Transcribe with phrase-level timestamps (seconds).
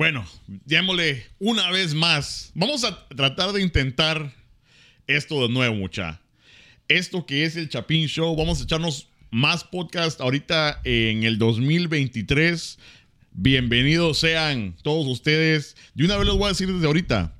[0.00, 0.26] Bueno,
[0.64, 2.52] démosle una vez más.
[2.54, 4.32] Vamos a tratar de intentar
[5.06, 6.22] esto de nuevo, mucha.
[6.88, 12.78] Esto que es el Chapín Show, vamos a echarnos más podcast ahorita en el 2023.
[13.32, 15.76] Bienvenidos sean todos ustedes.
[15.92, 17.34] De una vez les voy a decir desde ahorita.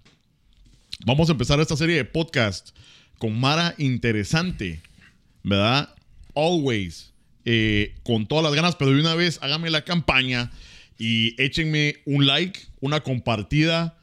[1.07, 2.77] Vamos a empezar esta serie de podcast
[3.17, 4.83] con Mara interesante,
[5.43, 5.95] ¿verdad?
[6.35, 7.11] Always.
[7.47, 10.51] eh, con todas las ganas, pero de una vez háganme la campaña
[11.01, 13.97] y échenme un like, una compartida.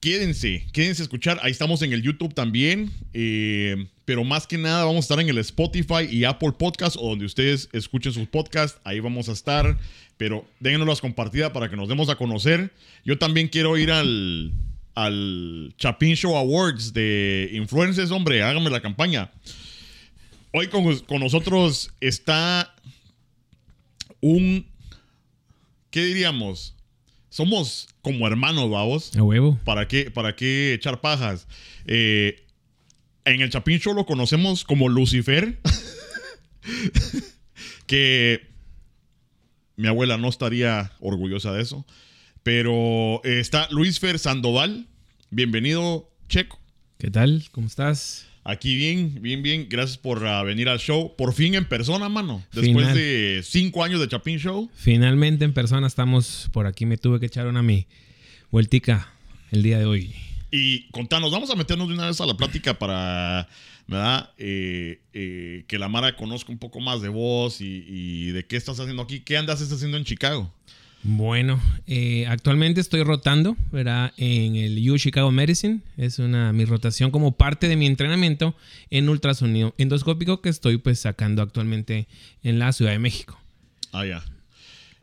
[0.00, 1.38] Quédense, quédense a escuchar.
[1.42, 2.90] Ahí estamos en el YouTube también.
[3.12, 7.08] eh, pero más que nada vamos a estar en el Spotify y Apple Podcast o
[7.10, 8.80] donde ustedes escuchen sus podcasts.
[8.84, 9.78] Ahí vamos a estar.
[10.16, 12.72] Pero déjenos las compartidas para que nos demos a conocer.
[13.04, 14.52] Yo también quiero ir al,
[14.94, 18.42] al Chapin Show Awards de Influencers, hombre.
[18.42, 19.32] Háganme la campaña.
[20.52, 22.74] Hoy con, con nosotros está
[24.20, 24.66] un.
[25.94, 26.74] ¿Qué diríamos?
[27.28, 29.14] Somos como hermanos, vamos.
[29.16, 29.60] A huevo.
[29.64, 31.46] ¿Para qué, para qué echar pajas?
[31.86, 32.44] Eh,
[33.24, 35.60] en el Chapin Show lo conocemos como Lucifer.
[37.86, 38.44] que
[39.76, 41.86] mi abuela no estaría orgullosa de eso.
[42.42, 44.88] Pero eh, está Luis Fer Sandoval.
[45.30, 46.58] Bienvenido, Checo.
[46.98, 47.44] ¿Qué tal?
[47.52, 48.26] ¿Cómo estás?
[48.46, 49.66] Aquí bien, bien, bien.
[49.70, 51.16] Gracias por ah, venir al show.
[51.16, 52.44] Por fin en persona, mano.
[52.52, 52.94] Después Final.
[52.94, 54.70] de cinco años de Chapin Show.
[54.74, 56.84] Finalmente en persona estamos por aquí.
[56.84, 57.86] Me tuve que echar una mi
[58.50, 59.08] vueltica
[59.50, 60.14] el día de hoy.
[60.50, 63.48] Y contanos, vamos a meternos de una vez a la plática para,
[63.86, 64.30] ¿verdad?
[64.36, 68.56] Eh, eh, que la Mara conozca un poco más de vos y, y de qué
[68.56, 69.20] estás haciendo aquí.
[69.20, 70.52] ¿Qué andas haciendo en Chicago?
[71.06, 74.14] Bueno, eh, actualmente estoy rotando, ¿verdad?
[74.16, 75.80] En el U Chicago Medicine.
[75.98, 78.56] Es una mi rotación como parte de mi entrenamiento
[78.88, 82.08] en ultrasonido endoscópico que estoy pues sacando actualmente
[82.42, 83.38] en la Ciudad de México.
[83.92, 84.24] Ah, ya.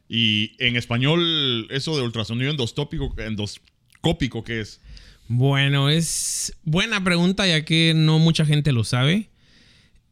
[0.10, 4.82] Y en español, eso de ultrasonido endoscópico, endoscópico ¿qué es?
[5.28, 9.30] Bueno, es buena pregunta ya que no mucha gente lo sabe.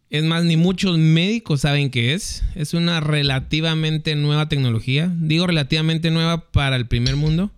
[0.10, 2.44] Es más, ni muchos médicos saben qué es.
[2.56, 5.14] Es una relativamente nueva tecnología.
[5.20, 7.52] Digo relativamente nueva para el primer mundo,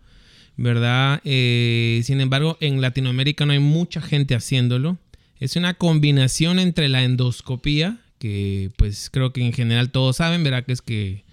[0.58, 1.22] ¿verdad?
[1.24, 4.98] Eh, sin embargo, en Latinoamérica no hay mucha gente haciéndolo.
[5.40, 10.66] Es una combinación entre la endoscopía, que pues creo que en general todos saben, ¿verdad?
[10.66, 11.24] Que es que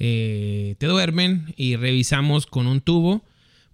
[0.00, 3.24] eh, te duermen y revisamos con un tubo,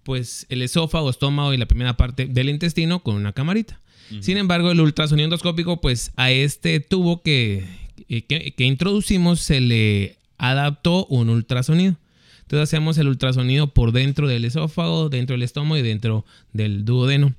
[0.03, 3.80] pues el esófago, estómago y la primera parte del intestino con una camarita.
[4.19, 7.65] Sin embargo, el ultrasonido endoscópico, pues a este tubo que,
[8.07, 11.95] que, que introducimos se le adaptó un ultrasonido.
[12.41, 17.33] Entonces hacemos el ultrasonido por dentro del esófago, dentro del estómago y dentro del duodeno.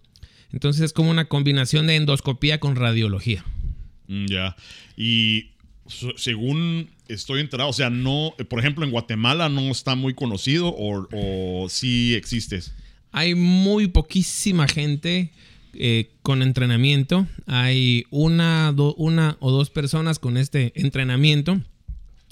[0.53, 3.45] Entonces es como una combinación de endoscopía con radiología.
[4.09, 4.57] Mm, Ya.
[4.97, 5.51] Y
[6.17, 11.07] según estoy enterado, o sea, no, por ejemplo, en Guatemala no está muy conocido o,
[11.13, 12.73] o sí existes.
[13.11, 15.33] Hay muy poquísima gente
[15.75, 17.27] eh, con entrenamiento.
[17.47, 21.61] Hay una, do- una o dos personas con este entrenamiento.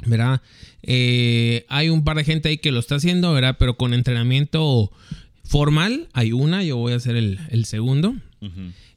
[0.06, 0.40] ¿Verdad?
[0.82, 3.56] Eh, hay un par de gente ahí que lo está haciendo, ¿verdad?
[3.58, 4.90] Pero con entrenamiento
[5.44, 8.14] formal hay una, yo voy a hacer el, el segundo,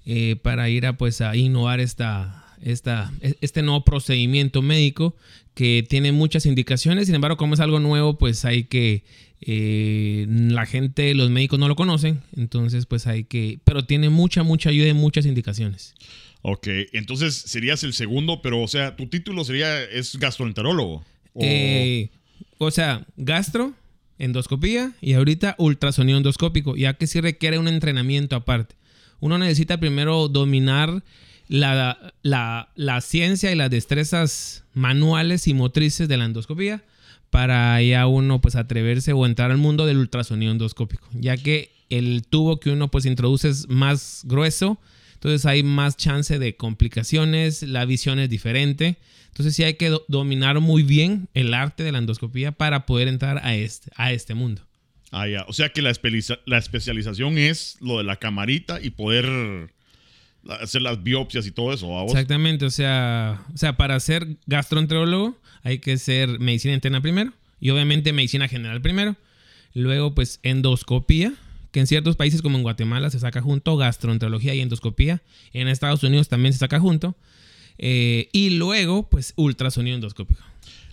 [0.05, 3.11] eh, para ir a, pues, a innovar esta, esta,
[3.41, 5.13] este nuevo procedimiento médico
[5.55, 7.07] que tiene muchas indicaciones.
[7.07, 9.03] Sin embargo, como es algo nuevo, pues hay que...
[9.47, 13.59] eh, la gente, los médicos no lo conocen, entonces pues hay que...
[13.63, 15.93] Pero tiene mucha, mucha ayuda y muchas indicaciones.
[16.41, 21.03] Ok, entonces serías el segundo, pero o sea, tu título sería, es gastroenterólogo.
[21.33, 22.09] O- Eh,
[22.57, 23.73] o sea, gastro,
[24.19, 28.75] endoscopía y ahorita ultrasonido endoscópico, ya que sí requiere un entrenamiento aparte.
[29.19, 31.03] Uno necesita primero dominar
[31.47, 36.83] la, la- la ciencia y las destrezas manuales y motrices de la endoscopía
[37.33, 42.21] para ya uno pues atreverse o entrar al mundo del ultrasonido endoscópico, ya que el
[42.29, 44.79] tubo que uno pues introduce es más grueso,
[45.15, 48.97] entonces hay más chance de complicaciones, la visión es diferente.
[49.29, 53.07] Entonces sí hay que do- dominar muy bien el arte de la endoscopía para poder
[53.07, 54.61] entrar a este, a este mundo.
[55.09, 55.43] Ah, ya.
[55.47, 59.71] O sea que la, especialización es lo de la camarita y poder
[60.61, 62.03] hacer las biopsias y todo eso.
[62.05, 67.69] Exactamente, o sea, o sea, para ser gastroenterólogo hay que ser medicina interna primero y
[67.69, 69.15] obviamente medicina general primero.
[69.73, 71.33] Luego pues endoscopía,
[71.71, 75.21] que en ciertos países como en Guatemala se saca junto gastroenterología y endoscopía.
[75.53, 77.15] En Estados Unidos también se saca junto.
[77.79, 80.43] Eh, y luego pues ultrasonido endoscópico.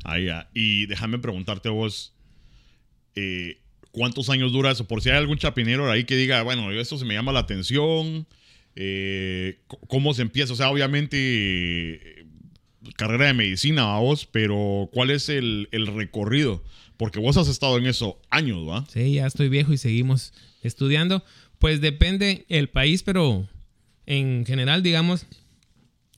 [0.04, 0.48] Ah, ya.
[0.54, 2.14] Y déjame preguntarte vos,
[3.16, 3.58] eh,
[3.90, 4.86] ¿cuántos años dura eso?
[4.86, 8.26] Por si hay algún chapinero ahí que diga, bueno, esto se me llama la atención,
[8.76, 9.58] eh,
[9.88, 10.52] ¿cómo se empieza?
[10.52, 12.24] O sea, obviamente,
[12.96, 16.62] carrera de medicina, vos, pero ¿cuál es el, el recorrido
[16.96, 18.86] Porque vos has estado en eso años, ¿va?
[18.92, 20.32] Sí, ya estoy viejo y seguimos
[20.62, 21.24] estudiando.
[21.58, 23.46] Pues depende el país, pero
[24.06, 25.26] en general, digamos,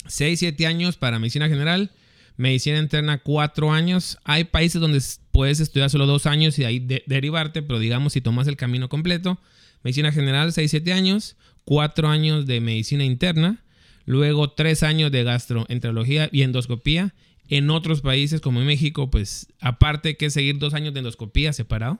[0.07, 1.91] 6, 7 años para medicina general,
[2.37, 4.19] medicina interna 4 años.
[4.25, 5.01] Hay países donde
[5.31, 9.41] puedes estudiar solo 2 años y ahí derivarte, pero digamos, si tomas el camino completo,
[9.83, 13.63] medicina general 6, 7 años, 4 años de medicina interna,
[14.05, 17.15] luego 3 años de gastroenterología y endoscopía.
[17.49, 21.99] En otros países como en México, pues aparte que seguir 2 años de endoscopía separado,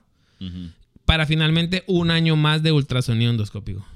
[1.05, 3.87] para finalmente un año más de ultrasonido endoscópico.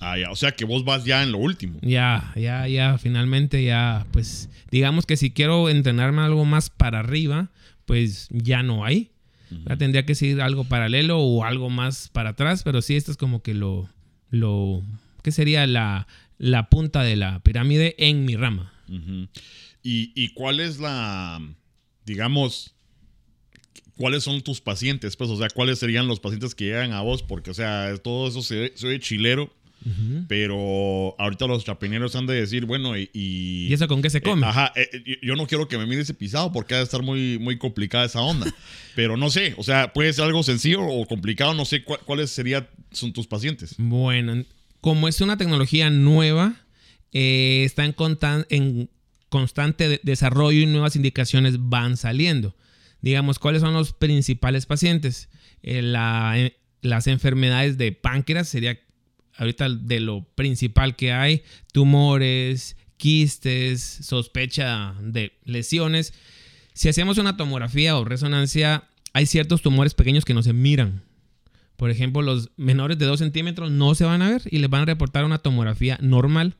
[0.00, 0.30] Ah, ya.
[0.30, 1.78] O sea que vos vas ya en lo último.
[1.82, 2.96] Ya, ya, ya.
[2.98, 7.50] Finalmente ya, pues, digamos que si quiero entrenarme algo más para arriba,
[7.84, 9.10] pues ya no hay.
[9.66, 13.16] Ya tendría que seguir algo paralelo o algo más para atrás, pero sí, esto es
[13.16, 13.88] como que lo,
[14.30, 14.84] lo,
[15.24, 16.06] ¿qué sería la,
[16.40, 18.72] la punta de la pirámide en mi rama?
[19.82, 21.40] ¿Y, ¿Y cuál es la,
[22.06, 22.74] digamos,
[23.96, 25.16] cuáles son tus pacientes?
[25.16, 27.22] Pues, o sea, ¿cuáles serían los pacientes que llegan a vos?
[27.22, 29.52] Porque, o sea, todo eso se, se ve chilero
[30.28, 33.10] pero ahorita los chapineros han de decir, bueno, y...
[33.14, 34.46] ¿Y, eso con qué se eh, come?
[34.46, 37.38] ajá, eh, yo no quiero que me mire ese pisado porque ha de estar muy,
[37.38, 38.52] muy complicada esa onda.
[38.94, 42.68] pero no sé, o sea, puede ser algo sencillo o complicado, no sé cuáles serían
[42.92, 43.74] son tus pacientes.
[43.78, 44.44] Bueno,
[44.80, 46.54] como es una tecnología nueva,
[47.12, 47.94] eh, está en,
[48.48, 48.90] en
[49.28, 52.54] constante desarrollo y nuevas indicaciones van saliendo.
[53.00, 55.28] Digamos, ¿cuáles son los principales pacientes?
[55.62, 58.78] las enfermedades de páncreas sería
[59.36, 61.42] ahorita de lo principal que hay,
[61.72, 66.14] tumores, quistes, sospecha de lesiones.
[66.72, 71.02] Si hacemos una tomografía o resonancia, hay ciertos tumores pequeños que no se miran.
[71.80, 74.82] Por ejemplo, los menores de 2 centímetros no se van a ver y les van
[74.82, 76.56] a reportar una tomografía normal.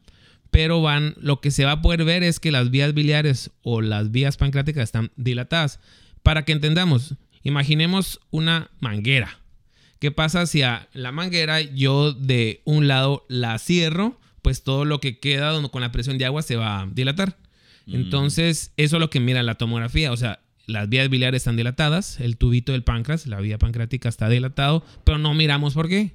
[0.50, 3.82] Pero van, lo que se va a poder ver es que las vías biliares o
[3.82, 5.78] las vías pancreáticas están dilatadas.
[6.22, 9.40] Para que entendamos, imaginemos una manguera.
[9.99, 14.19] ¿Qué pasa si a la manguera yo de un lado la cierro?
[14.40, 17.37] Pues todo lo que queda con la presión de agua se va a dilatar.
[17.84, 17.94] Mm.
[17.94, 20.12] Entonces, eso es lo que mira la tomografía.
[20.12, 20.40] O sea,
[20.70, 25.19] las vías biliares están dilatadas, el tubito del páncreas, la vía pancreática está dilatado, pero
[25.19, 26.14] no miramos por qué.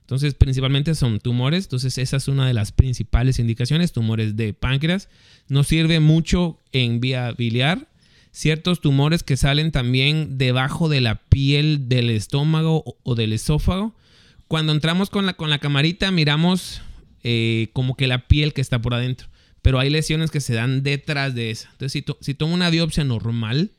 [0.00, 1.64] Entonces, principalmente son tumores.
[1.64, 5.08] Entonces, esa es una de las principales indicaciones, tumores de páncreas.
[5.48, 7.88] Nos sirve mucho en vía biliar
[8.32, 13.94] ciertos tumores que salen también debajo de la piel del estómago o del esófago.
[14.48, 16.82] Cuando entramos con la, con la camarita miramos
[17.22, 19.28] eh, como que la piel que está por adentro,
[19.60, 21.70] pero hay lesiones que se dan detrás de esa.
[21.72, 23.70] Entonces, si, si tomo una biopsia normal,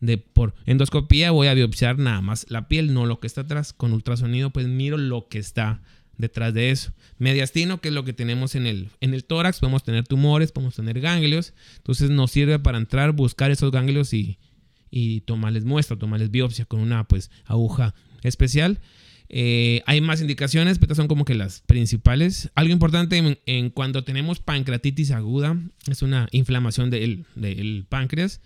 [0.00, 3.72] de por endoscopía voy a biopsiar nada más la piel, no lo que está atrás.
[3.72, 5.80] Con ultrasonido, pues miro lo que está
[6.16, 6.92] detrás de eso.
[7.18, 10.74] Mediastino, que es lo que tenemos en el, en el tórax, podemos tener tumores, podemos
[10.74, 11.54] tener ganglios.
[11.78, 14.38] Entonces nos sirve para entrar, buscar esos ganglios y,
[14.90, 18.80] y tomarles muestra, tomarles biopsia con una pues aguja especial.
[19.30, 22.50] Eh, hay más indicaciones, pero son como que las principales.
[22.54, 25.56] Algo importante en, cuando tenemos pancreatitis aguda,
[25.86, 28.40] es una inflamación del, del páncreas.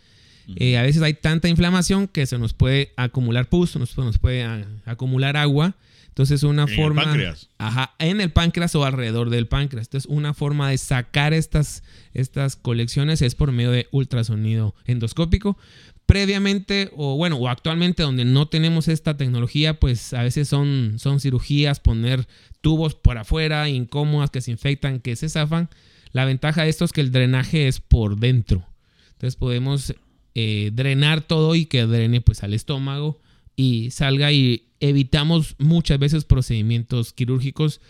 [0.57, 4.45] Eh, a veces hay tanta inflamación que se nos puede acumular pus, nos, nos puede
[4.85, 5.77] acumular agua
[6.13, 7.03] entonces, una forma.
[7.03, 7.49] El páncreas.
[7.57, 9.87] Ajá, en el páncreas o alrededor del páncreas.
[9.87, 15.57] Entonces, una forma de sacar estas, estas colecciones es por medio de ultrasonido endoscópico.
[16.05, 21.19] Previamente, o bueno, o actualmente, donde no tenemos esta tecnología, pues a veces son, son
[21.19, 22.29] cirugías, poner
[22.61, 25.71] tubos por afuera, incómodas, que se infectan, que se zafan.
[26.13, 28.67] La ventaja de esto es que el drenaje es por dentro.
[29.13, 29.95] Entonces, podemos
[30.35, 33.21] eh, drenar todo y que drene pues al estómago
[33.57, 37.81] y salga y evitamos muchas veces procedimientos quirúrgicos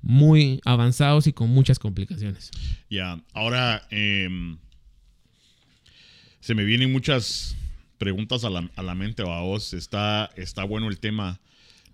[0.00, 2.50] muy avanzados y con muchas complicaciones.
[2.88, 4.58] Ya, ahora em,
[6.40, 7.56] se me vienen muchas
[7.98, 9.74] preguntas a la, a la mente, a vos.
[9.74, 11.40] Está, está bueno el tema.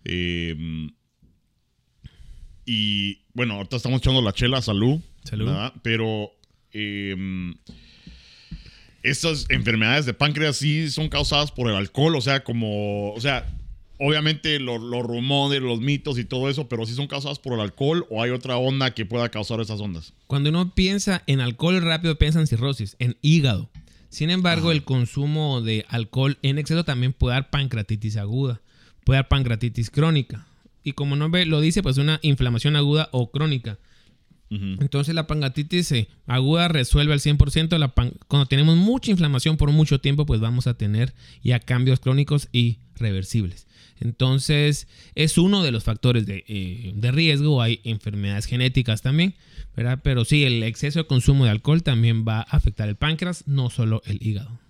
[0.04, 0.90] Em,
[2.66, 5.00] y bueno, ahorita estamos echando la chela, salud.
[5.24, 5.50] Salud.
[5.82, 6.30] Pero
[6.72, 7.16] eh,
[9.04, 13.46] estas enfermedades de páncreas sí son causadas por el alcohol, o sea, como, o sea,
[13.98, 18.06] obviamente los, rumores, los mitos y todo eso, pero sí son causadas por el alcohol
[18.10, 20.14] o hay otra onda que pueda causar esas ondas.
[20.26, 23.68] Cuando uno piensa en alcohol rápido piensa en cirrosis, en hígado.
[24.08, 28.62] Sin embargo, el consumo de alcohol en exceso también puede dar pancreatitis aguda,
[29.04, 30.46] puede dar pancreatitis crónica.
[30.82, 33.78] Y como no lo dice, pues una inflamación aguda o crónica.
[34.50, 35.92] Entonces la pancreatitis
[36.26, 37.76] aguda resuelve al 100%.
[37.78, 42.48] La cuando tenemos mucha inflamación por mucho tiempo, pues vamos a tener ya cambios crónicos
[42.52, 43.66] y reversibles.
[44.00, 47.62] Entonces es uno de los factores de, eh, riesgo.
[47.62, 49.34] Hay enfermedades genéticas también,
[49.76, 50.00] ¿verdad?
[50.02, 53.70] Pero sí, el exceso de consumo de alcohol también va a afectar el páncreas, no
[53.70, 54.60] solo el hígado.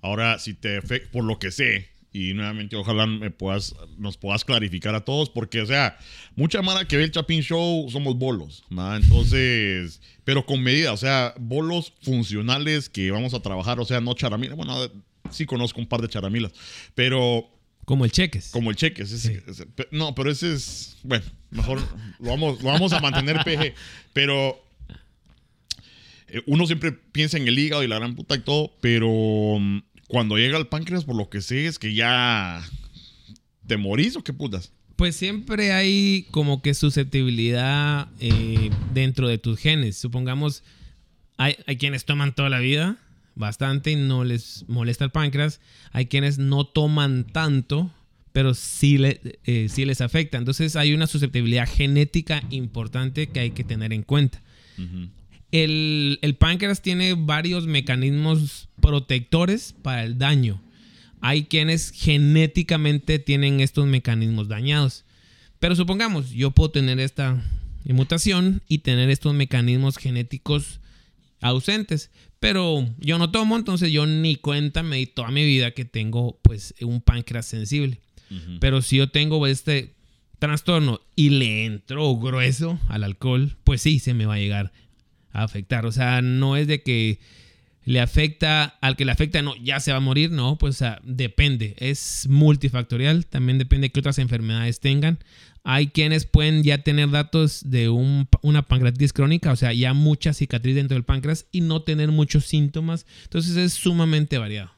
[0.00, 0.80] Ahora, si te
[1.12, 5.60] por lo que sé, Y nuevamente, ojalá me puedas, nos puedas clarificar a todos, porque,
[5.60, 5.98] o sea,
[6.36, 8.96] mucha mara que ve el Chapin Show somos bolos, ¿verdad?
[8.96, 14.14] Entonces, pero con medida, o sea, bolos funcionales que vamos a trabajar, o sea, no
[14.14, 14.56] charamilas.
[14.56, 14.74] Bueno,
[15.30, 16.52] sí conozco un par de charamilas,
[16.94, 17.46] pero
[17.84, 18.50] como el cheques.
[18.50, 19.12] Como el cheques.
[19.12, 20.96] ese- ese- pe- no, pero ese es.
[21.02, 21.80] Bueno, mejor
[22.20, 23.74] lo vamos, lo vamos a mantener PG.
[24.12, 24.62] Pero
[26.28, 28.72] eh, uno siempre piensa en el hígado y la gran puta y todo.
[28.82, 29.08] Pero
[29.58, 32.62] mm, cuando llega al páncreas, por lo que sé, es que ya.
[33.66, 34.72] ¿Te morís o qué putas?
[34.96, 39.96] Pues siempre hay como que susceptibilidad eh, dentro de tus genes.
[39.96, 40.64] Supongamos,
[41.36, 42.96] hay, hay quienes toman toda la vida
[43.36, 45.60] bastante y no les molesta el páncreas.
[45.92, 47.92] Hay quienes no toman tanto,
[48.32, 50.38] pero sí, le- eh, sí les afecta.
[50.38, 54.42] Entonces hay una susceptibilidad genética importante que hay que tener en cuenta.
[55.50, 60.60] El, el páncreas tiene varios mecanismos protectores para el daño.
[61.20, 65.04] Hay quienes genéticamente tienen estos mecanismos dañados.
[65.58, 67.42] Pero supongamos, yo puedo tener esta
[67.84, 70.80] mutación y tener estos mecanismos genéticos
[71.40, 72.10] ausentes.
[72.40, 76.38] Pero yo no tomo, entonces yo ni cuenta me di toda mi vida que tengo
[76.42, 78.00] pues un páncreas sensible.
[78.60, 79.94] Pero si yo tengo este
[80.38, 84.72] trastorno y le entro grueso al alcohol, pues sí, se me va a llegar
[85.32, 85.86] a afectar.
[85.86, 87.18] O sea, no es de que
[87.84, 91.74] le afecta al que le afecta, no, ya se va a morir, no, pues depende.
[91.78, 95.18] Es multifactorial, también depende de qué otras enfermedades tengan.
[95.64, 100.32] Hay quienes pueden ya tener datos de un- una pancreatitis crónica, o sea, ya mucha
[100.32, 103.06] cicatriz dentro del páncreas y no tener muchos síntomas.
[103.24, 104.70] Entonces es sumamente variado.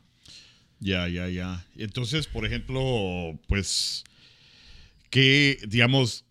[0.81, 1.65] Ya, ya, ya.
[1.77, 4.05] Entonces, por ejemplo, pues,
[5.11, 6.25] que, digamos,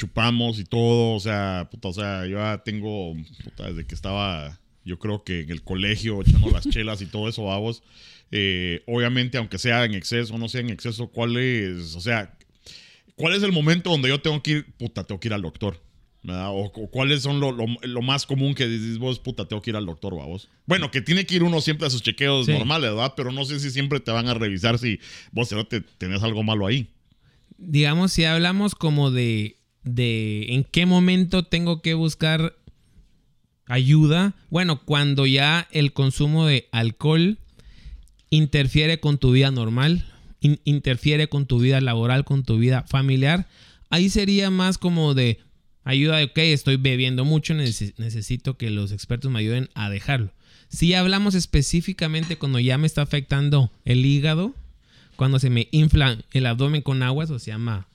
[0.00, 3.14] chupamos y todo, o sea, puta, o sea, yo ya tengo,
[3.44, 7.28] puta, desde que estaba, yo creo que en el colegio echando las chelas y todo
[7.28, 7.82] eso, vamos.
[8.32, 12.36] Eh, obviamente, aunque sea en exceso o no sea en exceso, ¿cuál es, o sea,
[13.14, 15.82] cuál es el momento donde yo tengo que ir, puta, tengo que ir al doctor?
[16.28, 19.70] O, o cuáles son lo, lo- lo más común que dices vos, puta, tengo que
[19.70, 20.48] ir al doctor, vamos.
[20.66, 22.52] Bueno, que tiene que ir uno siempre a sus chequeos Sí.
[22.52, 23.14] normales, ¿verdad?
[23.16, 24.98] Pero no sé si siempre te van a revisar si
[25.32, 26.88] vos te tenés algo malo ahí.
[27.56, 32.54] digamos, si hablamos como de, de en qué momento tengo que buscar
[33.66, 37.38] ayuda, bueno, cuando ya el consumo de alcohol
[38.30, 40.04] interfiere con tu vida normal,
[40.40, 43.46] in- interfiere con tu vida laboral, con tu vida familiar,
[43.88, 45.38] ahí sería más como de
[45.84, 50.32] ayuda de, ok, estoy bebiendo mucho, neces- necesito que los expertos me ayuden a dejarlo.
[50.68, 54.54] Si hablamos específicamente cuando ya me está afectando el hígado,
[55.16, 57.86] cuando se me infla el abdomen con agua, eso se llama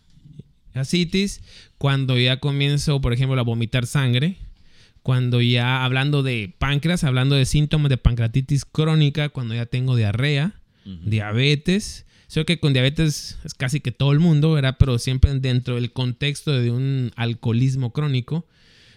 [1.78, 4.38] cuando ya comienzo, por ejemplo, a vomitar sangre,
[5.04, 10.60] cuando ya hablando de páncreas, hablando de síntomas de pancreatitis crónica, cuando ya tengo diarrea,
[10.84, 12.06] diabetes.
[12.28, 14.78] Sé que con diabetes es casi que todo el mundo, ¿verdad?
[14.80, 18.48] Pero siempre dentro del contexto de un alcoholismo crónico,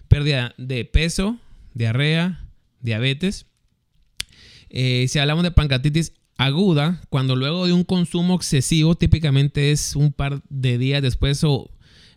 [0.09, 1.39] pérdida de peso,
[1.75, 2.45] diarrea,
[2.81, 3.47] diabetes.
[4.71, 10.12] Eh, si hablamos de pancreatitis aguda, cuando luego de un consumo excesivo, típicamente es un
[10.12, 11.71] par de días después o,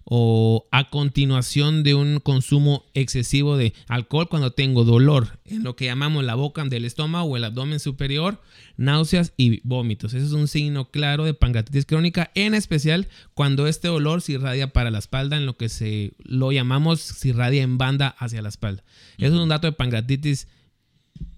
[0.06, 5.86] o a continuación de un consumo excesivo de alcohol, cuando tengo dolor en lo que
[5.86, 8.40] llamamos la boca del estómago o el abdomen superior,
[8.78, 10.14] náuseas y vómitos.
[10.14, 14.72] Ese es un signo claro de pancreatitis crónica, en especial cuando este dolor se irradia
[14.72, 18.50] para la espalda, en lo que se lo llamamos se irradia en banda hacia la
[18.50, 18.84] espalda.
[19.18, 20.48] Eso es un dato de pancreatitis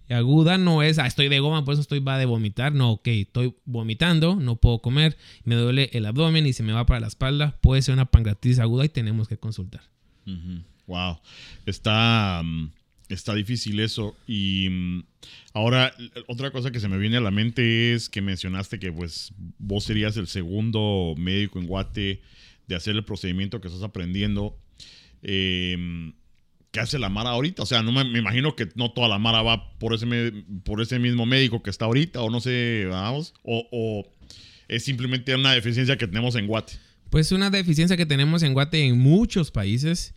[0.09, 2.73] aguda no es, ah, estoy de goma, por eso estoy va de vomitar.
[2.73, 6.85] No, ok, estoy vomitando, no puedo comer, me duele el abdomen y se me va
[6.85, 7.57] para la espalda.
[7.61, 9.81] Puede ser una pancreatitis aguda y tenemos que consultar.
[10.87, 11.19] Wow.
[11.65, 12.71] Está, mm,
[13.09, 14.15] está difícil eso.
[14.27, 15.03] Y mm,
[15.53, 15.93] ahora,
[16.27, 19.83] otra cosa que se me viene a la mente es que mencionaste que pues vos
[19.83, 22.21] serías el segundo médico en Guate
[22.67, 24.57] de hacer el procedimiento que estás aprendiendo.
[25.21, 26.13] Eh,
[26.73, 27.63] ¿Qué hace la Mara ahorita?
[27.63, 30.05] O sea, no me, me imagino que no toda la Mara va por ese,
[30.65, 34.11] por ese mismo médico que está ahorita, o no sé, vamos, o, o
[34.67, 36.73] es simplemente una deficiencia que tenemos en Guate.
[37.11, 40.15] Pues una deficiencia que tenemos en Guate en muchos países.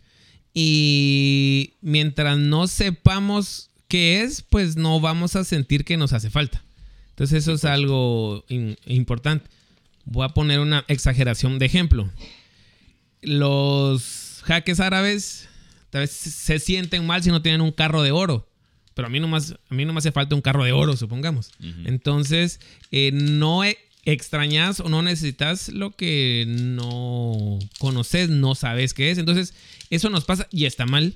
[0.53, 6.63] Y mientras no sepamos qué es, pues no vamos a sentir que nos hace falta.
[7.09, 9.47] Entonces eso es algo in- importante.
[10.05, 12.09] Voy a poner una exageración de ejemplo.
[13.21, 15.46] Los jaques árabes
[15.89, 18.47] tal vez se sienten mal si no tienen un carro de oro.
[18.93, 20.97] Pero a mí no, más, a mí no me hace falta un carro de oro,
[20.97, 21.51] supongamos.
[21.85, 22.59] Entonces,
[22.91, 29.17] eh, no e- extrañas o no necesitas lo que no conoces, no sabes qué es.
[29.19, 29.53] Entonces,
[29.89, 31.13] eso nos pasa y está mal,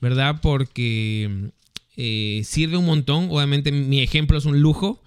[0.00, 0.40] ¿verdad?
[0.42, 1.50] Porque
[1.96, 3.28] eh, sirve un montón.
[3.30, 5.00] Obviamente, mi ejemplo es un lujo.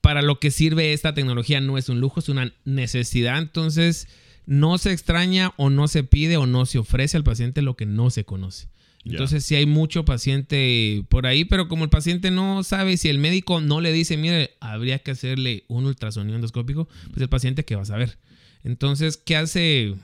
[0.00, 3.36] para lo que sirve esta tecnología no es un lujo, es una necesidad.
[3.38, 4.08] Entonces,
[4.48, 7.84] no se extraña o no se pide o no se ofrece al paciente lo que
[7.84, 8.68] no se conoce.
[9.04, 13.10] Entonces, si sí hay mucho paciente por ahí, pero como el paciente no sabe, si
[13.10, 17.66] el médico no le dice, mire, habría que hacerle un ultrasonido endoscópico, pues el paciente
[17.66, 18.18] que va a saber.
[18.64, 19.94] Entonces, ¿qué hace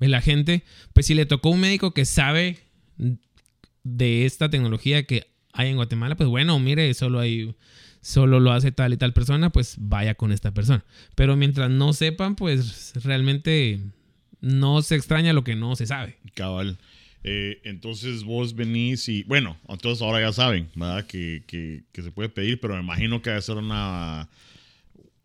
[0.00, 0.64] la gente?
[0.92, 2.58] Pues si le tocó un médico que sabe
[3.84, 7.54] de esta tecnología que hay en Guatemala, pues bueno, mire, solo hay
[8.00, 10.84] solo lo hace tal y tal persona, pues vaya con esta persona.
[11.14, 13.80] Pero mientras no sepan, pues realmente
[14.40, 16.18] no se extraña lo que no se sabe.
[16.34, 16.78] Cabal.
[17.24, 21.06] Eh, entonces vos venís y, bueno, entonces ahora ya saben, ¿verdad?
[21.06, 24.28] Que, que, se puede pedir, pero me imagino que debe ser una...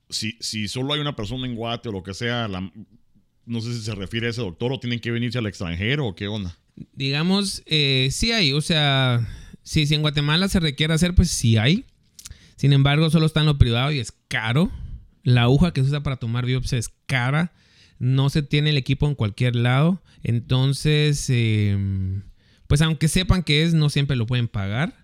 [0.10, 3.82] Si, si solo hay una persona en Guate o lo que sea, no sé si
[3.82, 6.56] se refiere a ese doctor o tienen que venirse al extranjero o qué onda.
[6.94, 9.28] Digamos, eh, sí hay, o sea,
[9.64, 11.86] si, si en Guatemala se requiere hacer, pues sí hay.
[12.64, 14.72] Sin embargo, solo está en lo privado y es caro.
[15.24, 17.52] La aguja que se usa para tomar biopsia es cara.
[18.00, 20.02] No se tiene el equipo en cualquier lado.
[20.24, 22.22] Entonces, em,
[22.68, 24.96] pues aunque sepan que es, no siempre lo pueden pagar.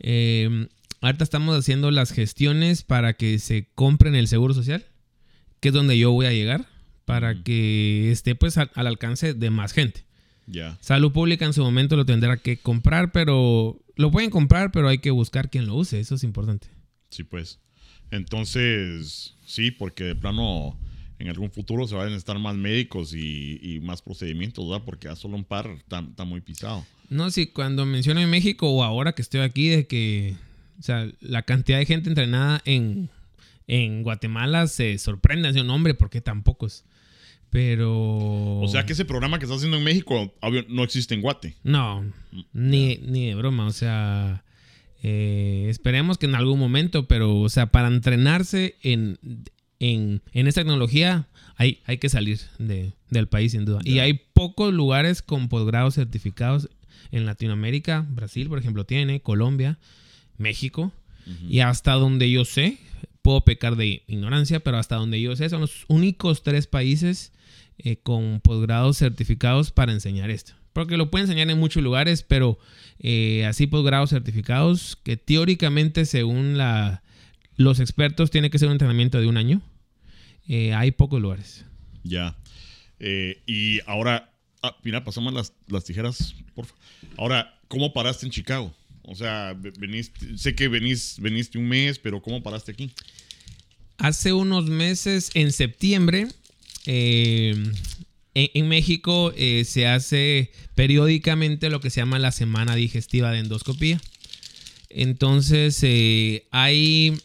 [0.00, 0.68] Em,
[1.00, 4.84] ahorita estamos haciendo las gestiones para que se compren el seguro social,
[5.60, 6.66] que es donde yo voy a llegar,
[7.06, 10.04] para que esté pues al, alcance de más gente.
[10.80, 14.98] Salud Pública en su momento lo tendrá que comprar, pero lo pueden comprar, pero hay
[14.98, 16.68] que buscar quien lo use, eso es importante.
[17.12, 17.60] Sí, pues.
[18.10, 20.78] Entonces, sí, porque de plano
[21.18, 24.84] en algún futuro se van a necesitar más médicos y, más procedimientos, ¿verdad?
[24.84, 26.84] Porque a solo un par está, muy pisado.
[27.08, 30.34] No, sí, cuando menciono en México o ahora que estoy aquí, de que,
[30.80, 33.08] o sea, la cantidad de gente entrenada en,
[33.66, 36.84] en Guatemala se sorprende, un hombre, ¿por qué tan pocos?
[37.50, 38.60] Pero.
[38.60, 40.34] O sea que ese programa que estás haciendo en México
[40.68, 41.54] no existe en Guate.
[41.62, 43.66] No, mm, ni, ni de broma.
[43.66, 44.42] O sea,
[45.02, 49.18] eh, esperemos que en algún momento, pero, o sea, para entrenarse en,
[49.80, 53.80] en, en esta tecnología hay, hay que salir de, del país, sin duda.
[53.84, 56.68] Y hay pocos lugares con posgrados certificados
[57.10, 58.06] en Latinoamérica.
[58.08, 59.78] Brasil, por ejemplo, tiene, Colombia,
[60.38, 60.92] México.
[61.48, 62.78] Y hasta donde yo sé,
[63.22, 67.32] puedo pecar de ignorancia, pero hasta donde yo sé, son los únicos tres países
[67.78, 70.54] eh, con posgrados certificados para enseñar esto.
[70.72, 72.58] Porque lo pueden enseñar en muchos lugares, pero
[72.98, 77.02] eh, así posgrados certificados que teóricamente, según la,
[77.56, 79.60] los expertos, tiene que ser un entrenamiento de un año.
[80.48, 81.64] Eh, hay pocos lugares.
[82.04, 82.36] Ya.
[82.98, 84.32] y ahora,
[84.62, 86.82] ah, mira, pasamos las, las tijeras, por favor.
[87.16, 88.74] Ahora, ¿cómo paraste en Chicago?
[89.04, 92.92] O sea, veniste, sé que venís, veniste un mes, pero ¿cómo paraste aquí?
[93.98, 96.28] Hace unos meses, en septiembre,
[96.86, 97.54] eh,
[98.34, 104.00] en, México eh, se hace periódicamente lo que se llama la semana digestiva de endoscopía.
[104.88, 107.18] Entonces eh, hay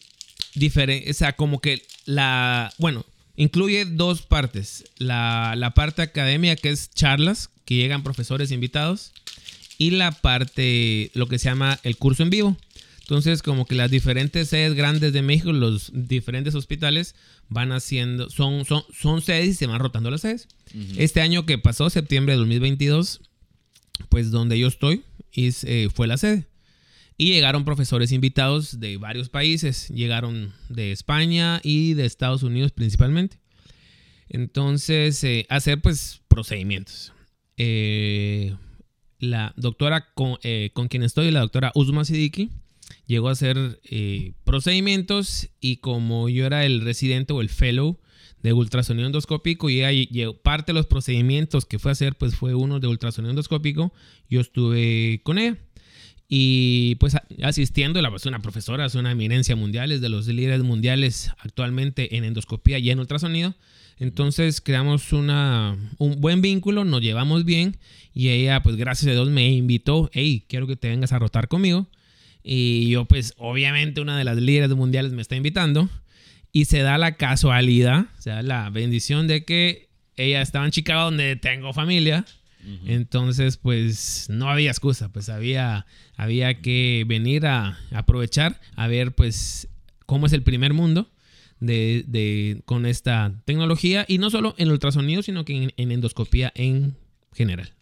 [0.55, 4.85] diferentes, o sea, como que la, bueno, incluye dos partes.
[4.97, 9.13] La, la parte académica que es charlas, que llegan profesores invitados,
[9.77, 12.57] y la parte, lo que se llama el curso en vivo.
[13.07, 17.15] Entonces, como que las diferentes sedes grandes de México, los diferentes hospitales,
[17.47, 20.49] van haciendo, son, son, son sedes y se van rotando las sedes.
[20.97, 23.21] Este año que pasó, septiembre de 2022,
[24.09, 26.47] pues donde yo estoy, eh, fue la sede.
[27.15, 29.87] Y llegaron profesores invitados de varios países.
[29.87, 33.39] Llegaron de España y de Estados Unidos principalmente.
[34.27, 37.13] Entonces, eh, hacer pues procedimientos.
[37.55, 38.53] Eh,
[39.19, 40.37] la doctora con,
[40.73, 42.51] con, quien estoy, la doctora Uzma Sidiki,
[43.05, 47.97] llegó a hacer eh, procedimientos y como yo era el residente o el fellow
[48.43, 49.81] de ultrasonido endoscópico y
[50.43, 53.93] parte de los procedimientos que fue a hacer pues fue uno de ultrasonido endoscópico,
[54.29, 55.57] yo estuve con ella.
[56.29, 60.61] Y pues asistiendo, la, es una profesora, es una eminencia mundial, es de los líderes
[60.61, 63.55] mundiales actualmente en endoscopía y en ultrasonido.
[63.97, 67.77] Entonces creamos una, un buen vínculo, nos llevamos bien
[68.13, 71.47] y ella pues gracias a Dios me invitó, hey, quiero que te vengas a rotar
[71.47, 71.87] conmigo.
[72.49, 75.89] Y yo, pues, obviamente, una de las líderes mundiales me está invitando.
[76.53, 81.03] Y se da la casualidad, o sea, la bendición de que ella estaba en Chicago,
[81.03, 82.25] donde tengo familia.
[82.85, 85.11] Entonces, pues, no había excusa.
[85.11, 89.67] Pues había, había que venir a, aprovechar, a ver, pues,
[90.05, 91.11] cómo es el primer mundo.
[91.59, 96.95] De, con esta tecnología y no solo en ultrasonido, sino que en, endoscopía en
[97.33, 97.73] general.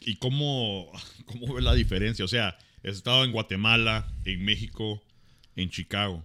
[0.00, 0.90] ¿Y cómo,
[1.24, 2.24] cómo ve la diferencia?
[2.24, 5.02] O sea, He estado en Guatemala, en México,
[5.56, 6.24] en Chicago.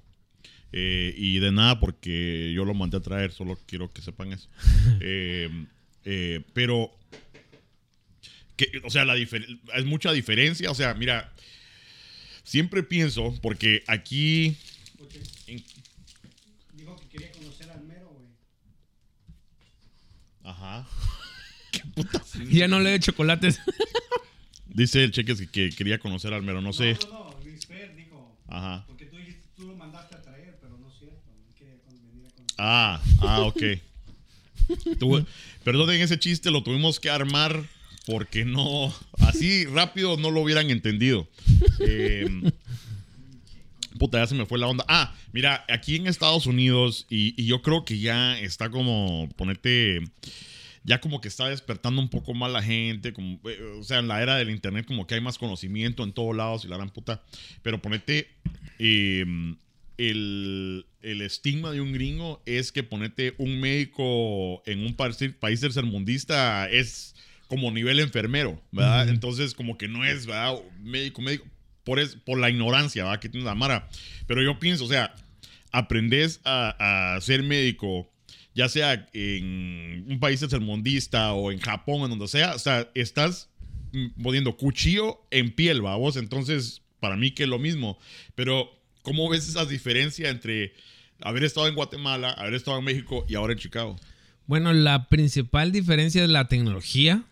[0.71, 4.47] Eh, y de nada, porque yo lo mandé a traer, solo quiero que sepan eso.
[5.01, 5.49] Eh,
[6.05, 6.95] eh, pero,
[8.83, 10.69] o sea, la es mucha diferencia.
[10.69, 11.33] O sea, mira,
[12.43, 14.55] siempre pienso, porque aquí.
[16.73, 18.27] Dijo que quería conocer al mero, güey.
[20.43, 20.87] Ajá.
[21.71, 22.23] ¿Qué puta?
[22.51, 23.59] Ya no le de chocolates.
[24.73, 26.97] Dice el cheque que, que quería conocer al mero, no sé.
[27.09, 28.37] No, no, Luis Fer dijo.
[28.47, 28.85] Ajá.
[28.87, 29.17] Porque tú
[29.55, 31.21] tú lo mandaste a traer, pero no es cierto.
[31.47, 32.55] Él quería con- venir a conocer.
[32.57, 33.63] Ah, ah, ok.
[34.99, 35.25] Tuve-
[35.63, 37.63] perdonen ese chiste, lo tuvimos que armar
[38.05, 41.27] porque no, así rápido no lo hubieran entendido.
[41.79, 42.51] Eh,
[43.99, 44.83] puta, ya se me fue la onda.
[44.87, 49.99] Ah, mira, aquí en Estados Unidos, y, y yo creo que ya está como, ponerte,
[50.83, 54.07] ya como que está despertando un poco más la gente, como, eh, o sea, en
[54.07, 56.89] la era del internet como que hay más conocimiento en todos lados y la gran
[56.89, 57.21] puta,
[57.61, 58.29] pero ponete,
[58.79, 59.25] eh,
[59.97, 66.67] el, el estigma de un gringo es que ponete un médico en un país, tercermundista
[66.69, 67.15] es
[67.47, 69.09] como nivel enfermero, ¿verdad?
[69.09, 70.55] Entonces como que no es, ¿verdad?
[70.79, 71.45] Médico, médico,
[71.83, 73.19] por, es, por la ignorancia, ¿verdad?
[73.19, 73.89] Que tiene la Mara.
[74.25, 75.13] Pero yo pienso, o sea,
[75.71, 78.10] aprendes a, a ser médico,
[78.53, 83.49] ya sea en un país tercermundista o en Japón, en donde sea, o sea, estás
[84.21, 86.17] poniendo cuchillo en piel, vos.
[86.17, 87.97] Entonces, para mí que es lo mismo.
[88.35, 88.69] Pero,
[89.01, 90.73] ¿cómo ves esa diferencia entre
[91.21, 93.95] haber estado en Guatemala, haber estado en México y ahora en Chicago?
[94.47, 97.23] Bueno, la principal diferencia es la tecnología,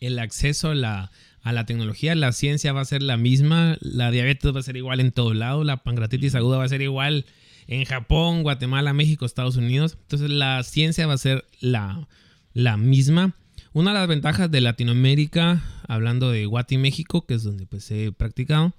[0.00, 1.10] el acceso a la,
[1.42, 2.14] a la tecnología.
[2.14, 5.34] La ciencia va a ser la misma, la diabetes va a ser igual en todo
[5.34, 7.26] lado, la pancreatitis aguda va a ser igual
[7.66, 9.96] en Japón, Guatemala, México, Estados Unidos.
[10.00, 12.08] Entonces la ciencia va a ser la,
[12.52, 13.34] la misma.
[13.72, 18.12] Una de las ventajas de Latinoamérica, hablando de Guati, México, que es donde pues he
[18.12, 18.74] practicado,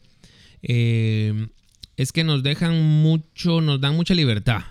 [0.62, 1.48] eh,
[1.98, 4.64] es que nos dejan mucho, nos dan mucha libertad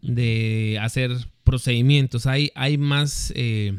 [0.00, 1.10] de hacer
[1.44, 2.26] procedimientos.
[2.26, 3.74] Hay, hay más eh,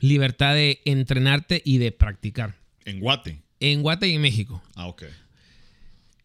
[0.00, 2.56] libertad de entrenarte y de practicar.
[2.84, 3.42] En Guate.
[3.60, 4.62] En Guate y en México.
[4.74, 5.04] Ah, ok.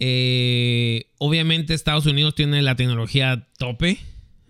[0.04, 4.00] Eh, obviamente Estados Unidos tiene la tecnología tope.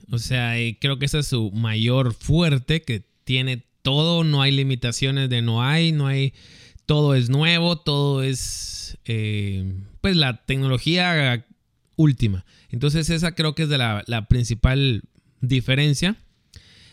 [0.09, 4.51] O sea, eh, creo que ese es su mayor fuerte, que tiene todo, no hay
[4.51, 6.33] limitaciones de no hay, no hay,
[6.85, 11.45] todo es nuevo, todo es, eh, pues la tecnología
[11.97, 12.45] última.
[12.69, 15.03] Entonces esa creo que es de la principal
[15.41, 16.15] diferencia.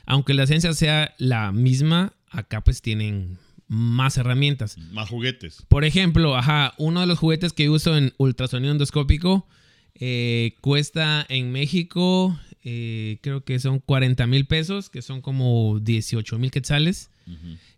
[0.05, 3.39] Aunque la ciencia sea la misma, acá pues tienen
[3.69, 4.79] más herramientas.
[4.93, 5.65] Más juguetes.
[5.69, 9.47] Por ejemplo, ajá, uno de los juguetes que uso en ultrasonido endoscópico
[9.95, 16.39] eh, cuesta en México, eh, creo que son 40 mil pesos, que son como 18
[16.39, 17.11] mil quetzales.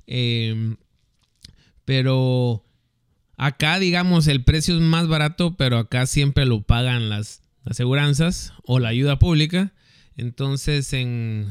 [0.07, 0.77] Eh,
[1.85, 2.65] pero
[3.37, 8.79] acá, digamos, el precio es más barato, pero acá siempre lo pagan las aseguranzas o
[8.79, 9.73] la ayuda pública.
[10.17, 11.49] Entonces, en,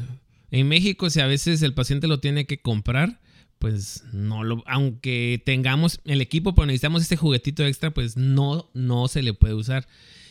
[0.51, 3.19] en México, si a veces el paciente lo tiene que comprar,
[3.59, 9.07] pues no lo, aunque tengamos el equipo, pero necesitamos este juguetito extra, pues no, no
[9.07, 9.87] se le puede usar.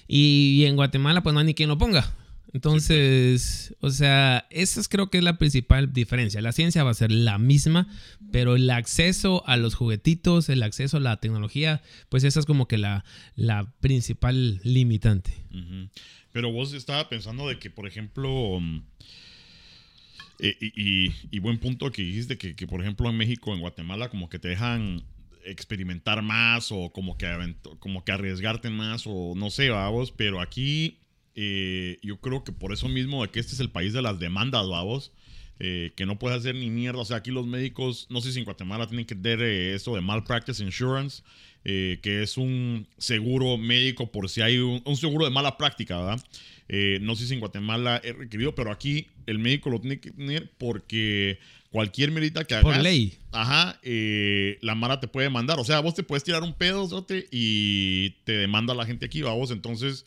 [0.08, 2.16] Y, en Guatemala, pues no hay ni quien lo ponga.
[2.54, 6.40] Entonces, o sea, esa es, creo que es la principal diferencia.
[6.40, 7.86] La ciencia va a ser la misma,
[8.32, 12.66] pero el acceso a los juguetitos, el acceso a la tecnología, pues esa es como
[12.66, 13.04] que la,
[13.36, 15.34] la principal limitante.
[16.32, 18.80] Pero vos estaba pensando de que, por ejemplo, mm,
[20.38, 24.38] eh, y, buen punto que dijiste que, por ejemplo, en México, en Guatemala, como que
[24.38, 25.02] te dejan
[25.44, 30.98] experimentar más o como que, como que arriesgarte más o no sé, vamos, pero aquí
[31.34, 34.18] eh, yo creo que por eso mismo de que este es el país de las
[34.18, 35.12] demandas, vamos,
[35.60, 37.00] eh, que no puedes hacer ni mierda.
[37.00, 39.94] O sea, aquí los médicos, no sé si en Guatemala tienen que tener eh, eso
[39.94, 41.22] de malpractice insurance,
[41.64, 45.98] eh, que es un seguro médico por si hay un, un seguro de mala práctica,
[45.98, 46.24] ¿verdad?
[46.68, 50.10] Eh, no sé si en Guatemala es requerido, pero aquí el médico lo tiene que
[50.10, 51.38] tener porque
[51.70, 52.64] cualquier medida que hagas.
[52.64, 53.14] Por ley.
[53.32, 55.58] Ajá, eh, la Mara te puede mandar.
[55.58, 57.26] O sea, vos te puedes tirar un pedo ¿zote?
[57.30, 59.50] y te demanda la gente aquí, vos.
[59.50, 60.04] Entonces,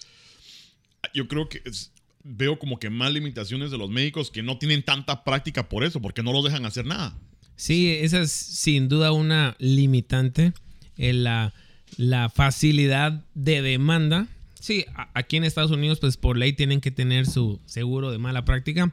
[1.13, 1.91] yo creo que es-
[2.23, 5.99] veo como que más limitaciones de los médicos que no tienen tanta práctica por eso,
[6.01, 7.17] porque no los dejan hacer nada.
[7.55, 10.53] Sí, esa es sin duda una limitante.
[11.01, 11.53] En la,
[11.97, 14.27] la facilidad de demanda.
[14.59, 14.85] Sí,
[15.15, 18.91] aquí en Estados Unidos, pues por ley tienen que tener su seguro de mala práctica.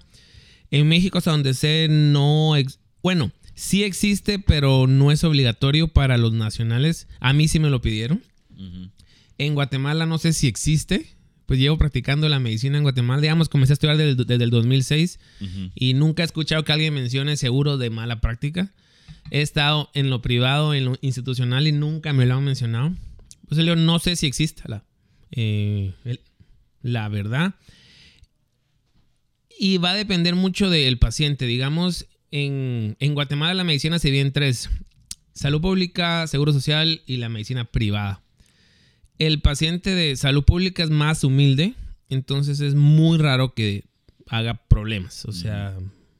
[0.70, 2.54] En México, hasta donde sé, no.
[3.02, 7.06] bueno, sí existe, pero no es obligatorio para los nacionales.
[7.20, 8.22] A mí sí me lo pidieron.
[9.36, 11.06] En Guatemala no sé si existe.
[11.46, 13.22] Pues llevo practicando la medicina en Guatemala.
[13.22, 15.70] Digamos, comencé a estudiar desde, desde el 2006 Ujú.
[15.74, 18.70] y nunca he escuchado que alguien mencione seguro de mala práctica.
[19.30, 22.92] He estado en lo privado, en lo institucional y nunca me lo han mencionado.
[23.48, 24.84] Pues yo no sé si existe la,
[25.30, 26.20] eh, el-
[26.82, 27.54] la verdad.
[29.58, 31.46] Y va a depender mucho del paciente.
[31.46, 34.70] Digamos, en, en Guatemala la medicina se divide en tres.
[35.34, 38.22] Salud pública, seguro social y la medicina privada.
[39.18, 41.74] El paciente de salud pública es más humilde,
[42.08, 43.84] entonces es muy raro que
[44.28, 45.24] haga problemas.
[45.24, 45.76] O sea,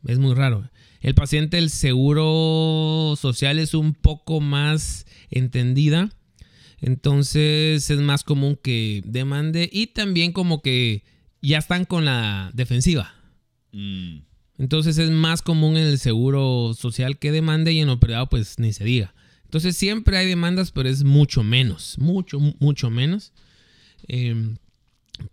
[0.06, 0.68] Es muy raro.
[1.00, 6.10] El paciente, el seguro social es un poco más entendida.
[6.80, 11.02] Entonces es más común que demande y también como que
[11.42, 13.14] ya están con la defensiva.
[13.72, 14.18] Mm,
[14.58, 18.58] Entonces es más común en el seguro social que demande y en lo privado pues
[18.58, 19.14] ni se diga.
[19.44, 23.32] Entonces siempre hay demandas, pero es mucho menos, mucho, mu- mucho menos.
[24.08, 24.54] Eh,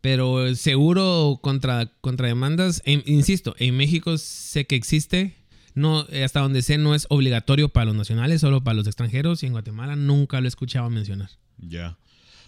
[0.02, 5.36] pero el seguro contra, contra demandas, en- insisto, en México sé que existe.
[5.76, 9.44] No, eh, hasta donde sé no es obligatorio para los nacionales, solo para los extranjeros.
[9.44, 11.30] Y en Guatemala nunca lo he escuchado mencionar.
[11.60, 11.98] ya.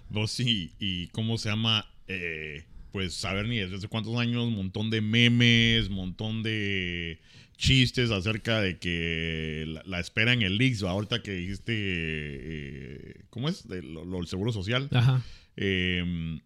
[0.09, 2.63] Vos sí, y cómo se llama, Eh,
[2.93, 7.19] pues saber ni desde hace cuántos años, montón de memes, montón de
[7.57, 13.49] chistes acerca de que la, la espera en el Leaks, ahorita que dijiste, eh, ¿cómo
[13.49, 13.67] es?
[13.67, 14.87] De lo, lo- el seguro social.
[14.93, 15.21] Ajá.
[15.57, 16.39] Eh,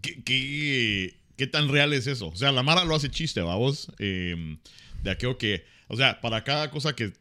[0.00, 2.28] ¿qué, qué, qué tan real es eso?
[2.28, 3.90] O sea, la Mara lo hace chiste, vamos.
[3.98, 4.56] Eh,
[5.02, 7.12] de aquello que, o sea, para cada cosa que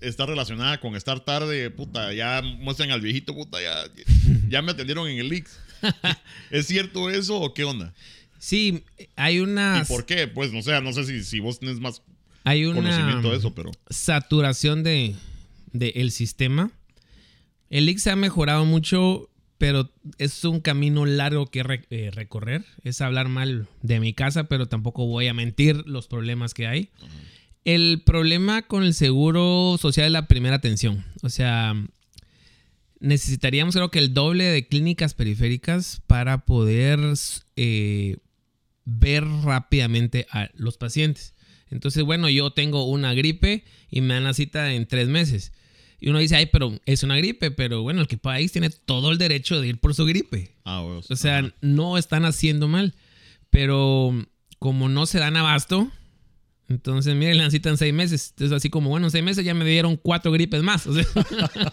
[0.00, 3.74] está relacionada con estar tarde, puta, ya muestran al viejito, puta, ya,
[4.48, 5.58] ya me atendieron en el Leaks.
[6.50, 7.92] ¿Es cierto eso o qué onda?
[8.38, 8.84] Sí,
[9.16, 10.28] hay una, ¿Y por qué?
[10.28, 12.02] Pues no sé, no sé si, si vos tenés más
[12.44, 13.70] hay una conocimiento de eso, pero.
[13.90, 15.14] saturación de,
[15.72, 16.70] de el sistema.
[17.70, 22.64] El IX ha mejorado mucho, pero es un camino largo que re- eh, recorrer.
[22.84, 26.90] Es hablar mal de mi casa, pero tampoco voy a mentir los problemas que hay.
[27.64, 31.04] El problema con el seguro social es la primera atención.
[31.22, 31.74] O sea,
[32.98, 37.00] necesitaríamos creo que el doble de clínicas periféricas para poder
[37.56, 38.16] eh,
[38.84, 41.34] ver rápidamente a los pacientes.
[41.70, 45.52] Entonces, bueno, yo tengo una gripe y me dan la cita en tres meses.
[46.00, 49.12] Y uno dice, ay, pero es una gripe, pero bueno, el que país tiene todo
[49.12, 50.56] el derecho de ir por su gripe.
[50.64, 50.82] Ah.
[50.82, 52.94] O sea, no están haciendo mal.
[53.50, 54.12] Pero
[54.58, 55.90] como no se dan abasto,
[56.72, 58.30] entonces, miren, la cita en seis meses.
[58.30, 60.86] Entonces, así como, bueno, en seis meses ya me dieron cuatro gripes más.
[60.86, 61.04] O sea,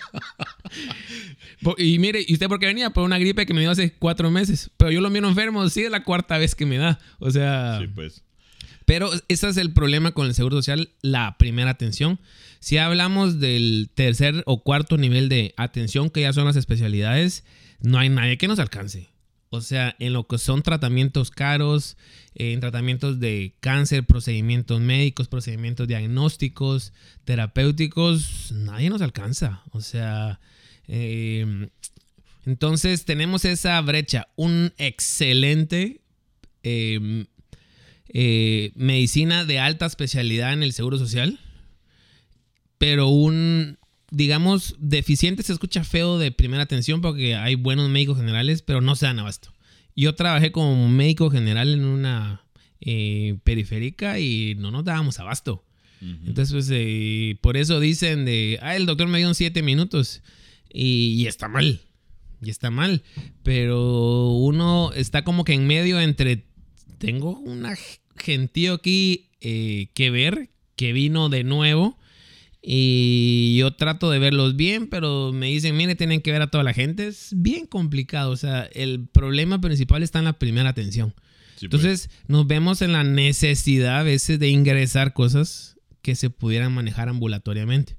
[1.62, 2.91] Po- y mire, ¿y usted por qué venía?
[2.91, 4.71] Por una gripe que me dio hace cuatro meses.
[4.77, 6.99] Pero yo lo miro enfermo, sí, es la cuarta vez que me da.
[7.19, 8.23] O sea, Sí, pues.
[8.85, 12.19] pero ese es el problema con el Seguro Social, la primera atención.
[12.59, 17.43] Si hablamos del tercer o cuarto nivel de atención, que ya son las especialidades,
[17.81, 19.09] no hay nadie que nos alcance.
[19.51, 21.97] O sea, en lo que son tratamientos caros,
[22.35, 26.93] eh, en tratamientos de cáncer, procedimientos médicos, procedimientos diagnósticos,
[27.25, 29.63] terapéuticos, nadie nos alcanza.
[29.71, 30.39] O sea,
[30.88, 31.69] eh,
[32.45, 34.27] entonces tenemos esa brecha.
[34.35, 36.01] Un excelente
[36.63, 37.25] eh,
[38.09, 41.39] eh, medicina de alta especialidad en el Seguro Social,
[42.77, 43.77] pero un,
[44.12, 48.95] digamos, deficiente se escucha feo de primera atención porque hay buenos médicos generales, pero no
[48.95, 49.54] se dan abasto.
[49.95, 52.45] Yo trabajé como médico general en una
[52.82, 55.65] eh, periférica y no nos dábamos abasto.
[56.02, 60.22] Entonces, pues, eh, por eso dicen de, ah, el doctor me dio en siete minutos.
[60.72, 61.82] Y, y está mal.
[62.41, 63.04] Y está mal.
[63.43, 66.45] Pero uno está como que en medio entre,
[67.00, 67.76] tengo una
[68.15, 71.98] gentío aquí eh, que ver, que vino de nuevo.
[72.62, 76.63] Y yo trato de verlos bien, pero me dicen, mire, tienen que ver a toda
[76.63, 77.08] la gente.
[77.08, 78.32] Es bien complicado.
[78.32, 81.13] O sea, el problema principal está en la primera atención.
[81.56, 81.84] Sí, pues.
[81.84, 87.10] Entonces nos vemos en la necesidad a veces de ingresar cosas que se pudieran manejar
[87.10, 87.98] ambulatoriamente.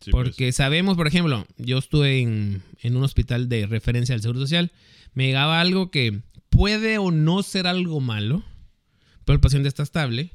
[0.00, 0.28] Sí, pues.
[0.28, 4.72] Porque sabemos, por ejemplo, yo estuve en, en un hospital de referencia del Seguro Social,
[5.14, 8.42] me llegaba algo que puede o no ser algo malo,
[9.24, 10.32] pero el paciente está estable.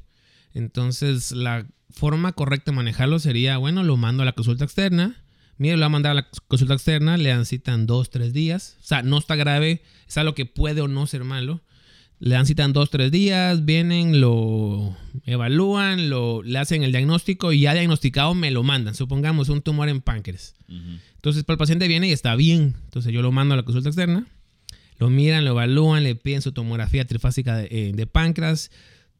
[0.54, 5.22] Entonces la forma correcta de manejarlo sería, bueno, lo mando a la consulta externa.
[5.58, 8.32] Mire, lo va a mandar a la consulta externa, le dan cita en dos, tres
[8.32, 8.78] días.
[8.80, 11.60] O sea, no está grave, es algo que puede o no ser malo.
[12.18, 17.52] Le dan cita en dos, tres días, vienen, lo evalúan, lo, le hacen el diagnóstico
[17.52, 18.94] y ya diagnosticado me lo mandan.
[18.94, 20.54] Supongamos un tumor en páncreas.
[21.16, 22.76] Entonces, para el paciente viene y está bien.
[22.84, 24.26] Entonces, yo lo mando a la consulta externa.
[24.98, 28.70] Lo miran, lo evalúan, le piden su tomografía trifásica de, eh, de páncreas.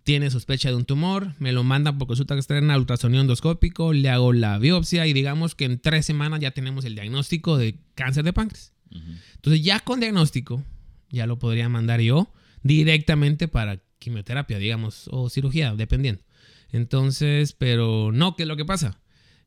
[0.05, 1.35] Tiene sospecha de un tumor.
[1.39, 3.93] Me lo mandan por consulta externa, ultrasonido endoscópico.
[3.93, 7.79] Le hago la biopsia y digamos que en tres semanas ya tenemos el diagnóstico de
[7.95, 8.73] cáncer de páncreas.
[8.91, 9.13] Ujú.
[9.37, 10.65] Entonces, ya con diagnóstico,
[11.11, 12.33] ya lo podría mandar yo
[12.63, 16.23] directamente para quimioterapia, digamos, o cirugía, dependiendo.
[16.73, 19.01] Entonces, pero no, ¿qué es lo que pasa?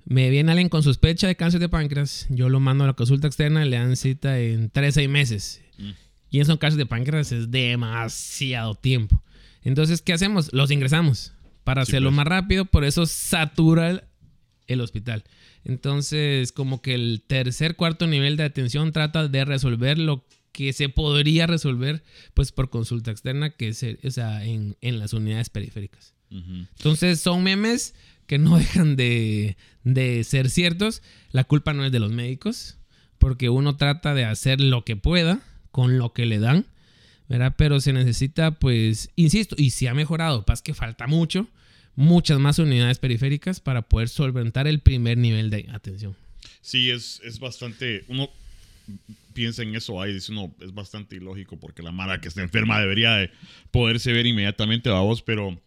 [0.05, 3.27] Me viene alguien con sospecha de cáncer de páncreas, yo lo mando a la consulta
[3.27, 5.61] externa, le dan cita en 3 6 meses.
[5.77, 5.91] Mm.
[6.29, 9.21] Y en esos casos de páncreas es demasiado tiempo.
[9.63, 10.51] Entonces, ¿qué hacemos?
[10.53, 12.17] Los ingresamos para Sí, hacerlo pues.
[12.17, 14.03] más rápido, por eso satura
[14.67, 15.23] el, hospital.
[15.63, 20.89] Entonces, como que el tercer, cuarto nivel de atención trata de resolver lo que se
[20.89, 26.13] podría resolver pues por consulta externa, que es, o sea, en, en las unidades periféricas.
[26.29, 27.93] Entonces son memes
[28.27, 31.01] que no dejan de, de ser ciertos.
[31.31, 32.77] La culpa no es de los médicos,
[33.19, 36.65] porque uno trata de hacer lo que pueda con lo que le dan,
[37.33, 37.55] ¿verdad?
[37.57, 41.47] Pero se necesita, pues, insisto, y si ha mejorado, pasa que falta mucho,
[41.95, 46.15] muchas más unidades periféricas para poder solventar el primer nivel de atención.
[46.61, 48.05] Sí, es, es bastante.
[48.07, 48.29] Uno
[49.33, 52.79] piensa en eso ahí, dice uno, es bastante ilógico porque la mara que está enferma
[52.79, 53.31] debería de
[53.71, 55.59] poderse ver inmediatamente a vos, pero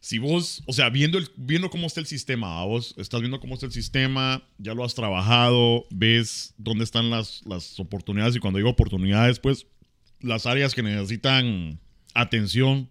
[0.00, 3.38] si vos, o sea, viendo, el, viendo cómo está el sistema, a vos estás viendo
[3.38, 8.40] cómo está el sistema, ya lo has trabajado, ves dónde están las, las oportunidades y
[8.40, 9.66] cuando digo oportunidades, pues
[10.26, 11.78] las áreas que necesitan
[12.14, 12.90] atención.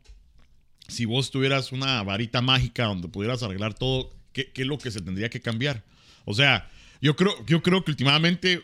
[0.88, 4.92] Si vos tuvieras una varita mágica donde pudieras arreglar todo, ¿qué, qué es lo que
[4.92, 5.84] se tendría que cambiar?
[6.26, 6.70] O sea,
[7.02, 8.64] yo creo, yo creo que últimamente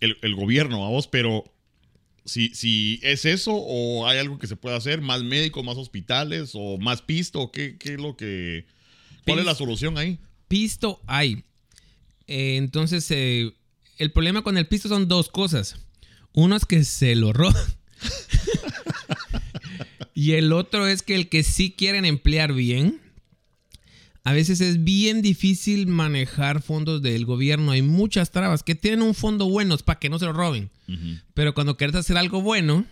[0.00, 1.44] el, el gobierno, a vos, pero
[2.24, 6.52] si, si es eso o hay algo que se pueda hacer, más médicos, más hospitales
[6.54, 8.66] o más pisto, ¿qué, qué es lo que...
[9.24, 10.18] ¿Cuál es la solución ahí?
[10.48, 11.44] Pisto hay.
[12.26, 13.52] Eh, entonces, eh,
[13.98, 15.76] el problema con el pisto son dos cosas.
[16.32, 17.62] Uno es que se lo roban.
[20.14, 23.00] y el otro es que el que sí quieren emplear bien,
[24.24, 27.72] a veces es bien difícil manejar fondos del gobierno.
[27.72, 30.70] Hay muchas trabas que tienen un fondo bueno para que no se lo roben.
[31.34, 32.86] Pero cuando quieres hacer algo bueno,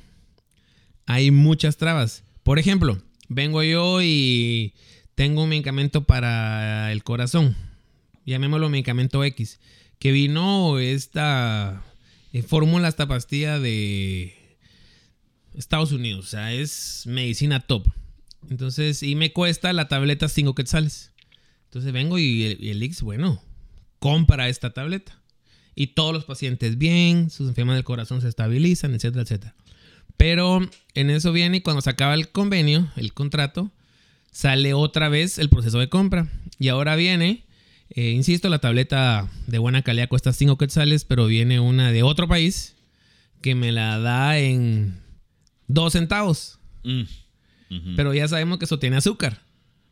[1.06, 2.22] hay muchas trabas.
[2.42, 4.74] Por ejemplo, vengo yo y
[5.14, 7.56] tengo un medicamento para el corazón.
[8.26, 9.58] Llamémoslo medicamento X.
[9.98, 11.82] Que vino esta
[12.34, 14.34] eh, fórmula, esta pastilla de
[15.54, 16.26] Estados Unidos.
[16.26, 17.86] O sea, es medicina top.
[18.50, 21.12] Entonces, y me cuesta la tableta 5 quetzales.
[21.64, 23.42] Entonces vengo y el, y el Ix, bueno,
[23.98, 25.18] compra esta tableta.
[25.74, 29.54] Y todos los pacientes bien, sus enfermedades del corazón se estabilizan, etcétera, etcétera.
[30.16, 30.60] Pero
[30.94, 33.70] en eso viene y cuando se acaba el convenio, el contrato,
[34.30, 36.28] sale otra vez el proceso de compra.
[36.58, 37.44] Y ahora viene,
[37.90, 42.28] eh, insisto, la tableta de buena calidad cuesta 5 quetzales, pero viene una de otro
[42.28, 42.74] país
[43.40, 45.01] que me la da en
[45.68, 46.58] 2 centavos.
[46.84, 47.02] Mm.
[47.96, 49.40] Pero ya sabemos que eso tiene azúcar.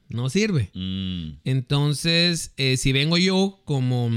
[0.08, 0.70] No sirve.
[0.74, 1.38] Mm.
[1.44, 4.10] Entonces, eh, si vengo yo como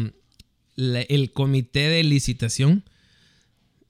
[0.76, 2.84] la- el comité de licitación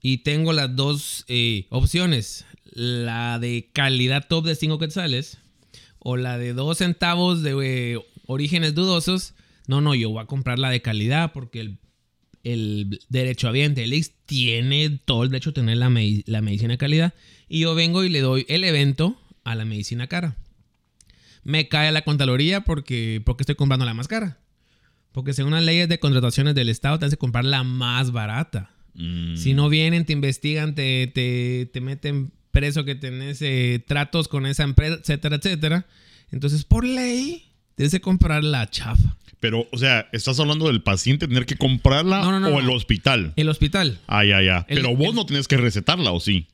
[0.00, 5.38] y tengo las dos eh, opciones, la de calidad top de 5 quetzales
[5.98, 9.34] o la de 2 centavos de eh, orígenes dudosos,
[9.66, 11.78] no, no, yo voy a comprar la de calidad porque el,
[12.44, 16.78] el derechohabiente, el Ix, tiene todo el derecho a tener la, medi- la medicina de
[16.78, 17.14] calidad
[17.48, 20.36] y yo vengo y le doy el evento a la medicina cara
[21.42, 24.38] me cae la Contraloría porque, porque estoy comprando la más cara.
[25.12, 28.70] Porque según las leyes de contrataciones del Estado, te hace comprar la más barata.
[28.94, 29.36] Mm.
[29.36, 34.46] Si no vienen, te investigan, te, te, te meten preso que tenés eh, tratos con
[34.46, 35.86] esa empresa, etcétera, etcétera.
[36.32, 37.44] Entonces, por ley,
[37.76, 39.16] tienes que comprar la chafa.
[39.44, 42.70] Pero, o sea, ¿estás hablando del paciente tener que comprarla No, no, no, o el
[42.70, 43.34] hospital?
[43.36, 44.00] El hospital.
[44.06, 44.64] Ah, ya, ya.
[44.70, 46.46] El- Pero vos el- no tienes que recetarla, ¿o sí?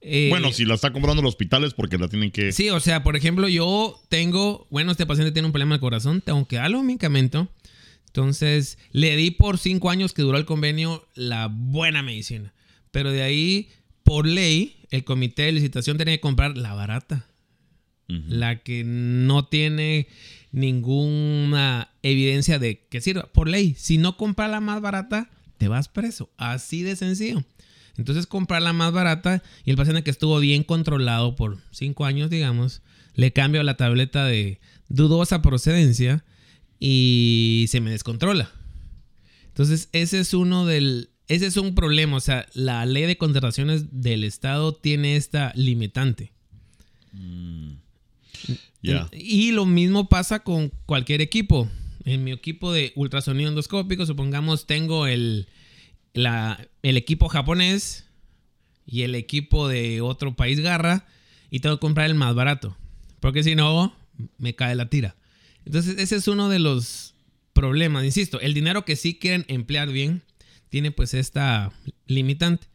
[0.00, 2.50] eh, bueno, si la está comprando el hospital es porque la tienen que...
[2.52, 6.22] Sí, o sea, por ejemplo, yo tengo, bueno, este paciente tiene un problema del corazón,
[6.22, 7.50] tengo que darle un medicamento.
[8.06, 12.54] Entonces, le di por cinco años que duró el convenio la buena medicina.
[12.90, 13.68] Pero de ahí,
[14.02, 17.26] por ley, el comité de licitación tiene que comprar la barata.
[18.08, 20.06] La que no tiene
[20.54, 23.24] ninguna evidencia de que sirva.
[23.32, 26.30] Por ley, si no compras la más barata, te vas preso.
[26.36, 27.44] Así de sencillo.
[27.96, 32.30] Entonces comprar la más barata y el paciente que estuvo bien controlado por cinco años,
[32.30, 32.82] digamos,
[33.14, 36.24] le cambio la tableta de dudosa procedencia
[36.78, 38.50] y se me descontrola.
[39.48, 41.10] Entonces ese es uno del...
[41.26, 46.32] Ese es un problema, o sea, la ley de contrataciones del Estado tiene esta limitante.
[47.12, 47.83] Mm.
[49.12, 51.68] Y lo mismo pasa con cualquier equipo.
[52.04, 55.48] En mi equipo de ultrasonido endoscópico, supongamos tengo el,
[56.12, 58.04] la- el equipo japonés
[58.86, 61.06] y el equipo de otro país garra
[61.50, 62.76] y tengo que comprar el más barato.
[63.20, 63.94] Porque si no,
[64.36, 65.16] me cae la tira.
[65.64, 67.14] Entonces, ese es uno de los
[67.54, 68.04] problemas.
[68.04, 70.20] Insisto, el dinero que sí quieren emplear bien
[70.68, 71.72] tiene pues esta
[72.06, 72.66] limitante.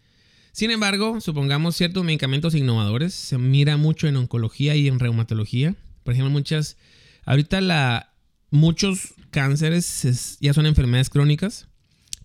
[0.52, 5.76] Sin embargo, supongamos ciertos medicamentos innovadores, se mira mucho en oncología y en reumatología.
[6.04, 6.78] Por ejemplo, muchas,
[7.26, 8.14] ahorita
[8.52, 11.68] muchos cánceres es- ya son enfermedades crónicas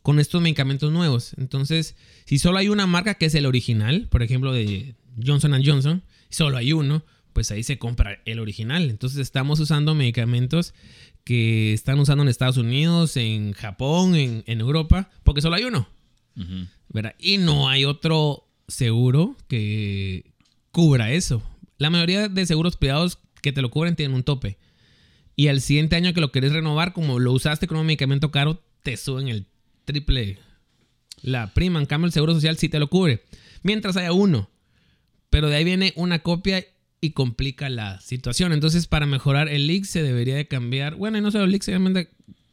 [0.03, 1.33] con estos medicamentos nuevos.
[1.39, 4.95] Entonces, si solo hay una marca que es el original, por ejemplo de
[5.25, 8.91] Johnson Johnson, solo hay uno, pues ahí se compra el original.
[8.91, 10.75] Entonces estamos usando medicamentos
[11.25, 15.89] que están usando en Estados Unidos, en Japón, en, Europa, porque solo hay uno.
[16.95, 17.14] ¿Verdad?
[17.18, 20.32] Y no hay otro seguro que
[20.70, 21.42] cubra eso.
[21.76, 24.57] La mayoría de seguros privados que te lo cubren tienen un tope.
[25.36, 28.62] Y al siguiente año que lo querés renovar, como lo usaste con un medicamento caro,
[28.82, 29.47] te suben el
[29.84, 30.38] triple
[31.20, 31.80] la prima.
[31.80, 33.24] En cambio, el seguro social sí te lo cubre.
[33.62, 34.49] Mientras haya uno.
[35.30, 36.64] Pero de ahí viene una copia
[37.01, 38.53] y complica la situación.
[38.53, 40.95] Entonces, para mejorar el leak se debería de cambiar.
[40.95, 42.11] Bueno, y no solo el leak, obviamente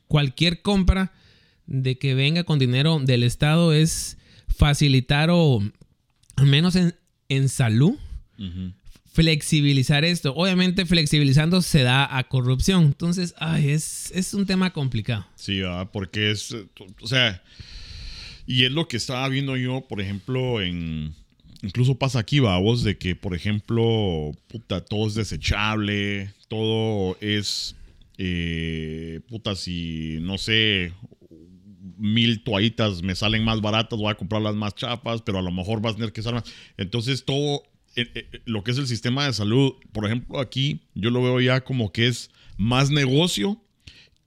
[0.08, 1.14] cualquier compra
[1.68, 4.18] de que venga con dinero del Estado es
[4.62, 5.60] facilitar o
[6.36, 6.94] al menos en,
[7.30, 7.98] en salud
[9.12, 10.36] flexibilizar esto.
[10.36, 12.84] Obviamente flexibilizando se da a corrupción.
[12.84, 15.26] Entonces, ay, es, es un tema complicado.
[15.36, 16.56] Sí, porque es,
[17.02, 17.42] o sea,
[18.46, 21.16] y es lo que estaba viendo yo, por ejemplo, en...
[21.64, 27.76] Incluso pasa aquí, vos, de que, por ejemplo, puta, todo es desechable, todo es,
[28.18, 30.94] eh, puta, si, no sé,
[32.02, 35.52] mil toallitas me salen más baratas, voy a comprar las más chapas, pero a lo
[35.52, 36.44] mejor vas a tener que usar más.
[36.78, 37.64] Entonces todo
[37.96, 41.40] eh, eh, lo que es el sistema de salud, por ejemplo, aquí yo lo veo
[41.40, 43.62] ya como que es más negocio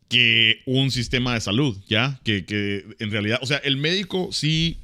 [0.09, 2.21] que un sistema de salud, ¿ya?
[2.23, 4.79] Que, en realidad, o sea, el médico sí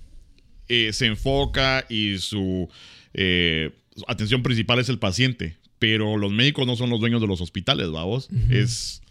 [0.68, 2.68] eh, se enfoca y su
[4.08, 7.90] atención principal es el paciente, pero los médicos no son los dueños de los hospitales,
[7.90, 8.28] vamos.
[8.50, 9.02] Es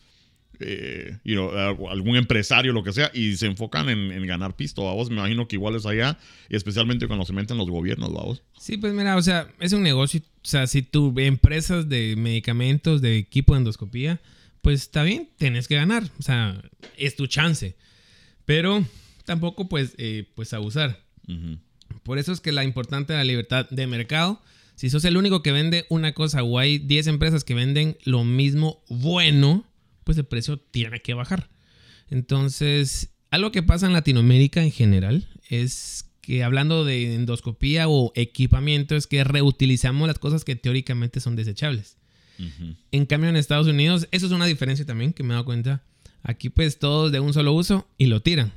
[0.59, 1.17] eh,
[1.89, 5.09] algún empresario, lo que sea, y se enfocan en, ganar pisto, vamos.
[5.09, 6.17] Me imagino que igual es allá,
[6.49, 8.43] y especialmente cuando se meten los gobiernos, vamos.
[8.59, 10.21] Sí, pues mira, o sea, es un negocio.
[10.21, 14.21] O sea, si tu empresas de medicamentos, de equipo de endoscopía,
[14.61, 16.03] pues está bien, tienes que ganar.
[16.19, 16.61] O sea,
[16.97, 17.75] es tu chance.
[18.45, 18.83] Pero
[19.25, 20.99] tampoco, pues, eh, pues abusar.
[22.03, 24.41] Por eso es que la importante de la libertad de mercado.
[24.75, 28.23] Si sos el único que vende una cosa o hay 10 empresas que venden lo
[28.23, 29.65] mismo bueno,
[30.09, 31.51] pues el precio tiene que bajar.
[32.09, 38.95] Entonces, algo que pasa en Latinoamérica en general es que hablando de endoscopía o equipamiento
[38.95, 41.97] es que reutilizamos las cosas que teóricamente son desechables.
[42.91, 45.83] En cambio en Estados Unidos, eso es una diferencia también que me he dado cuenta.
[46.23, 48.51] Aquí pues todos de un solo uso y lo tiran.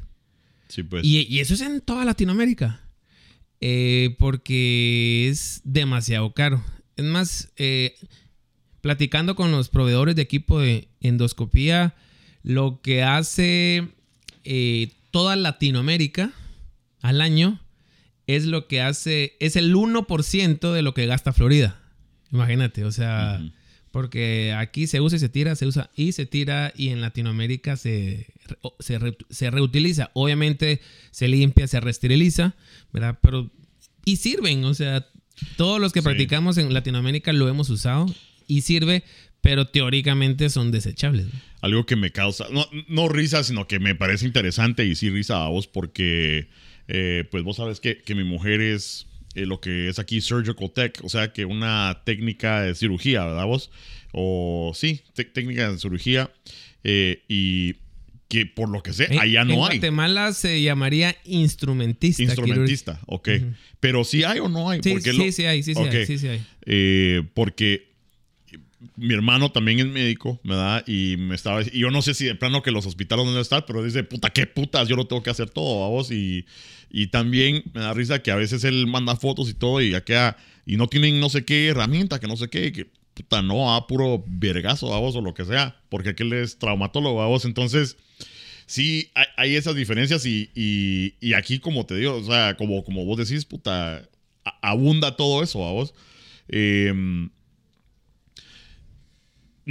[0.69, 1.05] Sí, pues.
[1.05, 2.81] y, eso es en toda Latinoamérica.
[3.61, 6.65] Eh, porque es demasiado caro.
[6.97, 7.95] Es más, eh,
[8.83, 11.95] platicando con los proveedores de equipo de endoscopía,
[12.43, 13.89] lo que hace
[14.45, 16.33] eh, toda Latinoamérica
[17.01, 17.61] al año
[18.27, 21.81] es lo que hace, es el 1% de lo que gasta Florida.
[22.33, 23.41] Imagínate, o sea,
[23.93, 27.77] porque aquí se usa y se tira, se usa y se tira, y en Latinoamérica
[27.77, 28.27] se,
[28.81, 30.11] se, reutiliza.
[30.15, 30.81] Obviamente
[31.13, 32.57] se limpia, se resteriliza,
[32.93, 33.19] ¿verdad?
[33.23, 33.51] Pero,
[34.05, 35.07] y sirven, o sea,
[35.57, 38.07] todos los que practicamos en Latinoamérica lo hemos usado
[38.47, 39.05] y sirve,
[39.43, 41.27] pero teóricamente son desechables.
[41.61, 42.47] Algo que me causa,
[42.89, 46.49] no, risa, sino que me parece interesante y sí risa a vos porque,
[46.89, 51.01] eh, pues vos sabes que, mi mujer es eh, lo que es aquí surgical tech,
[51.03, 53.71] o sea que una técnica de cirugía, ¿verdad vos?
[54.13, 56.31] O sí, técnica de cirugía
[56.85, 57.75] eh, y
[58.29, 59.77] que por lo que sé, allá no hay.
[59.77, 62.23] En Guatemala se llamaría instrumentista.
[62.23, 63.29] Instrumentista, ok.
[63.81, 64.81] Pero sí hay o no hay.
[64.83, 67.23] Sí, sí, sí hay, sí, sí hay, sí, sí hay.
[67.35, 67.92] porque
[68.97, 70.85] mi hermano también es médico, ¿verdad?
[70.87, 71.63] Y me estaba.
[71.63, 74.31] Y yo no sé si de plano que los hospitales no están, pero dice, puta,
[74.31, 76.11] qué putas, yo lo tengo que hacer todo, vos.
[76.11, 76.47] Y,
[76.91, 80.37] y también me da risa que a veces él manda fotos y todo, y queda.
[80.67, 83.87] Y no tienen no sé qué herramienta, que no sé qué, que puta, no, a
[83.87, 87.45] puro vergazo, vos, o lo que sea, porque aquel es traumatólogo, vos.
[87.45, 87.97] Entonces,
[88.67, 93.19] sí, hay, esas diferencias, y, y, aquí, como te digo, o sea, como, como vos
[93.19, 94.09] decís, puta,
[94.61, 95.95] abunda todo eso, vos.
[96.49, 96.93] Eh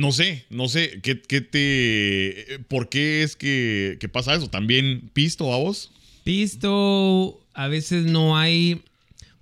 [0.01, 2.59] no sé, no sé, ¿qué, te.
[2.67, 4.49] ¿Por qué es que, pasa eso?
[4.49, 5.91] ¿También pisto a vos?
[6.23, 8.81] Pisto, a veces no hay.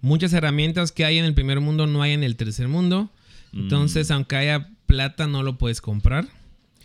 [0.01, 3.09] Muchas herramientas que hay en el primer mundo no hay en el tercer mundo.
[3.53, 4.13] Entonces, mm.
[4.13, 6.27] aunque haya plata, no lo puedes comprar.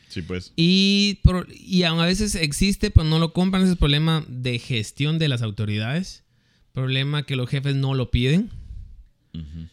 [0.08, 0.52] Sí, pues.
[0.56, 1.18] Y,
[1.50, 3.62] y aún a veces existe, pero no lo compran.
[3.62, 6.22] Ese es el problema de gestión de las autoridades.
[6.72, 8.50] Problema que los jefes no lo piden.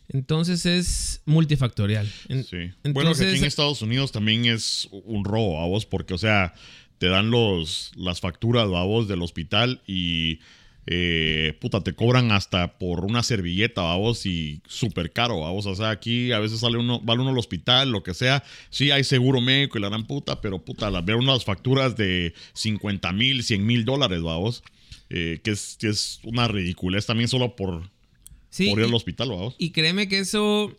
[0.10, 2.08] Entonces es multifactorial.
[2.28, 2.72] sí.
[2.92, 6.54] bueno, que aquí en Estados Unidos también es un robo a vos, porque, o sea,
[6.98, 10.40] te dan los, las facturas a vos del hospital y,
[10.88, 15.66] eh, puta, te cobran hasta por una servilleta a vos y súper caro a vos.
[15.66, 18.44] O sea, aquí a veces sale uno, vale uno al hospital, lo que sea.
[18.70, 23.12] Sí, hay seguro médico y la gran puta, pero puta, ver unas facturas de 50
[23.14, 24.64] mil, 100 mil dólares, a vos.
[25.10, 27.90] Eh, que, es, que es una ridiculez también solo por
[28.52, 29.56] Sí, por ir al hospital, vamos.
[29.58, 30.78] Y créeme que eso,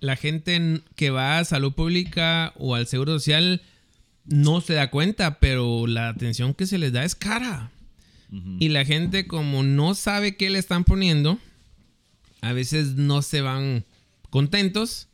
[0.00, 3.62] la gente que va a salud pública o al seguro social
[4.24, 7.70] no se da cuenta, pero la atención que se les da es cara.
[8.60, 11.40] Y la gente, como no sabe qué le están poniendo,
[12.42, 13.84] a veces no se van
[14.30, 15.08] contentos.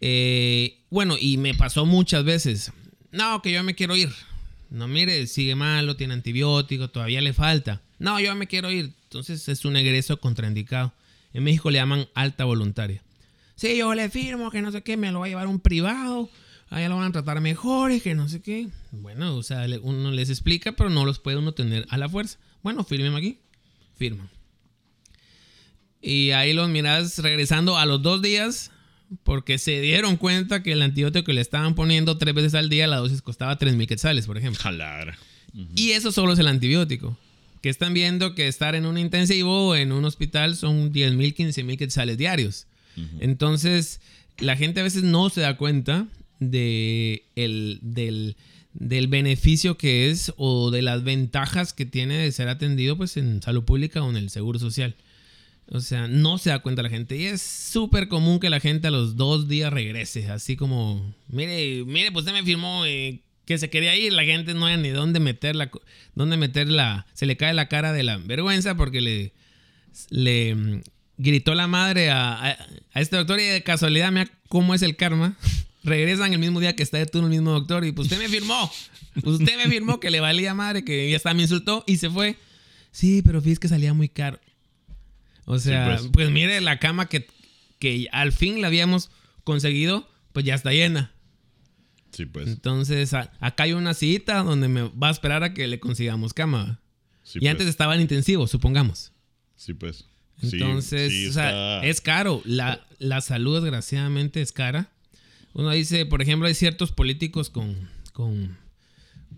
[0.00, 2.72] Eh, bueno, y me pasó muchas veces.
[3.10, 4.10] No, que yo me quiero ir.
[4.70, 7.82] No, mire, sigue malo, tiene antibiótico, todavía le falta.
[7.98, 8.92] No, yo me quiero ir.
[9.08, 10.92] Entonces es un egreso contraindicado.
[11.32, 13.02] En México le llaman alta voluntaria.
[13.54, 16.28] Sí, yo le firmo que no sé qué, me lo va a llevar un privado.
[16.68, 18.68] Allá lo van a tratar mejor y que no sé qué.
[18.92, 22.38] Bueno, o sea, uno les explica, pero no los puede uno tener a la fuerza.
[22.62, 23.38] Bueno, firmen aquí.
[23.96, 24.28] Firman.
[26.02, 28.70] Y ahí los miras regresando a los dos días
[29.22, 32.86] porque se dieron cuenta que el antibiótico que le estaban poniendo tres veces al día,
[32.86, 34.62] la dosis costaba 3 mil quetzales, por ejemplo.
[34.62, 35.16] Jalar.
[35.74, 37.16] Y eso solo es el antibiótico.
[37.62, 41.34] Que están viendo que estar en un intensivo o en un hospital son 10 mil,
[41.34, 42.66] 15 mil quetzales diarios.
[43.20, 44.00] Entonces,
[44.38, 46.08] la gente a veces no se da cuenta
[46.40, 48.36] de el, del,
[48.72, 53.40] del beneficio que es o de las ventajas que tiene de ser atendido pues, en
[53.40, 54.96] salud pública o en el seguro social.
[55.70, 57.16] O sea, no se da cuenta la gente.
[57.16, 60.30] Y es súper común que la gente a los dos días regrese.
[60.30, 64.12] Así como, mire, mire, pues usted me firmó eh, que se quería ir.
[64.12, 65.70] La gente no hay ni dónde meterla.
[66.14, 67.06] Dónde meterla.
[67.14, 69.32] Se le cae la cara de la vergüenza porque le,
[70.10, 70.80] le mm,
[71.16, 72.58] gritó la madre a, a-
[72.92, 73.40] a este doctor.
[73.40, 75.34] Y de casualidad, mira cómo es el karma.
[75.82, 77.86] Regresan el mismo día que está de turno el mismo doctor.
[77.86, 78.70] Y pues usted me firmó.
[79.14, 82.10] Pues usted me firmó que le valía madre, que ya está, me insultó y se
[82.10, 82.36] fue.
[82.92, 84.38] Sí, pero fíjate que salía muy caro.
[85.46, 86.10] O sea, pues.
[86.12, 86.30] pues.
[86.30, 87.26] mire la cama que,
[87.78, 89.10] que al fin la habíamos
[89.44, 91.12] conseguido, pues ya está llena.
[92.18, 92.48] Sí, pues.
[92.48, 96.34] Entonces, a- acá hay una cita donde me va a esperar a que le consigamos
[96.34, 96.80] cama.
[97.22, 97.50] Sí, y pues.
[97.52, 99.12] antes estaba en intensivo, supongamos.
[99.54, 100.04] Sí, pues.
[100.42, 101.48] Entonces, sí, o sea,
[101.78, 102.42] está- es caro.
[102.44, 104.90] La, la salud, desgraciadamente, es cara.
[105.52, 108.56] Uno dice, por ejemplo, hay ciertos políticos con, con,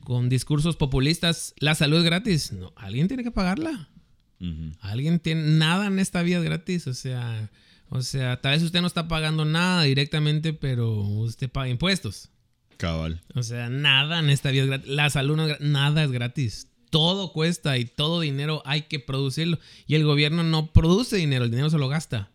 [0.03, 1.53] con discursos populistas.
[1.59, 2.53] La salud es gratis.
[2.53, 3.91] No, alguien tiene que pagarla.
[4.81, 7.51] Alguien tiene nada en esta vida es gratis, o sea,
[7.91, 12.31] o sea, tal vez usted no está pagando nada directamente, pero usted paga impuestos.
[12.81, 13.21] Cabal.
[13.35, 14.89] O sea, nada en esta vida es gratis.
[14.91, 16.69] La salud no es nada es gratis.
[16.91, 19.59] Todo cuesta y todo dinero hay que producirlo.
[19.87, 22.31] Y el gobierno no produce dinero, el dinero se lo gasta.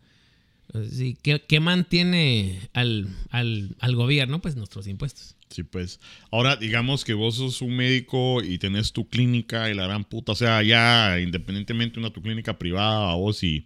[1.22, 4.40] ¿qué, qué mantiene al, al- al gobierno?
[4.40, 5.34] Pues nuestros impuestos.
[5.48, 6.00] Sí, pues.
[6.30, 10.32] Ahora, digamos que vos sos un médico y tenés tu clínica y la gran puta.
[10.32, 13.64] O sea, ya independientemente de una tu clínica privada, vos y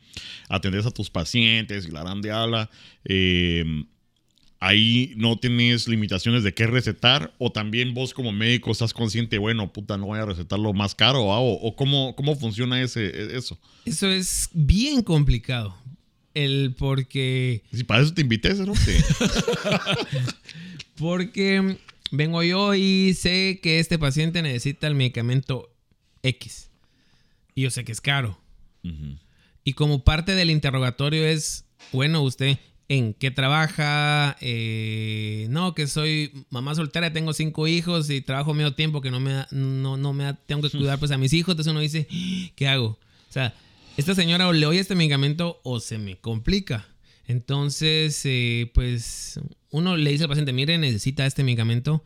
[0.48, 2.68] atendés a tus pacientes y la gran diabla,
[3.04, 3.64] eh,
[4.60, 7.34] ahí no tenés limitaciones de qué recetar.
[7.38, 10.94] O también vos como médico estás consciente, bueno, puta, no voy a recetar lo más
[10.94, 11.24] caro.
[11.24, 13.58] O, o cómo, cómo funciona ese, eso.
[13.84, 15.74] Eso es bien complicado.
[16.32, 18.78] El porque Si para eso te invité, cerote.
[20.96, 21.78] Porque
[22.12, 25.74] vengo yo y sé que este paciente necesita el medicamento
[26.22, 26.70] X.
[27.54, 28.38] Y yo sé que es caro.
[29.64, 32.58] Y como parte del interrogatorio es, bueno, usted
[32.92, 38.74] en qué trabaja, Eh, no, que soy mamá soltera, tengo cinco hijos y trabajo medio
[38.74, 41.32] tiempo que no me da, no, no me da- tengo que cuidar pues a mis
[41.32, 42.08] hijos, entonces uno dice,
[42.56, 42.86] ¿qué hago?
[43.28, 43.54] O sea,
[43.96, 46.88] esta señora o le doy este medicamento o se me complica.
[47.28, 49.38] Entonces, eh, pues
[49.70, 52.02] uno le dice al paciente, mire, necesita este medicamento,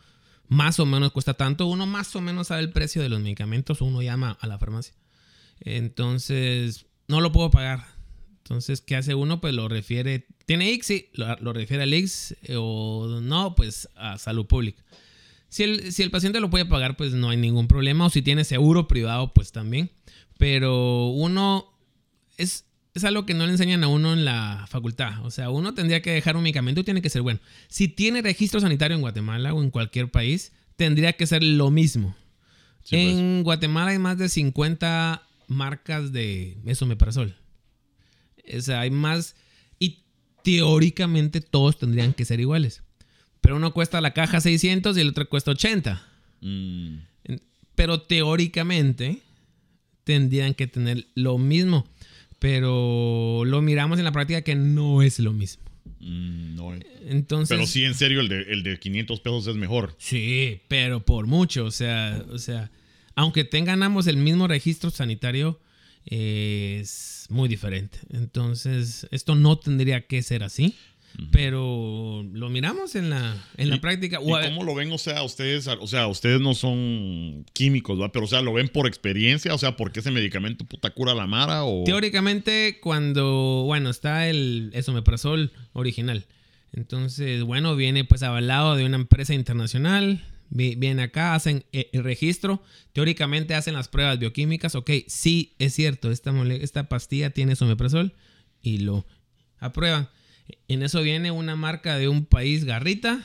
[0.49, 3.81] más o menos cuesta tanto, uno más o menos sabe el precio de los medicamentos,
[3.81, 4.93] uno llama a la farmacia.
[5.61, 7.87] Entonces, no lo puedo pagar.
[8.45, 9.41] Entonces, ¿qué hace uno?
[9.41, 10.87] Pues lo refiere, ¿tiene X?
[10.87, 14.85] Sí, lo, lo refiere al X eh, o no, pues a salud pública.
[15.49, 18.05] Si el, si el paciente lo puede pagar, pues no hay ningún problema.
[18.05, 19.91] O si tiene seguro privado, pues también.
[20.37, 21.73] Pero uno
[22.37, 25.25] es, es algo que no le enseñan a uno en la facultad.
[25.25, 27.41] O sea, uno tendría que dejar un medicamento y tiene que ser bueno.
[27.69, 32.15] Si tiene registro sanitario en Guatemala o en cualquier país, tendría que ser lo mismo.
[32.83, 33.17] Sí, pues.
[33.17, 37.37] en Guatemala hay más de 50 marcas de esomeprazol.
[38.53, 39.37] O sea, hay más
[39.79, 40.01] y
[40.43, 42.83] teóricamente todos tendrían que ser iguales.
[43.41, 46.03] Pero uno cuesta la caja 600 y el otro cuesta 80.
[46.41, 46.97] Mm.
[47.75, 49.21] Pero teóricamente
[50.05, 51.87] tendrían que tener lo mismo.
[52.39, 55.63] Pero lo miramos en la práctica que no es lo mismo.
[56.01, 56.75] Mm, no.
[57.07, 59.95] Entonces, Pero sí, en serio, el de, el de 500 pesos es mejor.
[59.99, 61.65] Sí, pero por mucho.
[61.65, 62.71] O sea, o sea,
[63.15, 65.61] aunque tengan ambos el mismo registro sanitario,
[66.07, 67.99] eh, es muy diferente.
[68.11, 70.75] Entonces, esto no tendría que ser así.
[71.31, 74.19] Pero lo miramos en la, en la ¿Y- práctica.
[74.21, 74.91] ¿Y O- cómo lo ven?
[74.91, 78.11] O sea, ustedes, o sea, ustedes no son químicos, ¿va?
[78.11, 79.55] Pero, o sea, ¿lo ven por experiencia?
[79.55, 81.63] O sea, ¿por qué ese medicamento puta cura la mara?
[81.65, 81.85] O...
[81.85, 86.27] Teóricamente, cuando, bueno, está el esomeprazol original.
[86.73, 90.21] Entonces, bueno, viene pues avalado de una empresa internacional.
[90.51, 92.63] Vi- Viene acá, hacen eh, el registro.
[92.93, 94.75] Teóricamente hacen las pruebas bioquímicas.
[94.75, 98.15] Ok, sí, es cierto, esta, pastilla tiene esomeprazol
[98.63, 99.07] y lo
[99.59, 100.09] aprueban.
[100.69, 103.25] En eso viene una marca de un país garrita.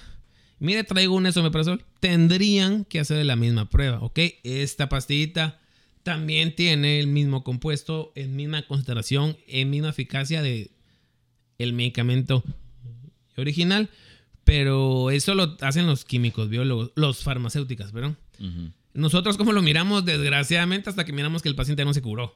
[0.59, 1.83] Mire, traigo un esomeprazol.
[1.99, 4.19] Tendrían que hacer la misma prueba, ¿ok?
[4.43, 5.59] Esta pastillita
[6.03, 10.71] también tiene el mismo compuesto, en misma concentración, en misma eficacia de
[11.57, 12.43] el medicamento
[13.35, 13.89] original,
[14.49, 18.17] pero eso lo hacen los químicos, biólogos, los farmacéuticas, perdón.
[18.95, 22.35] Nosotros como lo miramos, desgraciadamente, hasta que miramos que el paciente no se curó.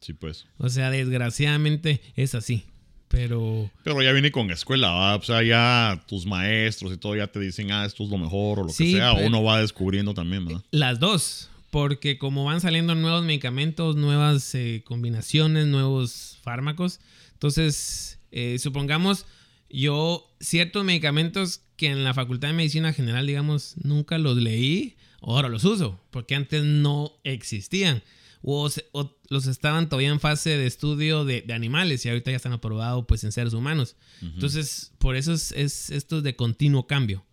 [0.00, 0.46] Sí, pues.
[0.58, 2.64] O sea, desgraciadamente es así.
[3.08, 5.16] Pero Pero ya viene con escuela, ¿va?
[5.16, 8.60] O sea, ya tus maestros y todo ya te dicen, ah, esto es lo mejor
[8.60, 9.14] o lo Sí, que sea.
[9.14, 10.62] pero- Uno va descubriendo también, ¿verdad?
[10.70, 17.00] las dos, porque como van saliendo nuevos medicamentos, nuevas eh, combinaciones, nuevos fármacos,
[17.32, 19.26] entonces, eh, supongamos,
[19.74, 25.48] yo ciertos medicamentos que en la Facultad de Medicina General, digamos, nunca los leí, ahora
[25.48, 28.02] los uso, porque antes no existían.
[28.46, 32.30] O, se- o los estaban todavía en fase de estudio de, de animales y ahorita
[32.30, 33.96] ya están aprobados pues en seres humanos.
[34.20, 37.24] Entonces, por eso es, es esto de continuo cambio.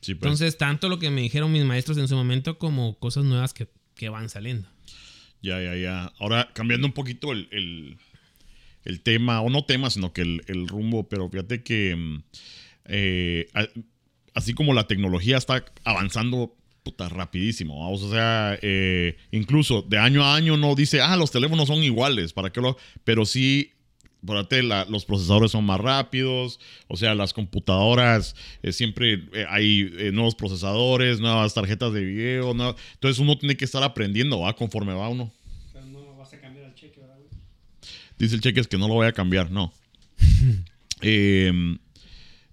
[0.00, 0.26] Sí, pues.
[0.26, 3.68] Entonces, tanto lo que me dijeron mis maestros en su momento como cosas nuevas que,
[3.94, 4.66] que van saliendo.
[5.42, 6.12] Ya, ya, ya.
[6.18, 7.98] Ahora, cambiando un poquito el, el-
[8.84, 12.22] el tema, o no tema, sino que el, el rumbo, pero fíjate que mm,
[12.86, 13.48] eh,
[14.34, 20.22] así como la tecnología está avanzando puta, rapidísimo, vamos, o sea, eh, incluso de año
[20.22, 22.76] a año no dice, ah, los teléfonos son iguales, ¿para qué lo...?
[23.04, 23.72] Pero sí,
[24.22, 31.20] fíjate, los procesadores son más rápidos, o sea, las computadoras, eh, siempre hay nuevos procesadores,
[31.20, 34.54] nuevas tarjetas de video, nueva- entonces uno tiene que estar aprendiendo, ¿va?
[34.54, 35.32] Conforme va uno.
[35.72, 37.30] Pero no vas a cambiar el cheque, ¿verdad, güey?
[38.24, 39.72] Dice el cheque es que no lo voy a cambiar, no.
[41.06, 41.52] Eh,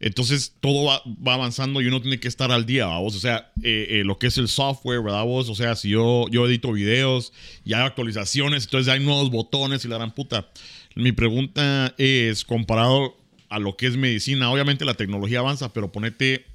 [0.01, 3.15] entonces todo va, va avanzando y uno tiene que estar al día, vos.
[3.15, 5.47] O sea, eh, eh, lo que es el software, ¿verdad vos?
[5.47, 7.31] O sea, si yo, yo edito videos
[7.63, 10.49] y hay actualizaciones, entonces hay nuevos botones y la gran puta.
[10.95, 13.15] Mi pregunta es, comparado
[13.47, 16.45] a lo que es medicina, obviamente la tecnología avanza, pero ponete,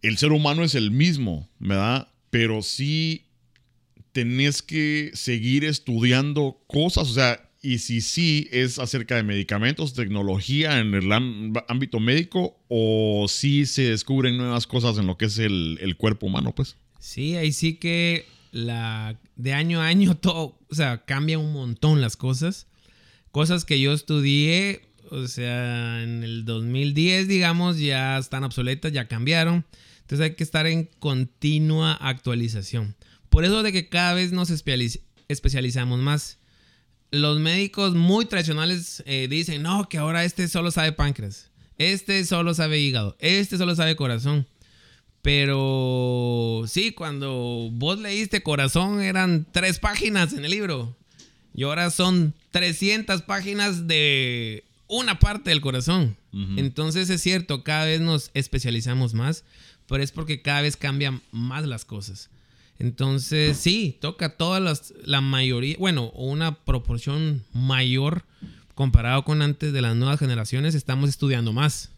[0.00, 2.08] el ser humano es el mismo, ¿verdad?
[2.30, 3.26] Pero sí
[4.12, 10.78] tenés que seguir estudiando cosas, o sea, y si sí es acerca de medicamentos, tecnología
[10.78, 15.94] en el ámbito médico, o si se descubren nuevas cosas en lo que es el,
[15.98, 16.76] cuerpo humano, pues.
[17.00, 22.00] Sí, ahí sí que la, de año a año todo, o sea, cambia un montón
[22.00, 22.66] las cosas.
[23.32, 29.64] Cosas que yo estudié, o sea, en el 2010, digamos, ya están obsoletas, ya cambiaron.
[30.00, 32.96] Entonces hay que estar en continua actualización.
[33.28, 36.37] Por eso de que cada vez nos especializamos más.
[37.10, 42.54] Los médicos muy tradicionales eh, dicen, no, que ahora este solo sabe páncreas, este solo
[42.54, 44.46] sabe hígado, este solo sabe corazón.
[45.22, 50.96] Pero sí, cuando vos leíste corazón eran tres páginas en el libro.
[51.54, 56.16] Y ahora son 300 páginas de una parte del corazón.
[56.56, 59.44] Entonces es cierto, cada vez nos especializamos más,
[59.88, 62.30] pero es porque cada vez cambian más las cosas.
[62.78, 68.24] Entonces sí, toca todas las, la mayoría, bueno, una proporción mayor
[68.74, 71.90] comparado con antes de las nuevas generaciones, estamos estudiando más.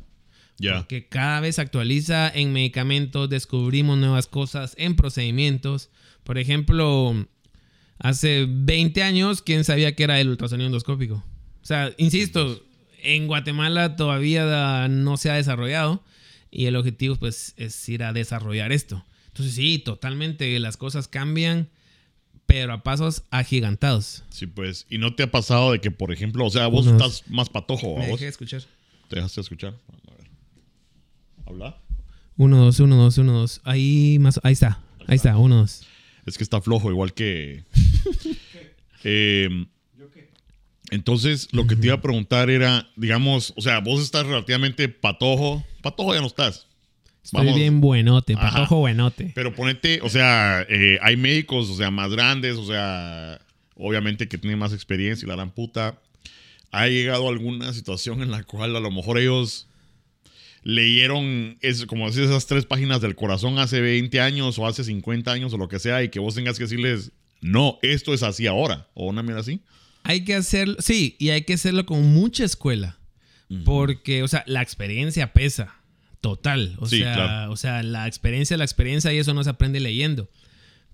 [0.58, 0.78] Ya.
[0.78, 5.90] Porque cada vez se actualiza en medicamentos, descubrimos nuevas cosas en procedimientos.
[6.24, 7.26] Por ejemplo,
[7.98, 11.22] hace 20 años, ¿quién sabía que era el ultrasonido endoscópico?
[11.62, 12.62] O sea, insisto,
[13.02, 16.02] en Guatemala todavía no se ha desarrollado
[16.50, 19.04] y el objetivo pues es ir a desarrollar esto.
[19.40, 21.68] Entonces sí, totalmente las cosas cambian,
[22.46, 24.24] pero a pasos agigantados.
[24.30, 24.86] Sí, pues.
[24.90, 27.48] ¿Y no te ha pasado de que, por ejemplo, o sea, vos Unos- estás más
[27.48, 28.18] patojo, Me ¿a vos?
[28.20, 28.62] dejé escuchar.
[29.08, 29.74] ¿Te dejaste escuchar?
[30.08, 30.30] A ver.
[31.46, 31.80] ¿Habla?
[32.36, 33.60] Uno, dos, uno, dos, uno, dos.
[33.64, 35.82] Ahí más, ahí está, ahí está, uno, dos.
[36.26, 37.64] Es que está flojo, igual que.
[39.02, 39.48] Eh,
[39.98, 40.28] ¿Yo qué?
[40.90, 45.64] entonces, lo que te iba a preguntar era, digamos, o sea, vos estás relativamente patojo.
[45.80, 46.66] Patojo ya no estás.
[47.22, 47.56] Estoy Vamos.
[47.56, 49.32] bien buenote, patojo buenote.
[49.34, 53.40] Pero ponete, o sea, eh, hay médicos, o sea, más grandes, o sea,
[53.74, 56.00] obviamente que tienen más experiencia y la gran puta.
[56.72, 59.68] ¿Ha llegado alguna situación en la cual a lo mejor ellos
[60.62, 65.32] leyeron, es, como decís, esas tres páginas del corazón hace 20 años o hace 50
[65.32, 68.46] años o lo que sea y que vos tengas que decirles, no, esto es así
[68.46, 68.88] ahora?
[68.94, 69.60] ¿O una mierda así?
[70.02, 72.96] Hay que hacerlo, sí, y hay que hacerlo con mucha escuela.
[73.64, 75.74] Porque, o sea, la experiencia pesa.
[76.20, 76.76] Total.
[76.78, 77.52] O Sí, sea, claro.
[77.52, 80.28] o sea, la experiencia, la experiencia y eso no se aprende leyendo.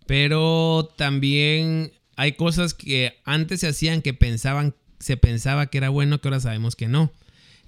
[0.07, 6.21] Pero también hay cosas que antes se hacían que pensaban, se pensaba que era bueno,
[6.21, 7.13] que ahora sabemos que no.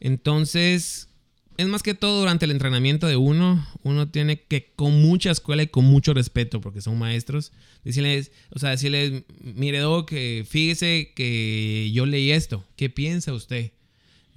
[0.00, 1.08] Entonces,
[1.56, 5.64] es más que todo durante el entrenamiento de uno, uno tiene que con mucha escuela
[5.64, 7.52] y con mucho respeto, porque son maestros,
[7.84, 13.72] decirles, o sea, decirles, mire, Doc, que fíjese que yo leí esto, ¿qué piensa usted?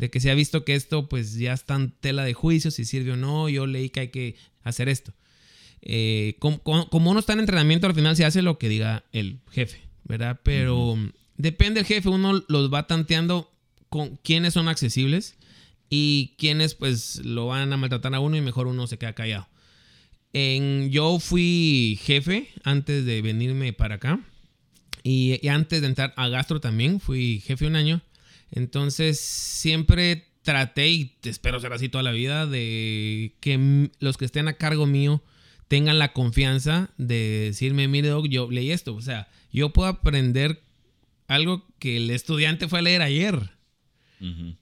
[0.01, 2.85] De que se ha visto que esto pues ya está en tela de juicio, si
[2.85, 5.13] sirve o no, yo leí que hay que hacer esto.
[5.83, 9.37] Eh, como, como- uno está en entrenamiento, al final se hace lo que diga el
[9.51, 10.39] jefe, ¿verdad?
[10.43, 10.97] Pero
[11.37, 13.51] depende del jefe, uno los va tanteando
[13.89, 15.35] con quiénes son accesibles
[15.89, 19.47] y quiénes pues lo van a maltratar a uno y mejor uno se queda callado.
[20.33, 24.19] En, yo fui jefe antes de venirme para acá
[25.03, 28.01] y, y antes de entrar a Gastro también fui jefe un año.
[28.51, 34.47] Entonces siempre traté y espero ser así toda la vida de que los que estén
[34.47, 35.23] a cargo mío
[35.67, 38.93] tengan la confianza de decirme, mire, Doc, yo leí esto.
[38.93, 40.61] O sea, yo puedo aprender
[41.27, 43.51] algo que el estudiante fue a leer ayer.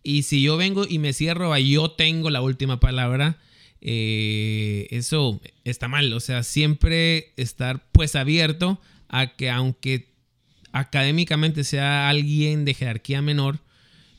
[0.04, 3.40] Y si yo vengo y me cierro a yo tengo la última palabra,
[3.82, 6.14] eh, eso está mal.
[6.14, 8.80] O sea, siempre estar pues abierto
[9.10, 10.14] a que aunque
[10.72, 13.60] académicamente sea alguien de jerarquía menor,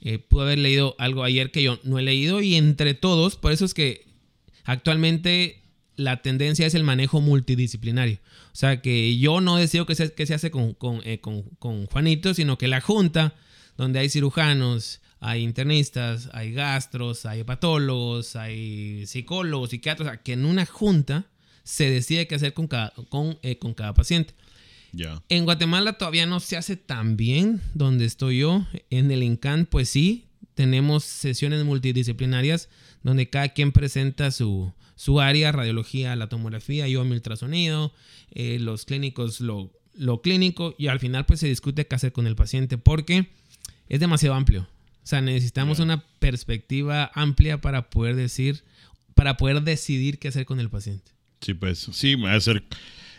[0.02, 3.52] eh, pudo haber leído algo ayer que yo no he leído y entre todos, por
[3.52, 4.06] eso es que
[4.64, 5.60] actualmente
[5.96, 8.18] la tendencia es el manejo multidisciplinario.
[8.52, 11.42] O sea, que yo no deseo que se, que se hace con, con, eh, con-
[11.58, 13.34] con Juanito, sino que la junta,
[13.76, 20.64] donde hay cirujanos, hay internistas, hay gastros, hay hepatólogos, hay psicólogos, psiquiatras, que en una
[20.64, 21.26] junta
[21.62, 24.32] se decide qué hacer con cada, con, eh, con cada paciente.
[25.28, 28.66] En Guatemala todavía no se hace tan bien donde estoy yo.
[28.90, 32.68] En el INCAN, pues sí, tenemos sesiones multidisciplinarias
[33.02, 37.94] donde cada quien presenta su, su área, radiología, la tomografía, yo mi ultrasonido,
[38.32, 42.26] eh, los clínicos lo, lo clínico y al final pues se discute qué hacer con
[42.26, 43.28] el paciente porque
[43.88, 44.68] es demasiado amplio.
[45.02, 48.62] O sea, necesitamos una perspectiva amplia para poder decir,
[49.14, 51.12] para poder decidir qué hacer con el paciente.
[51.40, 52.62] Sí, pues sí, me va a ser.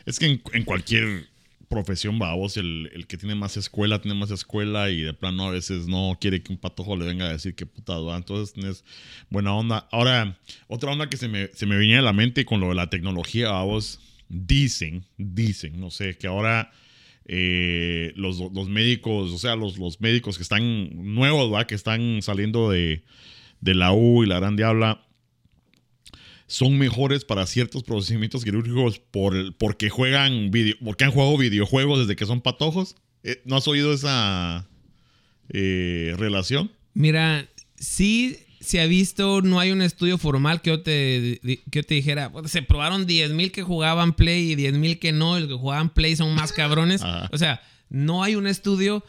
[0.05, 1.30] Es que en, en cualquier
[1.71, 5.51] profesión, vamos, el, el que tiene más escuela, tiene más escuela y de plano a
[5.51, 8.17] veces no quiere que un patojo le venga a decir qué puta va.
[8.17, 8.83] Entonces tienes
[9.29, 9.87] buena onda.
[9.91, 12.75] Ahora, otra onda que se me, se me venía a la mente con lo de
[12.75, 13.99] la tecnología, vamos,
[14.29, 16.71] dicen, dicen, no sé, que ahora
[17.25, 21.65] eh, los, los médicos, o sea, los, los médicos que están nuevos, ¿va?
[21.65, 23.03] que están saliendo de,
[23.61, 25.07] de la U y la gran diabla,
[26.51, 32.17] son mejores para ciertos procedimientos quirúrgicos por, porque juegan video, porque han jugado videojuegos desde
[32.17, 32.97] que son patojos.
[33.23, 34.67] Eh, ¿No has oído esa
[35.49, 36.69] eh, relación?
[36.93, 37.47] Mira,
[37.77, 41.95] sí se ha visto, no hay un estudio formal que yo te, que yo te
[41.95, 45.93] dijera, "Puta, se probaron 10.000 que jugaban Play y 10.000 que no, los que jugaban
[45.93, 47.01] Play son más cabrones.
[47.01, 47.29] Ajá.
[47.31, 49.05] O sea, no hay un estudio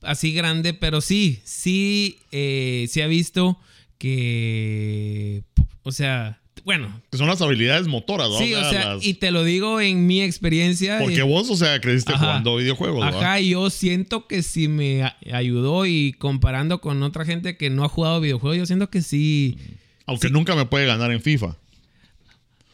[0.00, 3.58] así grande, pero sí, sí eh, se ha visto
[3.98, 5.42] que,
[5.82, 8.36] o sea, bueno, Que son las habilidades motoras, ¿no?
[8.38, 10.98] sí, o sea, las- y te lo digo en mi experiencia.
[11.00, 12.26] porque eh, vos, o sea, creciste Ajá.
[12.26, 13.22] jugando videojuegos, ¿verdad?
[13.22, 15.02] Ajá, y yo siento que sí me
[15.32, 19.56] ayudó y comparando con otra gente que no ha jugado videojuegos, yo siento que sí.
[20.04, 21.56] Aunque nunca me puede ganar en FIFA.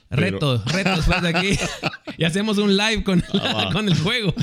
[0.08, 1.56] Pero- Retos, retos, pues aquí.
[2.18, 4.34] y hacemos un live con, Ah, con el juego.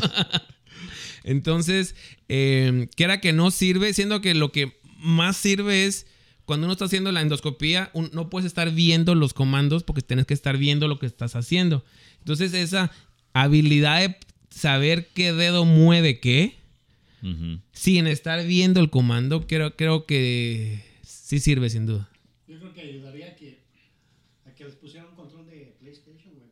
[1.26, 1.94] Entonces,
[2.30, 6.08] eh, que era que no sirve, siendo que lo que más sirve es
[6.52, 10.26] cuando uno está haciendo la endoscopía, un- no puedes estar viendo los comandos porque tienes
[10.26, 11.86] que estar viendo lo que estás haciendo.
[12.20, 12.92] Entonces, esa
[13.32, 14.18] habilidad de
[14.50, 16.56] saber qué dedo mueve qué,
[17.72, 22.10] sin estar viendo el comando, creo, creo que sí sirve sin duda.
[22.50, 23.60] Yo creo que ayudaría a que,
[24.46, 26.50] a que les pusieran un control de PlayStation, güey.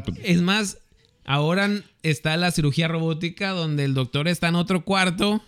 [0.00, 0.78] para- pues- Es más,
[1.24, 1.70] ahora
[2.02, 5.44] está la cirugía robótica donde el doctor está en otro cuarto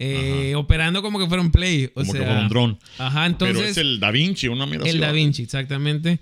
[0.00, 1.86] eh, operando como que fuera un play.
[1.86, 2.78] O Como que fuera un dron.
[2.98, 3.70] Ajá, Pero entonces...
[3.72, 5.10] es el Da Vinci, una mierda El Da.
[5.10, 6.20] Vinci, exactamente.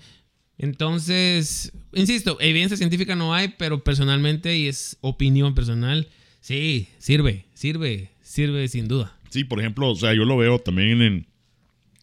[0.56, 6.08] Entonces, insisto, evidencia científica no hay, pero personalmente, y es opinión personal,
[6.40, 9.14] sí, sirve, sirve, sirve sin duda.
[9.28, 11.26] Sí, por ejemplo, o sea, yo lo veo también en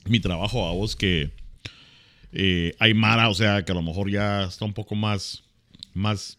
[0.05, 1.31] mi trabajo a vos que
[2.31, 5.43] eh, hay Mara, o sea, que a lo mejor ya está un poco más,
[5.95, 6.37] más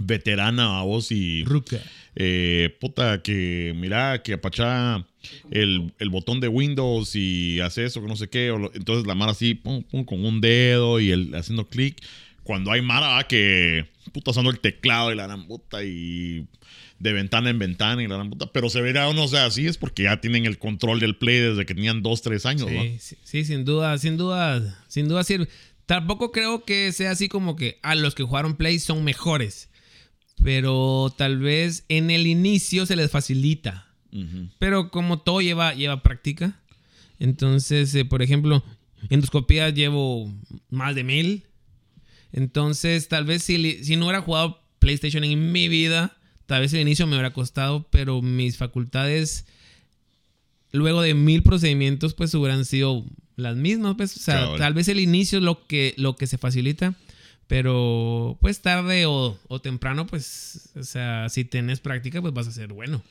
[0.00, 1.78] veterana a vos y Ruca.
[2.16, 5.04] eh, puta, que mira, que apachá
[5.50, 8.50] el, el botón de Windows y hace eso, que no sé qué.
[8.50, 12.02] o lo- entonces la Mara así, pum, pum, con un dedo y el, haciendo clic.
[12.42, 13.24] Cuando hay Mara ¿va?
[13.28, 16.46] que, puta, usando el teclado y la gran puta y
[16.98, 18.50] de ventana en ventana y la gran puta.
[18.52, 21.36] Pero se verá uno, o sea, así es porque ya tienen el control del play
[21.38, 22.82] desde que tenían dos, tres años, ¿no?
[22.82, 25.46] Sí, sí, sí, sin duda, sin duda, sin duda sirve.
[25.84, 29.67] Tampoco creo que sea así como que a los que jugaron Play son mejores.
[30.42, 33.86] Pero tal vez en el inicio se les facilita.
[34.12, 34.48] Ujú.
[34.58, 36.60] Pero como todo lleva, lleva práctica.
[37.18, 38.62] Entonces, eh, por ejemplo,
[39.10, 40.32] endoscopía llevo
[40.70, 41.44] más de mil.
[42.32, 46.16] Entonces, tal vez si, si no hubiera jugado PlayStation en mi vida,
[46.46, 49.46] tal vez el inicio me hubiera costado, pero mis facultades
[50.72, 53.04] luego de mil procedimientos, pues hubieran sido
[53.36, 56.38] las mismas, pues, o sea, tal vez el inicio es lo que, lo que se
[56.38, 56.94] facilita,
[57.48, 62.52] pero pues tarde o, o temprano, pues, o sea, si tenés práctica, pues vas a
[62.52, 63.02] ser bueno.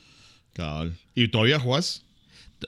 [0.54, 0.96] Cabal.
[1.14, 2.04] ¿Y todavía jugás?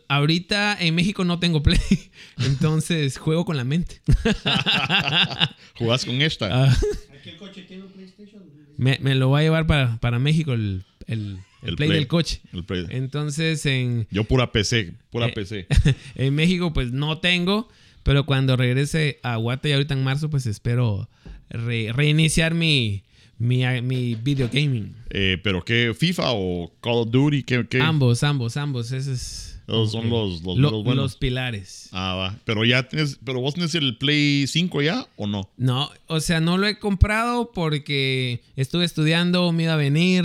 [0.08, 1.78] Ahorita en México no tengo play,
[2.38, 4.00] entonces juego con la mente.
[5.76, 6.64] ¿Jugás con esta?
[6.66, 6.76] Ah,
[7.18, 8.42] Aquí el coche tiene un PlayStation.
[8.76, 11.98] me, me lo voy a llevar para, para México el, el- el El play, Play.
[11.98, 12.40] del coche.
[12.54, 12.86] El Play.
[12.88, 15.66] Entonces en, Yo pura PC, pura Eh, PC.
[16.14, 17.68] en México pues no tengo,
[18.02, 21.08] pero cuando regrese a Guate y ahorita en marzo pues espero
[21.50, 23.02] re- reiniciar mi,
[23.38, 24.94] mi, mi video gaming.
[25.10, 25.92] Eh, ¿Pero qué?
[25.98, 27.42] ¿FIFA o Call of Duty?
[27.42, 27.66] ¿Qué?
[27.68, 27.80] qué?
[27.80, 28.92] Ambos, ambos, ambos.
[28.92, 29.46] Ese es...
[29.68, 30.96] Esos son los- los lo- buenos.
[31.04, 31.90] los pilares.
[31.92, 32.38] Ah, va.
[32.44, 35.48] Pero ya tienes, pero vos tenés el Play 5 ya o no?
[35.56, 40.24] No, o sea, no lo he comprado porque estuve estudiando, me iba a venir,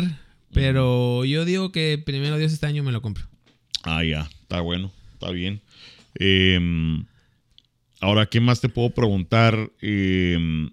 [0.52, 3.26] pero yo digo que primero Dios este año me lo compro.
[3.84, 4.28] Ah, ya.
[4.42, 4.92] Está bueno.
[5.14, 5.62] Está bien.
[6.18, 6.60] Eh,
[8.02, 9.72] ahora, ¿qué más te puedo preguntar?
[9.80, 10.70] Eh,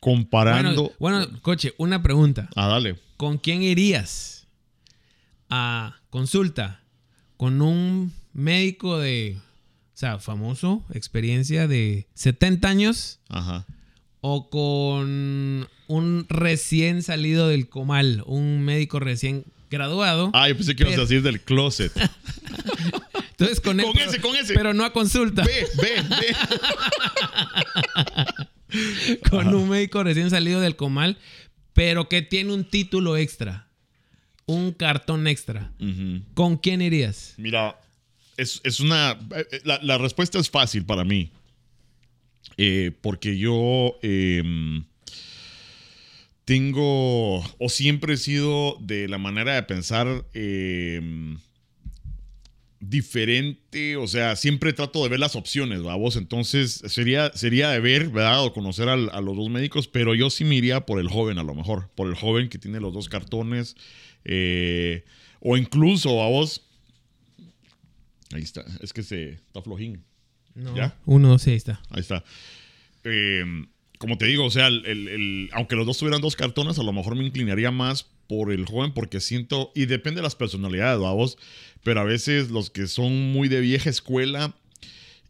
[0.00, 0.92] comparando.
[0.98, 2.48] Bueno, bueno, coche, una pregunta.
[2.56, 2.96] Ah, dale.
[3.16, 4.46] ¿Con quién irías
[5.50, 6.82] a consulta?
[7.36, 13.20] ¿Con un médico de, o sea, famoso, experiencia de 70 años?
[13.28, 13.66] Ajá.
[14.20, 20.30] ¿O con un recién salido del comal, un médico recién graduado?
[20.34, 21.92] Ah, yo pensé que ibas a decir del closet.
[23.38, 24.54] Entonces con, él, con pero- ese, con ese.
[24.54, 25.44] Pero no a consulta.
[25.44, 26.36] Ve, ve, ve.
[29.30, 31.18] con un médico recién salido del comal,
[31.72, 33.68] pero que tiene un título extra,
[34.46, 35.72] un cartón extra.
[36.34, 37.34] ¿Con quién irías?
[37.36, 37.78] Mira,
[38.36, 39.18] es, es una.
[39.34, 41.30] eh, La, la respuesta es fácil para mí.
[42.56, 44.42] Eh, porque yo eh,
[46.44, 47.38] tengo.
[47.58, 50.24] O siempre he sido de la manera de pensar.
[50.34, 51.36] eh,
[52.80, 58.08] diferente, o sea, siempre trato de ver las opciones, vamos, entonces sería, sería de ver,
[58.10, 58.44] ¿verdad?
[58.44, 61.38] O conocer al- a los dos médicos, pero yo sí me iría por el joven
[61.38, 63.76] a lo mejor, por el joven que tiene los dos cartones,
[64.24, 65.04] eh,
[65.40, 66.62] o incluso, a vos,
[68.32, 70.04] ahí está, es que se está flojín,
[70.54, 70.74] No.
[70.76, 70.96] ¿Ya?
[71.06, 71.80] Uno, sí, ahí está.
[71.90, 72.24] ahí está.
[73.04, 73.44] Eh,
[73.98, 76.82] como te digo, o sea, el- el- el- aunque los dos tuvieran dos cartones, a
[76.82, 81.00] lo mejor me inclinaría más por el joven porque siento, y depende de las personalidades,
[81.00, 81.38] vamos,
[81.82, 84.54] pero a veces los que son muy de vieja escuela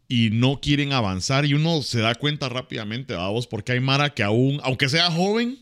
[0.09, 4.23] y no quieren avanzar y uno se da cuenta rápidamente, vamos, porque hay Mara que
[4.23, 5.59] aún, aunque sea joven,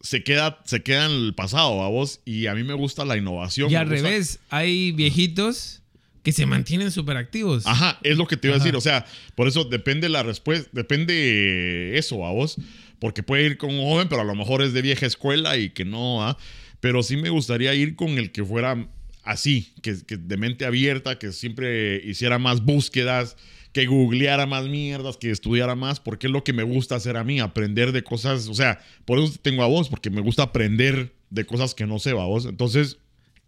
[0.00, 3.70] se queda, se queda en el pasado, vamos, y a mí me gusta la innovación.
[3.70, 5.80] Y al gusta- revés, hay viejitos
[6.22, 7.66] que se mantienen súper activos.
[7.66, 8.76] Ajá, es lo que te iba a decir.
[8.76, 12.56] O sea, por eso depende la respuesta, depende eso a vos.
[13.00, 15.70] Porque puede ir con un joven, pero a lo mejor es de vieja escuela y
[15.70, 16.36] que no, ¿ah?
[16.80, 18.88] Pero sí me gustaría ir con el que fuera
[19.24, 23.36] así, que, que de mente abierta, que siempre hiciera más búsquedas,
[23.72, 27.24] que googleara más mierdas, que estudiara más, porque es lo que me gusta hacer a
[27.24, 28.48] mí, aprender de cosas.
[28.48, 31.98] O sea, por eso tengo a vos, porque me gusta aprender de cosas que no
[31.98, 32.46] sé, a vos.
[32.46, 32.98] Entonces,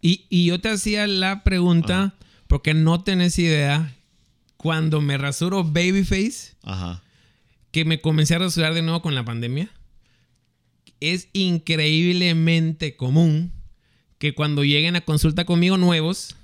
[0.01, 2.15] Y, y yo te hacía la pregunta,
[2.47, 3.95] porque no tenés idea,
[4.57, 7.01] cuando me rasuro Babyface, ajá.
[7.71, 9.69] Que me comencé a rasurar de nuevo con la pandemia,
[10.99, 13.51] es increíblemente común
[14.17, 16.35] que cuando lleguen a consulta conmigo nuevos,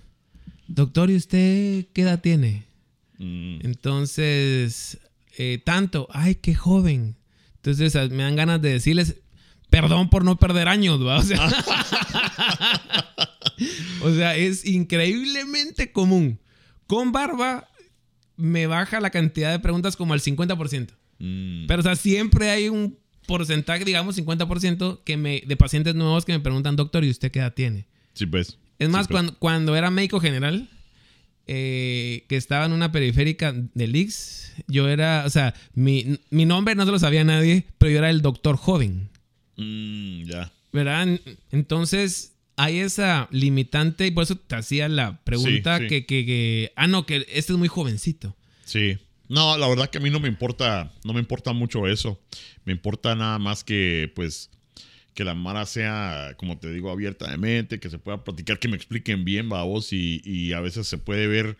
[0.67, 2.65] doctor, ¿y usted qué edad tiene?
[3.19, 4.99] Mm, Entonces,
[5.37, 7.17] eh, tanto, ay, qué joven.
[7.55, 9.17] Entonces me dan ganas de decirles,
[9.69, 11.17] perdón por no perder años, ¿va?
[11.17, 11.47] O sea,
[14.01, 16.39] o sea, es increíblemente común.
[16.87, 17.67] Con barba
[18.37, 20.96] me baja la cantidad de preguntas como al 50%.
[21.19, 21.65] Mm.
[21.67, 26.31] Pero, o sea, siempre hay un porcentaje, digamos 50% que me, de pacientes nuevos que
[26.33, 27.85] me preguntan, doctor, ¿y usted qué edad tiene?
[28.13, 28.57] sí, pues.
[28.79, 29.15] Es más, Sí, pues.
[29.23, 30.69] cuando, cuando era médico general,
[31.47, 36.75] eh, que estaba en una periférica del Ix, yo era, o sea, mi, mi nombre
[36.75, 39.09] no se lo sabía nadie, pero yo era el doctor joven,
[39.59, 40.51] Mm, ya.
[40.71, 41.03] ¿verdad?
[41.07, 45.89] En- Entonces, hay esa limitante y por eso te hacía la pregunta Sí, sí.
[45.89, 48.35] Que, que, que, ah, no, que este es muy jovencito.
[48.65, 48.97] Sí.
[49.29, 52.19] No, la verdad que a mí no me importa, no me importa mucho eso.
[52.65, 54.49] Me importa nada más que, pues,
[55.13, 58.67] que la Mara sea, como te digo, abierta de mente, que se pueda platicar, que
[58.67, 61.57] me expliquen bien, vos, y, y a veces se puede ver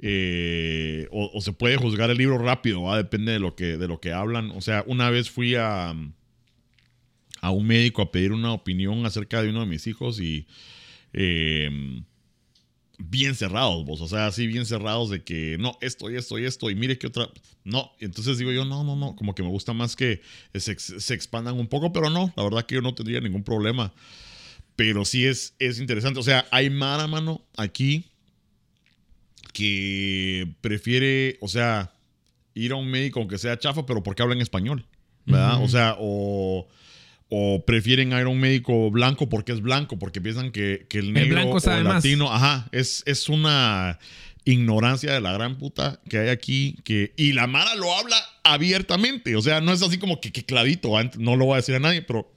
[0.00, 2.96] eh, o, o se puede juzgar el libro rápido, ¿va?
[2.96, 4.50] depende de lo que, de lo que hablan.
[4.52, 5.94] O sea, una vez fui a,
[7.40, 10.46] a un médico a pedir una opinión acerca de uno de mis hijos y
[11.12, 12.02] eh,
[12.98, 16.44] bien cerrados, vos, o sea, así bien cerrados de que no, esto y esto y
[16.44, 17.28] esto, y mire que otra,
[17.64, 20.20] no, entonces digo yo, no, no, no, como que me gusta más que
[20.54, 23.92] se, se expandan un poco, pero no, la verdad que yo no tendría ningún problema,
[24.74, 28.04] pero sí es, es interesante, o sea, hay mara, mano, aquí
[29.52, 31.92] que prefiere, o sea,
[32.54, 34.84] ir a un médico aunque sea chafa, pero porque habla en español,
[35.26, 35.62] ¿verdad?
[35.62, 36.68] O sea, o,
[37.28, 41.12] o prefieren ir a un médico blanco porque es blanco, porque piensan que, que el
[41.12, 41.94] negro blanco o el más.
[42.04, 43.98] latino, ajá, es, es una
[44.44, 49.36] ignorancia de la gran puta que hay aquí, que, y la Mara lo habla abiertamente,
[49.36, 51.74] o sea, no es así como que, que clavito, ant- no lo voy a decir
[51.74, 52.32] a nadie, pero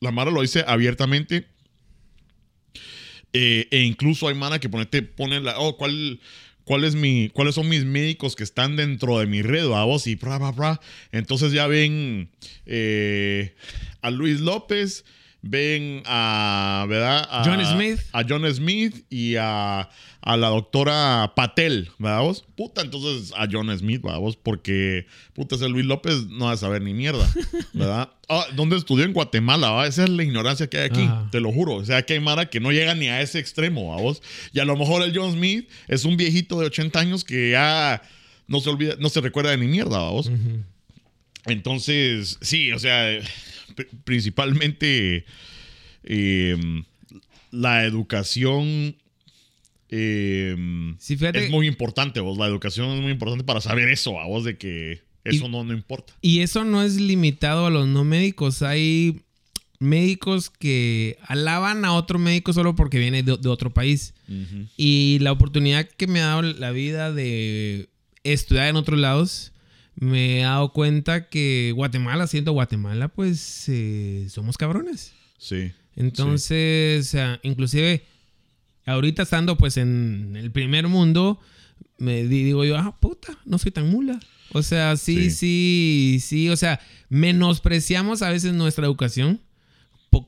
[0.00, 1.46] la Mara lo dice abiertamente.
[3.32, 6.20] Eh, e incluso hay Mara que ponete, pone la, oh, ¿cuál,
[6.64, 10.06] cuál es mi, cuáles son mis médicos que están dentro de mi red, a vos
[10.06, 10.80] y bra, bra, bra.
[11.10, 12.30] Entonces ya ven
[12.66, 13.54] eh,
[14.04, 15.06] a Luis López,
[15.40, 17.26] ven a, ¿verdad?
[17.30, 17.98] A, John Smith.
[18.12, 19.88] A John Smith y a,
[20.20, 22.44] a la doctora Patel, ¿verdad vos?
[22.54, 24.36] Puta, entonces a John Smith, ¿verdad vos?
[24.36, 27.26] Porque, puta, ese Luis López no va a saber ni mierda,
[27.72, 28.10] ¿verdad?
[28.28, 29.06] Ah, ¿Dónde estudió?
[29.06, 29.86] En Guatemala, ¿va?
[29.86, 31.28] Esa es la ignorancia que hay aquí, Ajá.
[31.32, 31.76] te lo juro.
[31.76, 34.20] O sea, que hay Mara que no llega ni a ese extremo, ¿va vos?
[34.52, 38.02] Y a lo mejor el John Smith es un viejito de 80 años que ya
[38.48, 40.10] no se olvida, no se recuerda de ni mierda.
[40.10, 40.30] Ujú.
[41.46, 43.18] Entonces, sí, o sea,
[44.04, 45.24] principalmente
[46.04, 46.56] eh,
[47.50, 48.96] la educación
[49.90, 50.56] eh,
[50.98, 52.38] Sí, es muy importante, vos.
[52.38, 55.64] La educación es muy importante para saber eso, a vos, de que eso Y- no,
[55.64, 56.12] no importa.
[56.20, 58.62] Y eso no es limitado a los no médicos.
[58.62, 59.20] Hay
[59.78, 64.14] médicos que alaban a otro médico solo porque viene de, de otro país.
[64.76, 67.88] Y la oportunidad que me ha dado la vida de
[68.24, 69.52] estudiar en otros lados,
[69.96, 75.12] me he dado cuenta que Guatemala, siendo Guatemala, pues eh, somos cabrones.
[75.38, 75.72] Sí.
[75.96, 78.04] Entonces, o sea, inclusive
[78.86, 81.40] ahorita estando pues en el primer mundo,
[81.98, 84.18] me di- digo yo, ah, puta, no soy tan mula.
[84.52, 89.40] O sea, sí, sí, sí, o sea, menospreciamos a veces nuestra educación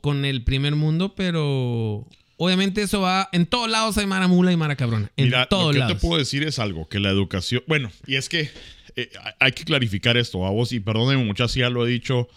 [0.01, 4.57] con el primer mundo, pero obviamente eso va, en todos lados hay mara mula y
[4.57, 5.11] mara cabrona.
[5.17, 5.97] En Mira, lo todos que yo lados.
[5.97, 8.51] te puedo decir es algo, que la educación, bueno, y es que
[8.97, 12.29] eh, hay que clarificar esto, a vos, y perdónenme muchas si ya lo he dicho,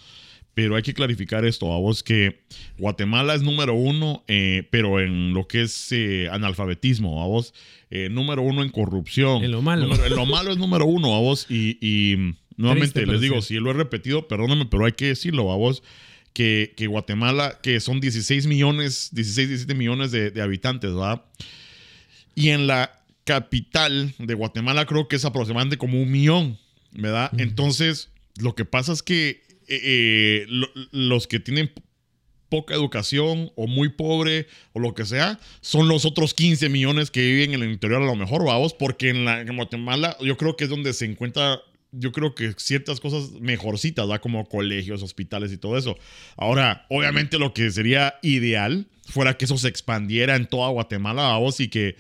[0.54, 2.42] pero hay que clarificar esto, a vos, que
[2.78, 7.54] Guatemala es número uno, eh, pero en lo que es eh, analfabetismo, a vos,
[7.92, 9.44] eh, número uno en corrupción.
[9.44, 9.84] En lo malo.
[9.88, 13.42] Número- en lo malo es número uno, a vos, y, y, nuevamente Triste, les digo,
[13.42, 13.54] sí.
[13.56, 15.82] si lo he repetido, perdóname, pero hay que decirlo, a vos.
[16.32, 21.24] Que, que Guatemala, que son 16 millones, 16, 17 millones de, de habitantes, ¿verdad?
[22.36, 22.99] Y en la
[23.34, 26.58] capital de Guatemala creo que es aproximadamente como un millón,
[26.92, 27.32] ¿verdad?
[27.38, 28.10] Entonces,
[28.42, 31.72] lo que pasa es que eh, eh, lo- los que tienen
[32.50, 37.22] poca educación o muy pobre o lo que sea, son los otros 15 millones que
[37.22, 40.56] viven en el interior a lo mejor, vamos, porque en, la, en Guatemala yo creo
[40.58, 41.60] que es donde se encuentra,
[41.92, 44.22] yo creo que ciertas cosas mejorcitas, ¿verdad?
[44.22, 45.96] Como colegios, hospitales y todo eso.
[46.38, 51.60] Ahora, obviamente lo que sería ideal fuera que eso se expandiera en toda Guatemala, vamos,
[51.60, 51.96] y que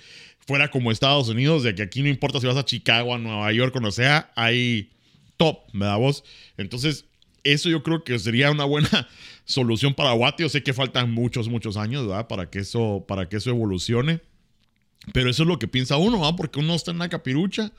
[0.50, 3.52] fuera como Estados Unidos, de que aquí no importa si vas a Chicago, a Nueva
[3.54, 4.90] York, o no sea, hay
[5.38, 6.24] top, ¿verdad vos?
[6.58, 7.06] Entonces,
[7.44, 9.08] eso yo creo que sería una buena
[9.46, 10.42] solución para Guate.
[10.42, 12.28] Yo sé que faltan muchos, muchos años, ¿verdad?
[12.28, 14.22] Para que eso, para que eso evolucione.
[15.14, 16.34] Pero eso es lo que piensa uno, ¿verdad?
[16.36, 17.72] Porque uno está en la capirucha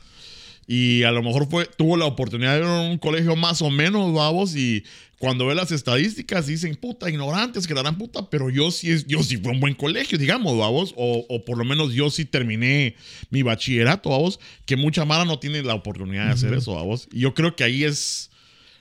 [0.66, 3.70] y a lo mejor fue, tuvo la oportunidad de ir a un colegio más o
[3.70, 4.84] menos, vamos, y
[5.18, 9.22] cuando ve las estadísticas dicen, puta, ignorantes, que la puta, pero yo sí, es, yo
[9.22, 12.94] sí fue un buen colegio, digamos, vamos, o, o por lo menos yo sí terminé
[13.28, 17.06] mi bachillerato, vamos, que mucha mara no tiene la oportunidad de hacer eso, vamos.
[17.12, 18.30] Y yo creo que ahí es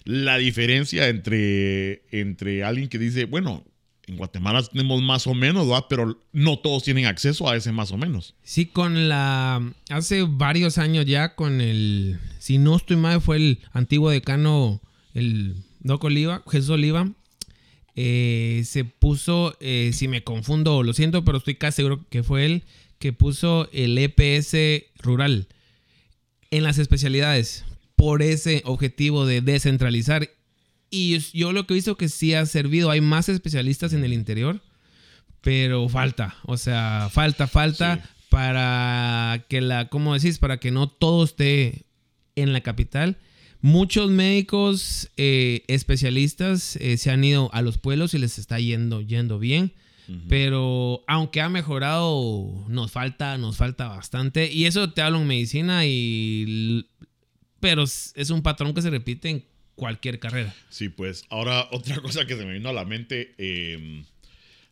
[0.06, 3.66] la diferencia entre, entre alguien que dice, bueno,
[4.10, 5.86] en Guatemala tenemos más o menos, ¿verdad?
[5.90, 8.36] Pero no todos tienen acceso a ese más o menos.
[8.44, 9.62] Sí, con la.
[9.90, 12.20] Hace varios años ya, con el.
[12.40, 14.82] Si no estoy mal, fue el antiguo decano,
[15.14, 17.10] el Doc Oliva, Jesús Oliva.
[17.96, 22.46] eh, se puso, eh, si me confundo, lo siento, pero estoy casi seguro que fue
[22.46, 22.64] él
[22.98, 25.48] que puso el EPS rural
[26.52, 30.30] en las especialidades por ese objetivo de descentralizar.
[30.92, 34.14] Y yo lo que he visto que sí ha servido, hay más especialistas en el
[34.14, 34.62] interior,
[35.42, 38.10] pero falta, o sea, falta, falta Sí.
[38.30, 40.38] para que la, ¿cómo decís?
[40.40, 41.86] Para que no todo esté
[42.36, 43.18] en la capital.
[43.62, 49.02] Muchos médicos eh, especialistas eh, se han ido a los pueblos y les está yendo,
[49.02, 49.74] yendo bien.
[50.28, 54.52] Pero aunque ha mejorado, nos falta, nos falta bastante.
[54.52, 56.88] Y eso te hablo en medicina y...
[57.60, 59.46] Pero es un patrón que se repite en
[59.80, 60.54] cualquier carrera.
[60.70, 64.04] Sí, pues ahora otra cosa que se me vino a la mente, eh,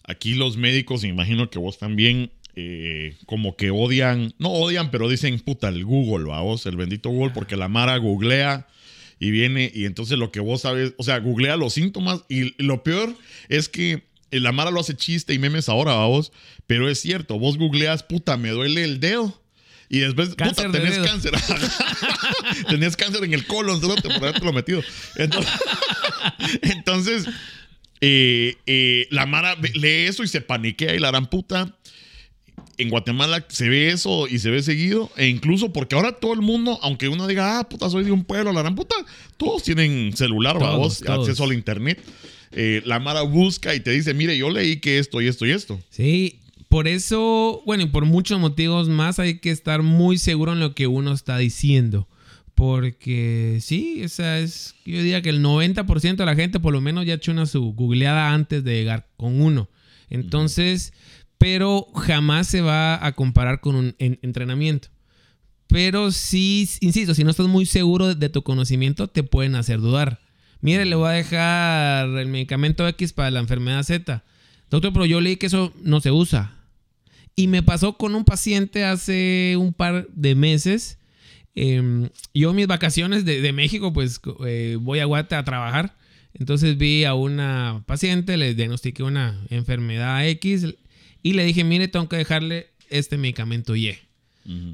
[0.03, 5.39] aquí los médicos, imagino que vos también, eh, como que odian, no odian, pero dicen,
[5.39, 8.67] puta, el Google, vos, el bendito Google, porque la Mara googlea
[9.19, 12.83] y viene y entonces lo que vos sabes, o sea, googlea los síntomas y lo
[12.83, 13.15] peor
[13.49, 16.31] es que la Mara lo hace chiste y memes ahora, vos,
[16.67, 19.41] pero es cierto, vos googleas, puta, me duele el dedo.
[19.89, 21.05] Y después, Cáncer puta, de tenías dedo.
[21.05, 21.31] cáncer.
[22.69, 23.95] tenías cáncer en el colon, ¿no?
[23.95, 24.81] por haberte lo metido.
[25.15, 25.53] Entonces,
[26.61, 27.25] entonces
[28.01, 31.73] eh, eh, la Mara lee eso y se paniquea y la gran puta.
[32.79, 35.09] En Guatemala se ve eso y se ve seguido.
[35.15, 38.23] E incluso porque ahora todo el mundo, aunque uno diga, ah, puta, soy de un
[38.23, 38.95] pueblo, la gran puta,
[39.37, 41.01] todos tienen celular, todos.
[41.07, 41.99] acceso al internet.
[42.51, 45.51] Eh, la Mara busca y te dice, mire, yo leí que esto y esto y
[45.51, 45.79] esto.
[45.89, 46.39] Sí,
[46.69, 50.75] por eso, bueno, y por muchos motivos más hay que estar muy seguro en lo
[50.75, 52.07] que uno está diciendo.
[52.55, 56.81] Porque sí, o sea, es, yo diría que el 90% de la gente por lo
[56.81, 59.69] menos ya ha hecho una su googleada antes de llegar con uno.
[60.09, 60.91] Entonces,
[61.37, 64.87] pero jamás se va a comparar con un en- entrenamiento.
[65.67, 70.19] Pero sí, insisto, si no estás muy seguro de tu conocimiento, te pueden hacer dudar.
[70.59, 74.23] Mire, le voy a dejar el medicamento X para la enfermedad Z.
[74.71, 76.56] Doctor, pero yo leí que eso no se usa.
[77.37, 80.97] Y me pasó con un paciente hace un par de meses.
[81.53, 85.95] Eh, yo mis vacaciones de, de México, pues eh, voy a Guate a trabajar.
[86.33, 90.65] Entonces vi a una paciente, le diagnostiqué una enfermedad X
[91.21, 93.95] y le dije, mire, tengo que dejarle este medicamento Y.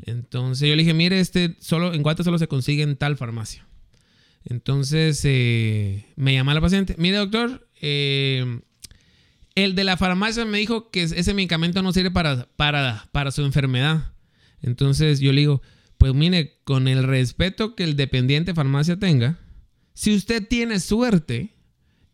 [0.05, 3.67] Entonces yo le dije, mire, este solo en Guate solo se consigue en tal farmacia.
[4.45, 8.61] Entonces eh, me llama la paciente, mire doctor, eh,
[9.55, 13.43] el de la farmacia me dijo que ese medicamento no sirve para, para, para su
[13.43, 14.13] enfermedad.
[14.61, 15.61] Entonces yo le digo,
[15.97, 19.39] pues mire, con el respeto que el dependiente de farmacia tenga,
[19.93, 21.55] si usted tiene suerte,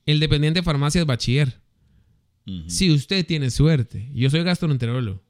[0.06, 1.60] el dependiente de farmacia es bachiller.
[2.66, 5.22] Si usted tiene suerte, yo soy gastroenterólogo.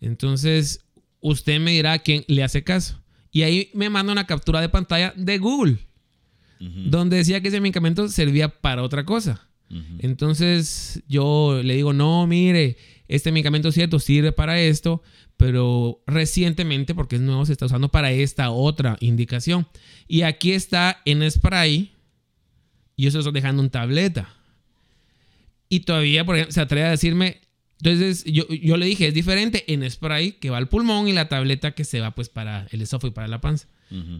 [0.00, 0.84] Entonces,
[1.20, 3.02] usted me dirá a quién le hace caso.
[3.32, 5.78] Y ahí me manda una captura de pantalla de Google,
[6.60, 9.48] donde decía que ese medicamento servía para otra cosa.
[9.98, 12.76] Entonces, yo le digo, no, mire,
[13.08, 15.02] este medicamento es cierto, sirve para esto,
[15.36, 19.66] pero recientemente, porque es nuevo, se está usando para esta otra indicación.
[20.06, 21.92] Y aquí está en spray,
[22.96, 24.32] y yo se lo estoy dejando en tableta.
[25.68, 27.40] Y todavía, por ejemplo, se atreve a decirme.
[27.80, 31.28] Entonces, yo, yo le dije, es diferente en spray que va al pulmón y la
[31.28, 33.66] tableta que se va pues para el esófago y para la panza.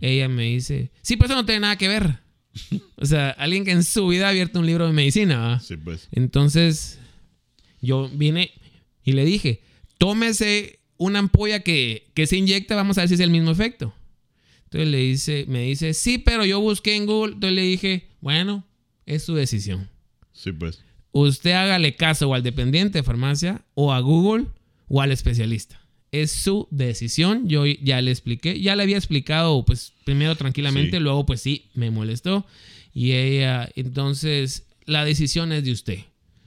[0.00, 2.23] Ella me dice, sí, pero eso no tiene nada que ver.
[2.96, 5.38] o sea, alguien que en su vida ha abierto un libro de medicina.
[5.38, 5.60] ¿va?
[5.60, 6.08] Sí, pues.
[6.12, 6.98] Entonces,
[7.80, 8.50] yo vine
[9.04, 9.62] y le dije,
[9.98, 13.94] tómese una ampolla que, que se inyecta, vamos a ver si es el mismo efecto.
[14.64, 17.34] Entonces le dice, me dice, sí, pero yo busqué en Google.
[17.34, 18.66] Entonces le dije, bueno,
[19.06, 19.88] es su decisión.
[20.32, 20.82] Sí, pues.
[21.12, 24.46] Usted hágale caso o al dependiente de farmacia, o a Google,
[24.88, 25.80] o al especialista.
[26.20, 27.48] Es su decisión.
[27.48, 31.02] Yo ya le expliqué, ya le había explicado, pues primero tranquilamente, Sí.
[31.02, 32.46] luego, pues sí, me molestó.
[32.92, 35.98] Y ella, entonces, la decisión es de usted.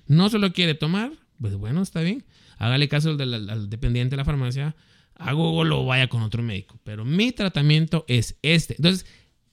[0.08, 1.12] No se lo quiere tomar,
[1.42, 2.24] pues bueno, está bien.
[2.58, 4.76] Hágale caso al, dependiente de la farmacia,
[5.34, 6.80] Google o vaya con otro médico.
[6.84, 8.76] Pero mi tratamiento es este.
[8.78, 9.06] Entonces,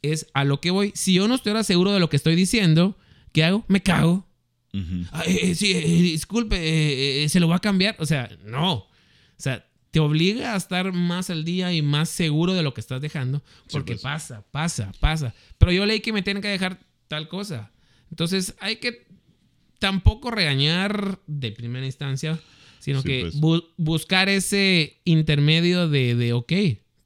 [0.02, 0.92] es a lo que voy.
[0.94, 2.96] Si yo no estuviera seguro de lo que estoy diciendo,
[3.32, 3.64] ¿qué hago?
[3.68, 4.26] Me cago.
[4.72, 5.06] Ujú.
[5.12, 7.96] Ah, eh, eh, sí, eh, disculpe, eh, se lo va a cambiar.
[7.98, 8.74] O sea, no.
[8.74, 8.88] O
[9.38, 13.00] sea, te obliga a estar más al día y más seguro de lo que estás
[13.00, 13.44] dejando.
[13.70, 14.02] Porque pues.
[14.02, 15.32] pasa, pasa, pasa.
[15.56, 17.70] Pero yo leí que me tienen que dejar tal cosa.
[18.10, 19.06] Entonces, hay que
[19.78, 22.40] tampoco regañar de primera instancia,
[22.80, 23.40] sino Sí, que pues.
[23.40, 26.52] bu- buscar ese intermedio de, de, ok,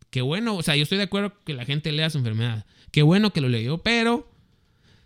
[0.09, 0.57] qué bueno.
[0.57, 2.65] O sea, yo estoy de acuerdo que la gente lea su enfermedad.
[2.91, 4.33] Qué bueno que lo leyó, pero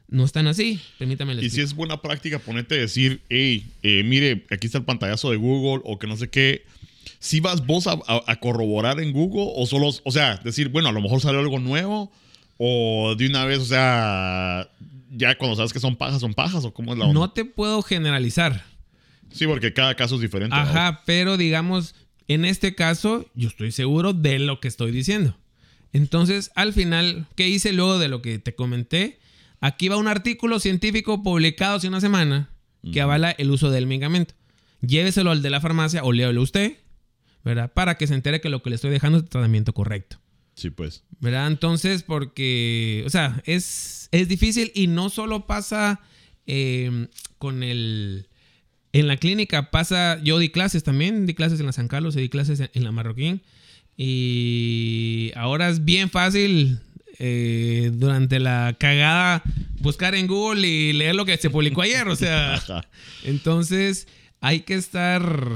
[0.07, 0.79] no están así.
[1.01, 4.85] Permítame Y si es buena práctica ponerte a decir, hey, eh, mire, aquí está el
[4.85, 6.65] pantallazo de Google o que no sé qué.
[7.19, 10.89] Si vas vos a, a- a corroborar en Google o solo, o sea, decir, bueno,
[10.89, 12.11] a lo mejor salió algo nuevo
[12.59, 14.69] o de una vez, o sea,
[15.11, 17.15] ya cuando sabes que son pajas, son pajas o cómo es la onda.
[17.21, 18.65] No te puedo generalizar.
[19.31, 20.55] Sí, porque cada caso es diferente.
[20.55, 21.95] Ajá, pero digamos,
[22.29, 25.37] en este caso, yo estoy seguro de lo que estoy diciendo.
[25.93, 29.19] Entonces, al final, ¿qué hice luego de lo que te comenté?
[29.61, 32.51] Aquí va un artículo científico publicado hace una semana
[32.93, 34.35] que avala el uso del medicamento.
[34.81, 36.79] Lléveselo al de la farmacia o léalo usted,
[37.45, 37.73] ¿verdad?
[37.73, 40.19] Para que se entere que lo que le estoy dejando es el tratamiento correcto.
[40.55, 41.05] Sí, pues.
[41.21, 41.47] ¿Verdad?
[41.47, 46.01] Entonces, porque, o sea, es, es difícil y no solo pasa
[46.47, 47.09] eh,
[47.39, 48.29] con el...
[48.95, 52.21] En la clínica pasa, yo di clases también, di clases en la San Carlos, y
[52.21, 53.41] di clases en, en la Marroquín.
[53.97, 56.79] Y ahora es bien fácil
[57.19, 59.43] eh, durante la cagada
[59.81, 62.09] buscar en Google y leer lo que se publicó ayer.
[62.09, 62.61] O sea,
[63.25, 64.09] entonces
[64.41, 65.49] hay que estar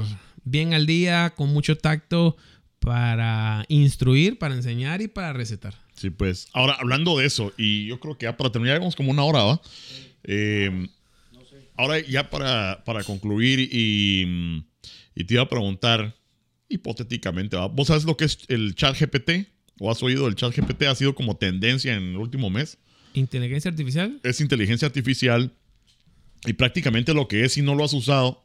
[0.49, 2.37] bien al día, con mucho tacto
[2.79, 5.75] para instruir, para enseñar y para recetar.
[5.95, 6.47] Sí, pues.
[6.53, 9.43] Ahora, hablando de eso, y yo creo que ya para terminar, vamos como una hora,
[9.43, 9.61] ¿va?
[10.23, 10.87] Eh,
[11.75, 14.63] ahora, ya para, para concluir, y,
[15.15, 16.15] y te iba a preguntar,
[16.69, 17.67] hipotéticamente, ¿va?
[17.67, 19.47] ¿vos sabes lo que es el chat GPT?
[19.79, 20.83] ¿O has oído el chat GPT?
[20.83, 22.77] Ha sido como tendencia en el último mes.
[23.13, 24.19] ¿Inteligencia artificial?
[24.23, 25.51] Es inteligencia artificial
[26.45, 28.43] y prácticamente lo que es, si no lo has usado,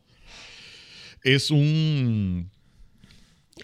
[1.23, 2.51] es un...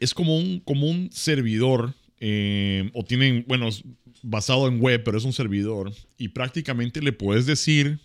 [0.00, 3.82] Es como un, como un servidor, eh, o tienen, bueno, es
[4.22, 7.98] basado en web, pero es un servidor, y prácticamente le puedes decir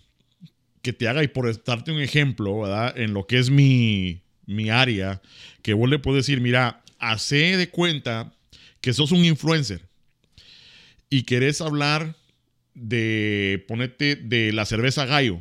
[0.82, 2.98] que te haga, y por darte un ejemplo, ¿verdad?
[2.98, 5.20] En lo que es mi, mi área,
[5.62, 8.32] que vos le puedes decir, mira, hace de cuenta
[8.80, 9.82] que sos un influencer
[11.10, 12.16] y querés hablar
[12.74, 15.40] de, ponete, de la cerveza gallo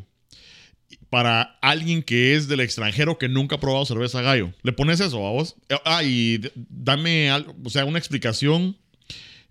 [1.14, 4.52] para alguien que es del extranjero que nunca ha probado cerveza gallo.
[4.64, 5.56] Le pones eso a vos.
[5.85, 8.77] Ah, y dame algo, o sea, una explicación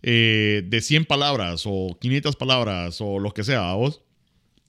[0.03, 4.01] eh, de 100 palabras o 500 palabras o lo que sea a vos.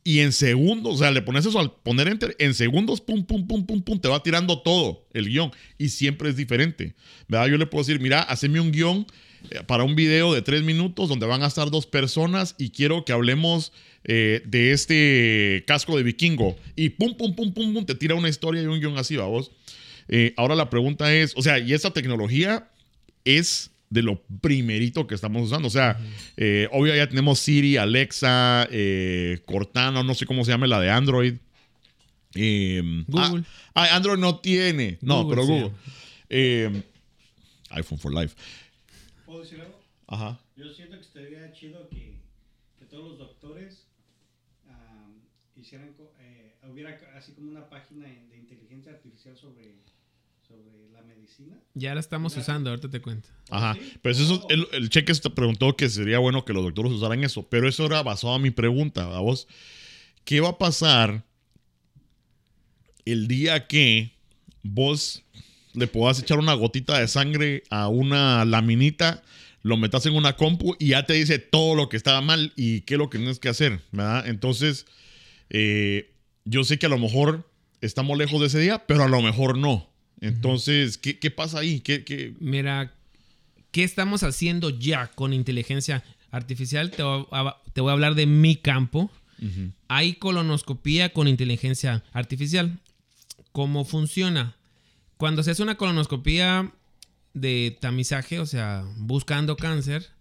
[0.04, 3.48] Y en segundos, o sea, le pones eso al poner enter, en segundos, pum, pum,
[3.48, 5.52] pum, pum, pum, te va tirando todo el guion.
[5.80, 6.94] Y siempre es diferente.
[7.28, 7.48] ¿Verdad?
[7.48, 9.08] Yo le puedo decir, mira, haceme un guion
[9.50, 13.04] eh, para un video de tres minutos donde van a estar dos personas y quiero
[13.04, 13.74] que hablemos
[14.04, 16.58] eh, de este casco de vikingo.
[16.76, 19.26] Y pum, pum, pum, pum, pum, te tira una historia y un guion así, ¿va
[19.26, 19.52] vos?
[20.08, 22.70] Eh, ahora la pregunta es, o sea, y esa tecnología
[23.26, 25.68] es de lo primerito que estamos usando.
[25.68, 26.00] O sea,
[26.36, 30.90] eh, obvio ya tenemos Siri, Alexa, eh, Cortana, no sé cómo se llama la de
[30.90, 31.36] Android.
[32.36, 33.44] Eh, Google.
[33.76, 34.98] Ah, ah, Android no tiene.
[35.02, 35.52] No, Google, pero sí.
[35.52, 35.72] Google.
[36.30, 36.84] Eh,
[37.70, 38.36] iPhone for Life.
[39.26, 39.80] ¿Puedo decir algo?
[40.08, 40.40] Ajá.
[40.56, 42.20] Yo siento que estaría chido que,
[42.80, 43.86] que todos los doctores
[45.64, 49.76] hicieran, eh, hubiera así como una página de inteligencia artificial sobre,
[50.48, 51.58] sobre la medicina.
[51.74, 53.30] Ya la estamos usando, ahorita te cuento.
[53.50, 53.74] Ajá.
[53.74, 53.94] ¿Sí?
[54.02, 54.48] Pues eso, Oh.
[54.50, 57.86] el, el cheque te preguntó que sería bueno que los doctores usaran eso, pero eso
[57.86, 59.48] era basado en mi pregunta, a vos.
[60.26, 61.24] ¿Qué va a pasar
[63.06, 64.12] el día que
[64.62, 65.24] vos
[65.74, 69.24] le puedas echar una gotita de sangre a una laminita,
[69.64, 72.82] lo metas en una compu y ya te dice todo lo que estaba mal y
[72.82, 74.28] qué es lo que tienes que hacer, ¿verdad?
[74.28, 74.86] Entonces,
[75.54, 76.12] eh,
[76.46, 77.50] yo sé que a lo mejor
[77.80, 79.90] estamos lejos de ese día, pero a lo mejor no.
[80.20, 81.80] Entonces, ¿qué, qué pasa ahí?
[81.82, 82.94] ¿Qué, qué, Mira,
[83.72, 86.92] ¿qué estamos haciendo ya con inteligencia artificial?
[86.92, 89.12] Te voy a, te voy a hablar de mi campo.
[89.90, 92.80] Hay colonoscopía con inteligencia artificial.
[93.52, 94.56] ¿Cómo funciona?
[95.18, 96.72] Cuando se hace una colonoscopía
[97.34, 100.12] de tamizaje, o sea, buscando cáncer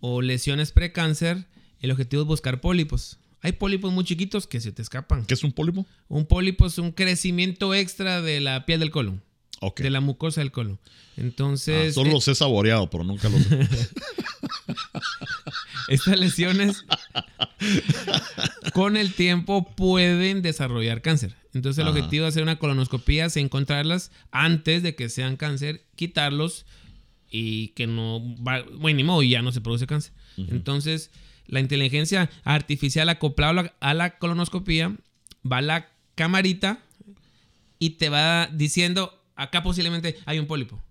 [0.00, 1.46] o lesiones precáncer,
[1.80, 3.20] el objetivo es buscar pólipos.
[3.42, 5.24] Hay pólipos muy chiquitos que se te escapan.
[5.26, 5.86] ¿Qué es un pólipo?
[6.08, 9.22] Un pólipo es un crecimiento extra de la piel del colon,
[9.60, 9.80] Ok.
[9.80, 10.78] de la mucosa del colon.
[10.84, 13.68] Ah, Entonces, solo eh, los he saboreado, pero nunca los he.
[15.88, 16.84] estas lesiones
[18.72, 21.34] con el tiempo pueden desarrollar cáncer.
[21.54, 21.96] Entonces el Ajá.
[21.98, 26.64] objetivo de hacer una colonoscopía es encontrarlas antes de que sean cáncer, quitarlos
[27.30, 30.12] y que no va, bueno, ni modo, ya no se produce cáncer.
[30.36, 31.10] Entonces,
[31.46, 34.96] la inteligencia artificial acoplada a la, colonoscopía
[35.50, 36.78] va a la camarita
[37.78, 40.82] y te va diciendo, acá posiblemente hay un pólipo.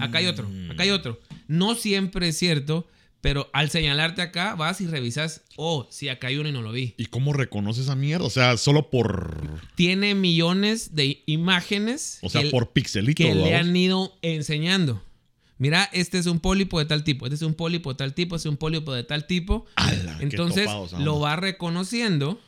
[0.00, 1.20] Acá hay otro, acá hay otro.
[1.48, 2.86] No siempre es cierto,
[3.20, 6.70] pero al señalarte acá, vas y revisas, oh, sí, acá hay uno y no lo
[6.70, 6.94] vi.
[6.96, 8.24] ¿Y cómo reconoce esa mierda?
[8.24, 9.60] O sea, solo por.
[9.74, 13.24] Tiene millones de imágenes O sea, que, por pixelito.
[13.24, 15.02] que le han ido enseñando.
[15.58, 18.36] Mira, este es un pólipo de tal tipo, este es un pólipo de tal tipo,
[18.36, 19.66] este es un pólipo de tal tipo.
[19.76, 22.40] ¡Hala, qué Entonces topados, lo va reconociendo.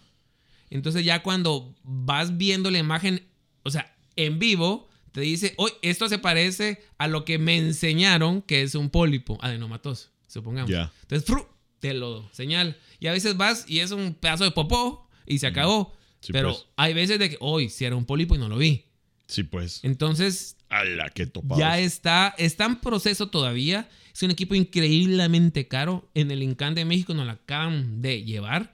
[0.70, 3.26] Entonces ya cuando vas viendo la imagen,
[3.62, 8.43] o sea, en vivo, te dice, oye, esto se parece a lo que me enseñaron
[8.43, 10.70] que es un pólipo adenomatoso, supongamos.
[10.70, 10.93] Ya.
[11.02, 11.47] Entonces, ¡fru!
[11.80, 12.76] te lo señala.
[13.01, 15.94] Y a veces vas y es un pedazo de popó y se acabó.
[16.20, 16.66] Sí, Pero pues.
[16.76, 18.85] hay veces de que, hoy si era un pólipo y no lo vi.
[19.28, 19.80] Sí, pues.
[19.84, 21.60] Entonces, ¡Hala, qué topados!
[21.60, 23.88] ya está, está en proceso todavía.
[24.12, 26.09] Es un equipo increíblemente caro.
[26.14, 28.72] En el Incan de México nos lo acaban de llevar.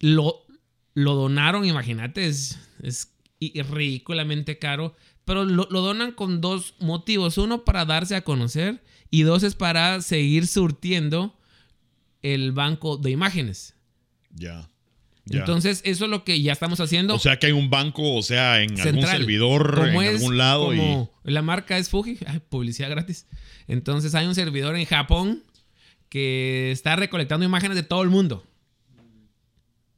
[0.00, 0.46] Lo,
[0.94, 3.10] lo donaron, imagínate, es, es
[3.70, 4.94] ridículamente caro.
[5.24, 7.36] Pero lo, lo donan con dos motivos.
[7.38, 8.82] Uno, para darse a conocer.
[9.10, 11.34] Y dos, es para seguir surtiendo
[12.22, 13.74] el banco de imágenes.
[14.30, 14.70] Ya.
[15.30, 15.40] Ya.
[15.40, 17.14] Entonces, eso es lo que ya estamos haciendo.
[17.14, 20.66] o sea que hay un banco, o sea, en algún servidor, en es- algún lado.
[20.66, 23.26] como La marca es Fuji, ay, publicidad gratis.
[23.66, 25.42] Entonces hay un servidor en Japón
[26.08, 28.44] que está recolectando imágenes de todo el mundo.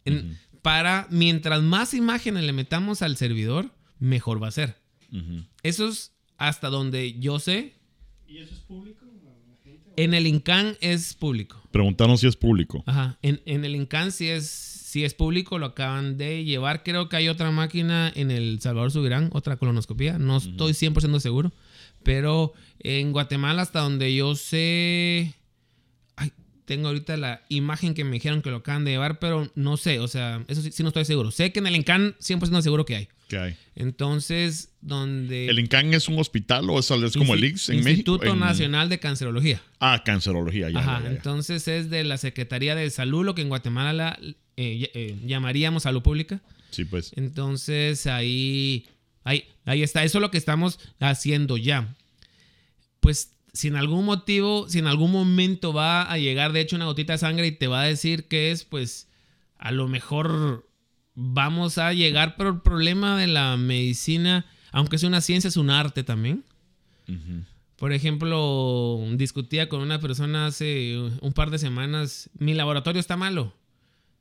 [0.05, 4.77] En- Para, mientras más imágenes le metamos al servidor, mejor va a ser.
[5.11, 5.41] y.
[5.63, 7.75] Eso es hasta donde yo sé.
[8.27, 9.07] ¿Y eso es público?
[9.97, 11.61] En el INCAN es público.
[11.73, 12.83] Preguntaron si es público.
[12.87, 13.19] Ajá.
[13.23, 14.47] En, en el INCAN sí es,
[14.91, 16.83] sí es público, lo acaban de llevar.
[16.83, 20.19] Creo que hay otra máquina en el Salvador Subirán, otra colonoscopía.
[20.19, 21.53] No estoy 100% seguro.
[22.03, 25.35] Pero en Guatemala, hasta donde yo sé.
[26.17, 26.33] Ay,
[26.65, 30.01] tengo ahorita la imagen que me dijeron que lo acaban de llevar, pero no sé,
[30.01, 31.31] o sea, eso sí, sí no estoy seguro.
[31.31, 33.09] Sé que en el Encan 100% seguro que hay.
[33.31, 33.57] ¿Qué hay?
[33.77, 35.47] Entonces, donde.
[35.47, 38.35] ¿El INCAN es un hospital o es, es como el IX en Instituto México?
[38.35, 39.63] En- Nacional de Cancerología.
[39.79, 40.81] Ah, cancerología, ya.
[40.81, 41.17] Ajá, ya, ya, ya.
[41.17, 44.19] entonces es de la Secretaría de Salud, lo que en Guatemala la,
[44.57, 46.41] eh, eh, llamaríamos salud pública.
[46.71, 47.13] Sí, pues.
[47.15, 48.87] Entonces ahí,
[49.23, 51.95] ahí, ahí está, eso es lo que estamos haciendo ya.
[52.99, 56.85] Pues si en algún motivo, si en algún momento va a llegar de hecho una
[56.87, 59.09] gotita de sangre y te va a decir que es, pues
[59.59, 60.69] a lo mejor
[61.23, 65.71] vamos a llegar, pero el problema de la medicina, aunque es una ciencia, es un
[65.71, 66.45] arte también.
[67.77, 73.55] Por ejemplo, discutía con una persona hace un par de semanas, mi laboratorio está malo.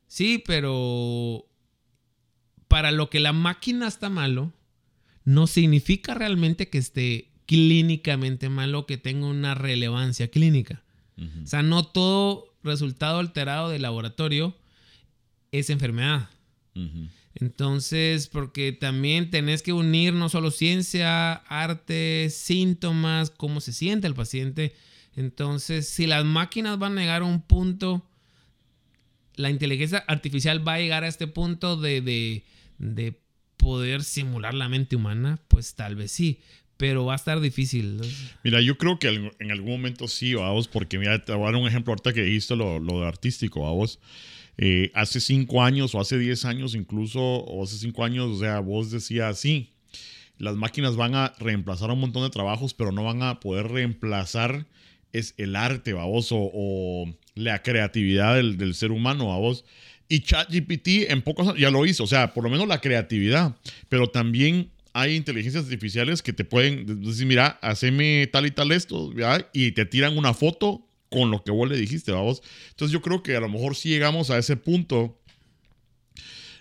[0.08, 1.46] Sí, pero
[2.68, 4.52] para lo que la máquina está malo,
[5.24, 10.84] no significa realmente que esté clínicamente malo, que tenga una relevancia clínica.
[11.44, 14.56] O sea, no todo resultado alterado del laboratorio
[15.52, 16.30] es enfermedad.
[17.36, 24.14] Entonces, porque también tenés que unir no solo ciencia, arte, síntomas, cómo se siente el
[24.16, 24.74] paciente.
[25.16, 28.06] Entonces, si las máquinas van a llegar a un punto,
[29.36, 32.44] la inteligencia artificial va a llegar a este punto de, de,
[32.78, 33.20] de
[33.58, 36.40] poder simular la mente humana, pues tal vez sí,
[36.78, 38.00] pero va a estar difícil.
[38.44, 41.56] Mira, yo creo que en algún momento sí, vamos, porque mira, te voy a dar
[41.56, 44.00] un ejemplo ahorita que dijiste lo, lo de artístico, vos.
[44.62, 48.60] Eh, hace cinco años o hace diez años incluso, o hace cinco años, o sea,
[48.60, 49.72] vos decías, sí,
[50.38, 54.66] las máquinas van a reemplazar un montón de trabajos, pero no van a poder reemplazar
[55.14, 59.64] es el arte, vos, o, o la creatividad del, ser humano, vos.
[60.10, 63.56] Y ChatGPT en pocos ya lo hizo, o sea, por lo menos la creatividad,
[63.88, 69.14] pero también hay inteligencias artificiales que te pueden decir, mira, haceme tal y tal esto,
[69.14, 69.48] ¿verdad?
[69.54, 72.42] y te tiran una foto con lo que vos le dijiste, vamos.
[72.70, 75.20] Entonces yo creo que a lo mejor si llegamos a ese punto,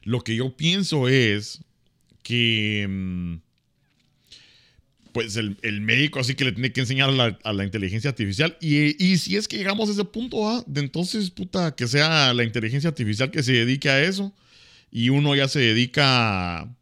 [0.02, 1.60] lo que yo pienso es
[2.22, 3.36] que mm,
[5.12, 7.10] pues el, el médico así que le tiene que enseñar
[7.42, 8.56] a la, inteligencia artificial.
[8.60, 10.62] Y, y si es que llegamos a ese punto, ¿ah?
[10.66, 14.32] de entonces, puta, que sea la inteligencia artificial que se dedique a eso
[14.90, 16.74] y uno ya se dedica a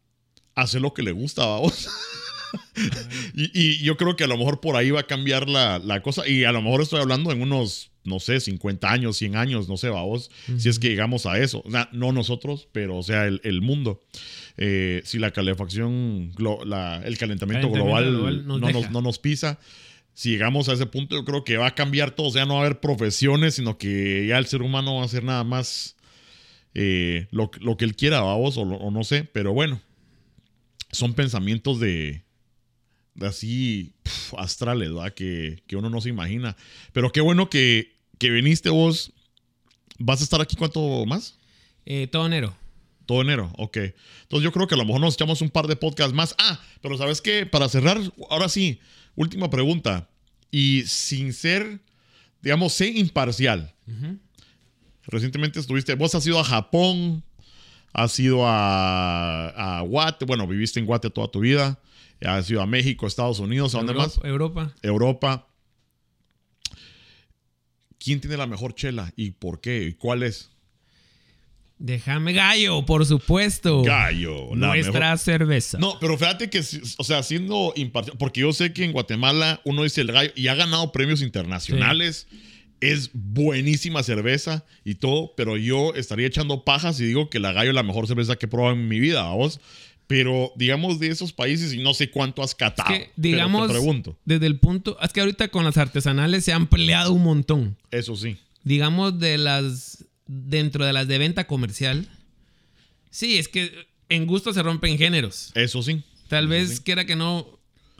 [0.55, 1.89] hacer lo que le gusta, vamos.
[3.35, 6.01] y, y yo creo que a lo mejor por ahí va a cambiar la, la
[6.01, 6.27] cosa.
[6.27, 9.77] Y a lo mejor estoy hablando en unos, no sé, 50 años, 100 años, no
[9.77, 11.61] sé, vamos, si es que llegamos a eso.
[11.65, 14.01] O sea, no nosotros, pero o sea, el, el mundo.
[14.57, 16.31] Eh, si la calefacción,
[16.65, 19.59] la- el calentamiento, Calentamiento global, global nos no, nos, no nos pisa.
[20.13, 22.27] Si llegamos a ese punto, yo creo que va a cambiar todo.
[22.27, 25.05] O sea, no va a haber profesiones, sino que ya el ser humano va a
[25.05, 25.95] hacer nada más
[26.73, 29.25] eh, lo, lo que él quiera, vamos, o, o no sé.
[29.25, 29.79] Pero bueno,
[30.91, 32.23] son pensamientos de
[33.21, 35.13] así pf, astrales, ¿verdad?
[35.13, 36.55] Que, que uno no se imagina.
[36.93, 39.13] Pero qué bueno que, que viniste vos.
[39.99, 41.37] ¿Vas a estar aquí cuánto más?
[41.85, 42.55] Eh, todo enero.
[43.05, 43.77] Todo enero, ok.
[43.77, 46.35] Entonces yo creo que a lo mejor nos echamos un par de podcasts más.
[46.37, 47.45] Ah, pero ¿sabes qué?
[47.45, 47.97] Para cerrar,
[48.29, 48.79] ahora sí,
[49.15, 50.09] última pregunta.
[50.51, 51.79] Y sin ser,
[52.41, 53.73] digamos, sé imparcial.
[53.87, 54.19] Ujú.
[55.03, 57.23] Recientemente estuviste, vos has ido a Japón,
[57.93, 61.79] has ido a, a Guate, bueno, viviste en Guate toda tu vida,
[62.21, 64.25] has ido a México, Estados Unidos, ¿a dónde Europa, más?
[64.25, 64.75] Europa.
[64.81, 65.47] Europa.
[67.99, 69.83] ¿Quién tiene la mejor chela y por qué?
[69.85, 70.49] ¿Y ¿Cuál es?
[71.79, 73.83] Déjame gallo, por supuesto.
[73.83, 74.55] Gallo.
[74.55, 75.17] la Nuestra mejor.
[75.19, 75.77] cerveza.
[75.77, 76.59] No, pero fíjate que,
[76.97, 80.47] o sea, siendo imparcial, porque yo sé que en Guatemala uno dice el gallo y
[80.47, 82.27] ha ganado premios internacionales.
[82.79, 87.69] Es buenísima cerveza y todo, pero yo estaría echando pajas y digo que la gallo
[87.71, 89.59] es la mejor cerveza que he probado en mi vida, vos.
[90.07, 92.89] Pero digamos de esos países y no sé cuánto has catado.
[92.89, 94.97] que, pero digamos, te pregunto, desde el punto.
[95.01, 97.77] Es que ahorita con las artesanales se han peleado un montón.
[97.91, 98.37] eso sí.
[98.63, 100.05] Digamos, de las.
[100.25, 102.07] Dentro de las de venta comercial.
[103.09, 105.51] Sí, es que en gusto se rompen géneros.
[105.55, 106.03] Eso sí.
[106.27, 106.83] Tal Eso vez sí.
[106.83, 107.47] quiera que no.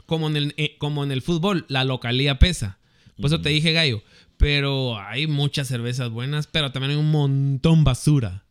[0.06, 2.78] Como en el, eh, como en el fútbol, la localía pesa.
[3.16, 4.02] Por eso te dije gallo.
[4.38, 8.44] Pero hay muchas cervezas buenas, pero también hay un montón basura.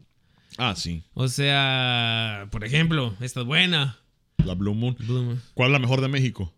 [0.58, 1.04] Ah, sí.
[1.14, 4.00] O sea, por ejemplo, esta es buena.
[4.44, 4.96] La Blue Moon.
[5.00, 5.42] Blue Moon.
[5.54, 6.54] ¿Cuál es la mejor de México?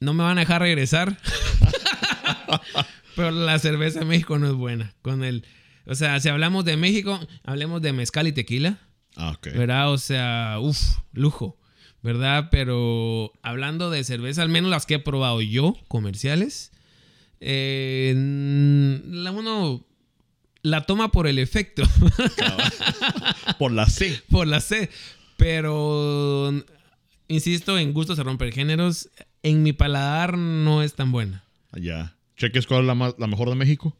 [0.00, 1.18] No me van a dejar regresar.
[3.16, 4.94] Pero la cerveza de México no es buena.
[5.02, 5.44] Con el,
[5.86, 8.78] o sea, si hablamos de México, hablemos de mezcal y tequila,
[9.16, 9.48] Ah, ok.
[9.54, 9.90] ¿verdad?
[9.92, 10.78] O sea, uff,
[11.12, 11.58] lujo,
[12.02, 12.48] ¿verdad?
[12.52, 16.70] Pero hablando de cerveza, al menos las que he probado yo, comerciales,
[17.40, 18.14] eh,
[19.06, 19.84] la uno
[20.62, 21.82] la toma por el efecto,
[23.58, 24.22] Por la C.
[24.30, 24.90] por la C.
[25.36, 26.52] Pero,
[27.28, 29.08] insisto, en gusto se rompen géneros.
[29.42, 31.44] en mi paladar no es tan buena.
[31.72, 32.14] Ya.
[32.36, 33.96] Cheques, ¿cuál es la, más- la mejor de México?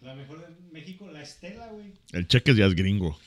[0.00, 1.92] La mejor de México, la Estela, güey.
[2.12, 3.18] El Cheques ya es gringo.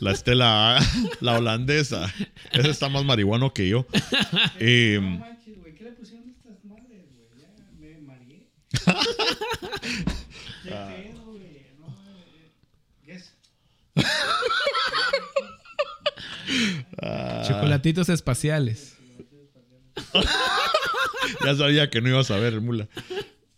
[0.00, 0.78] La Estela,
[1.20, 2.12] la holandesa.
[2.52, 3.86] Ese está más marihuano que yo.
[4.60, 5.74] Eh, No manches, güey.
[5.74, 7.26] ¿Qué le pusieron a estas madres, güey?
[7.40, 7.48] Ya
[7.78, 8.48] me mareé.
[10.64, 11.66] ¿Qué pedo, güey?
[11.78, 12.50] No, eh,
[13.04, 13.32] ¿Qué es?
[17.46, 18.96] Chocolatitos espaciales.
[21.44, 22.88] ya sabía que no ibas a ver, mula.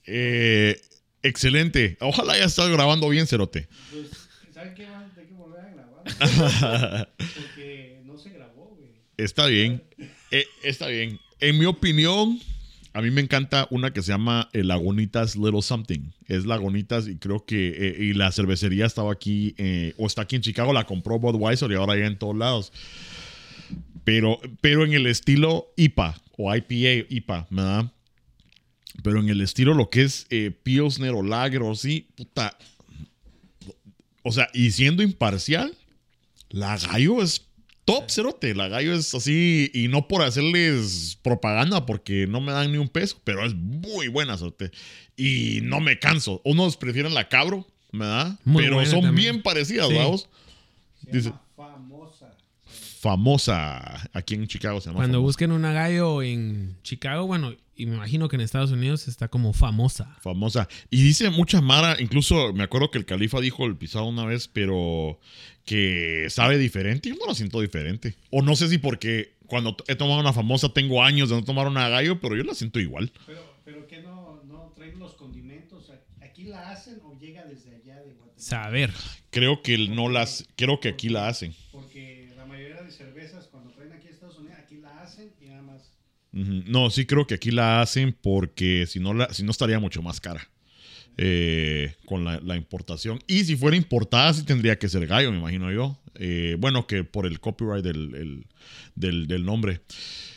[0.04, 0.80] Eh,
[1.22, 1.96] excelente.
[2.00, 3.68] Ojalá ya estás grabando bien, Cerote.
[3.90, 4.86] Pues, ¿saben qué?
[5.14, 7.14] Tener que volver a grabar.
[7.18, 8.90] Porque no se grabó, güey.
[9.16, 9.82] Está bien.
[10.30, 11.20] Eh, está bien.
[11.40, 12.40] En mi opinión,
[12.98, 16.10] a mí me encanta una que se llama eh, Lagunitas Little Something.
[16.26, 20.34] Es Lagunitas y creo que eh, y la cervecería estaba aquí eh, o está aquí
[20.34, 22.72] en Chicago, la compró Budweiser y ahora ya en todos lados.
[24.02, 27.92] Pero, pero en el estilo IPA o IPA, IPA, ¿verdad?
[29.04, 32.58] Pero en el estilo lo que es eh, Pilsner o Lager o así, puta.
[34.24, 35.72] O sea, y siendo imparcial,
[36.50, 37.46] la gallo es
[37.92, 38.54] top cerote.
[38.54, 42.88] La gallo es así, y no por hacerles propaganda, porque no me dan ni un
[42.88, 44.70] peso, pero es muy buena cerote.
[45.16, 46.40] Y no me canso.
[46.44, 48.38] Unos prefieren la cabro, ¿verdad?
[48.44, 49.14] Muy pero son también.
[49.14, 49.94] bien parecidas, Sí.
[51.12, 51.32] Dice-.
[53.00, 54.08] Famosa.
[54.12, 54.98] Aquí en Chicago se llama.
[54.98, 55.26] Cuando famosa.
[55.26, 59.52] busquen una gallo en Chicago, bueno, y me imagino que en Estados Unidos está como
[59.52, 60.16] famosa.
[60.20, 60.68] Famosa.
[60.90, 64.48] Y dice mucha Mara, incluso me acuerdo que el califa dijo el pisado una vez,
[64.48, 65.18] pero
[65.64, 67.08] que sabe diferente.
[67.10, 68.16] Yo no lo siento diferente.
[68.30, 71.68] O no sé si porque cuando he tomado una famosa tengo años de no tomar
[71.68, 73.12] una gallo, pero yo la siento igual.
[73.26, 75.92] Pero, pero que no, no traen los condimentos.
[76.20, 78.34] ¿Aquí la hacen o llega desde allá de Guatemala?
[78.36, 78.92] Saber.
[79.30, 81.54] Creo que no las, creo que aquí la hacen.
[81.70, 85.46] Porque la mayoría de cervezas cuando traen aquí a Estados Unidos, aquí la hacen y
[85.46, 85.82] nada más.
[85.82, 86.08] Ujú.
[86.32, 90.02] No, sí creo que aquí la hacen porque si no, la, si no estaría mucho
[90.02, 90.48] más cara
[91.16, 93.18] eh, con la, la importación.
[93.26, 95.98] Y si fuera importada, sí tendría que ser gallo, me imagino yo.
[96.14, 98.46] Eh, bueno, que por el copyright del, el-
[98.94, 99.80] del, del nombre.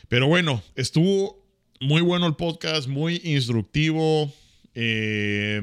[0.08, 1.46] Pero bueno, estuvo
[1.80, 4.34] muy bueno el podcast, muy instructivo.
[4.74, 5.62] Eh,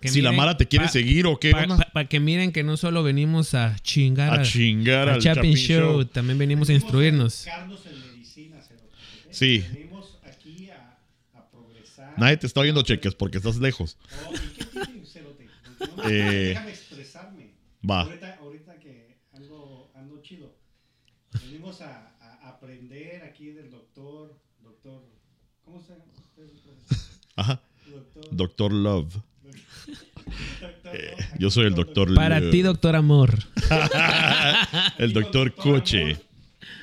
[0.00, 1.50] que si la Mara te quiere pa- seguir o qué,
[1.92, 5.42] Para que miren que no solo venimos a chingar a al- chingar al al Chapin
[5.42, 6.04] Chapin Show, Show.
[6.06, 9.20] también venimos a instruirnos en medicina, cerote, ¿ok?
[9.32, 9.64] Sí.
[9.72, 10.98] Venimos aquí a,
[11.34, 12.14] a progresar.
[12.18, 13.96] Nadie te está oyendo cheques porque estás lejos.
[14.28, 15.48] Oh, ¿y qué tiene, cerote?
[15.96, 17.50] No Eh, Déjame expresarme.
[17.88, 18.02] Va.
[18.02, 20.54] Ahorita, ahorita que ando, ando chido.
[21.46, 25.02] Venimos a, a aprender aquí del doctor, doctor,
[25.64, 26.96] ¿cómo se llama usted?
[27.36, 27.60] Ajá.
[27.90, 29.14] Doctor, Doctor Love.
[30.60, 32.50] doctor, Eh, yo soy el doctor Para Love.
[32.52, 33.38] ti, doctor amor.
[34.98, 36.02] el doctor Coche.
[36.02, 36.22] Amor,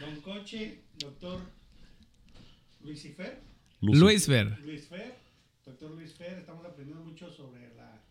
[0.01, 0.78] Don Coche, doctor
[2.89, 3.39] Lucifer,
[3.81, 3.99] Lucy.
[3.99, 4.57] Luis Ver.
[4.65, 5.15] Luis Fer,
[5.65, 8.01] doctor Luis Fer, estamos aprendiendo mucho sobre la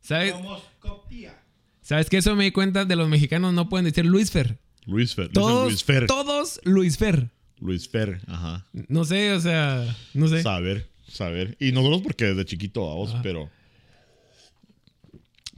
[0.00, 0.32] ¿Sabes?
[0.34, 1.38] homoscopía.
[1.82, 3.52] ¿Sabes que eso me di cuenta de los mexicanos?
[3.52, 4.58] No pueden decir Luis Fer.
[4.86, 5.28] Luis Fer.
[5.28, 6.06] Dicen Todos, Luis Fer.
[6.06, 7.30] todos Luis Fer.
[7.60, 8.66] Luis Fer, ajá.
[8.88, 9.84] No sé, o sea,
[10.14, 10.42] no sé.
[10.42, 11.56] Saber, saber.
[11.60, 13.22] Y nosotros porque desde chiquito vamos, Ajá.
[13.22, 13.50] pero.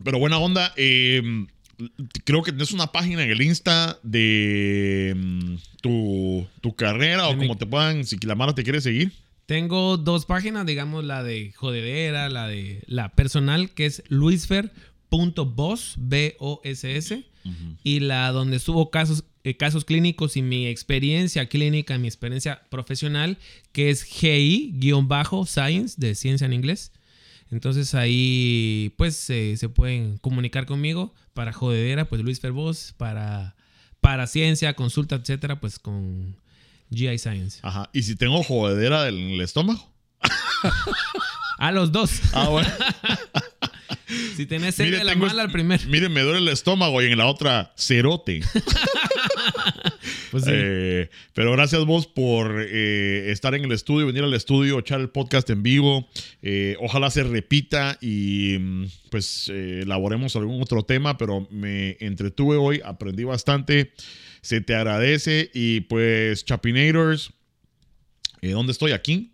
[0.02, 0.72] Pero buena onda.
[0.76, 1.22] eh,
[2.24, 7.46] creo que tienes una página en el Insta de mm, tu, tu carrera o mi-
[7.46, 9.12] como te puedan, si la mano te quiere seguir.
[9.46, 17.24] Tengo dos páginas, digamos la de jodedera, la de la personal, que es luisfer.boss, B-O-S-S,
[17.82, 23.36] y la donde subo casos, eh, casos clínicos y mi experiencia clínica, mi experiencia profesional,
[23.72, 26.90] que es GI-Science, de ciencia en inglés.
[27.50, 33.56] Entonces ahí pues eh, se pueden comunicar conmigo para jodedera, pues Luis Ferboz, para,
[34.00, 36.36] para ciencia, consulta, etcétera, pues con
[36.90, 37.58] GI Science.
[37.62, 37.90] Ajá.
[37.92, 39.92] Y si tengo jodedera en el estómago.
[41.58, 42.10] A los dos.
[42.32, 42.68] Ah, bueno.
[44.36, 45.86] Si tenés sed de la mala al primer.
[45.86, 48.40] Mire, me duele el estómago y en la otra, cerote.
[50.34, 50.46] Pues.
[50.48, 55.08] Eh, pero gracias vos por eh, estar en el estudio, venir al estudio, echar el
[55.08, 56.08] podcast en vivo.
[56.42, 62.80] Eh, ojalá se repita y mm, pues elaboremos algún otro tema, pero me entretuve hoy,
[62.84, 63.92] aprendí bastante.
[64.40, 67.32] Se te agradece y pues Chapinators,
[68.42, 68.90] ¿dónde estoy?
[68.90, 69.30] Aquí.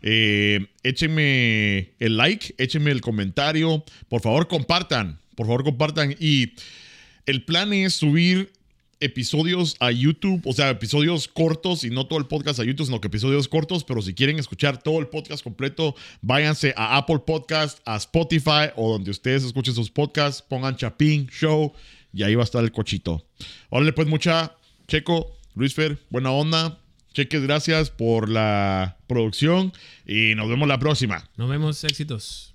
[0.00, 3.84] Échenme el like, échenme el comentario.
[4.08, 5.18] Por favor, compartan.
[5.34, 6.14] Por favor, compartan.
[6.20, 6.52] Y
[7.26, 8.52] el plan es subir
[9.04, 13.00] episodios a YouTube, o sea, episodios cortos y no todo el podcast a YouTube, sino
[13.00, 17.80] que episodios cortos, pero si quieren escuchar todo el podcast completo, váyanse a Apple Podcast,
[17.84, 21.72] a Spotify o donde ustedes escuchen sus podcasts, pongan Chapín Show
[22.12, 23.26] y ahí va a estar el cochito.
[23.70, 24.56] Órale pues mucha,
[24.88, 26.78] Checo, Luis Fer, buena onda,
[27.12, 29.72] Cheques, gracias por la producción
[30.06, 31.28] y nos vemos la próxima.
[31.36, 32.54] Nos vemos, éxitos.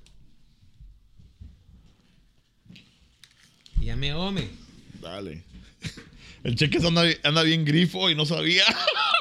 [3.79, 4.49] Ya me ome.
[5.01, 5.48] Dale.
[6.43, 8.63] El Cheques anda, anda bien grifo y no sabía.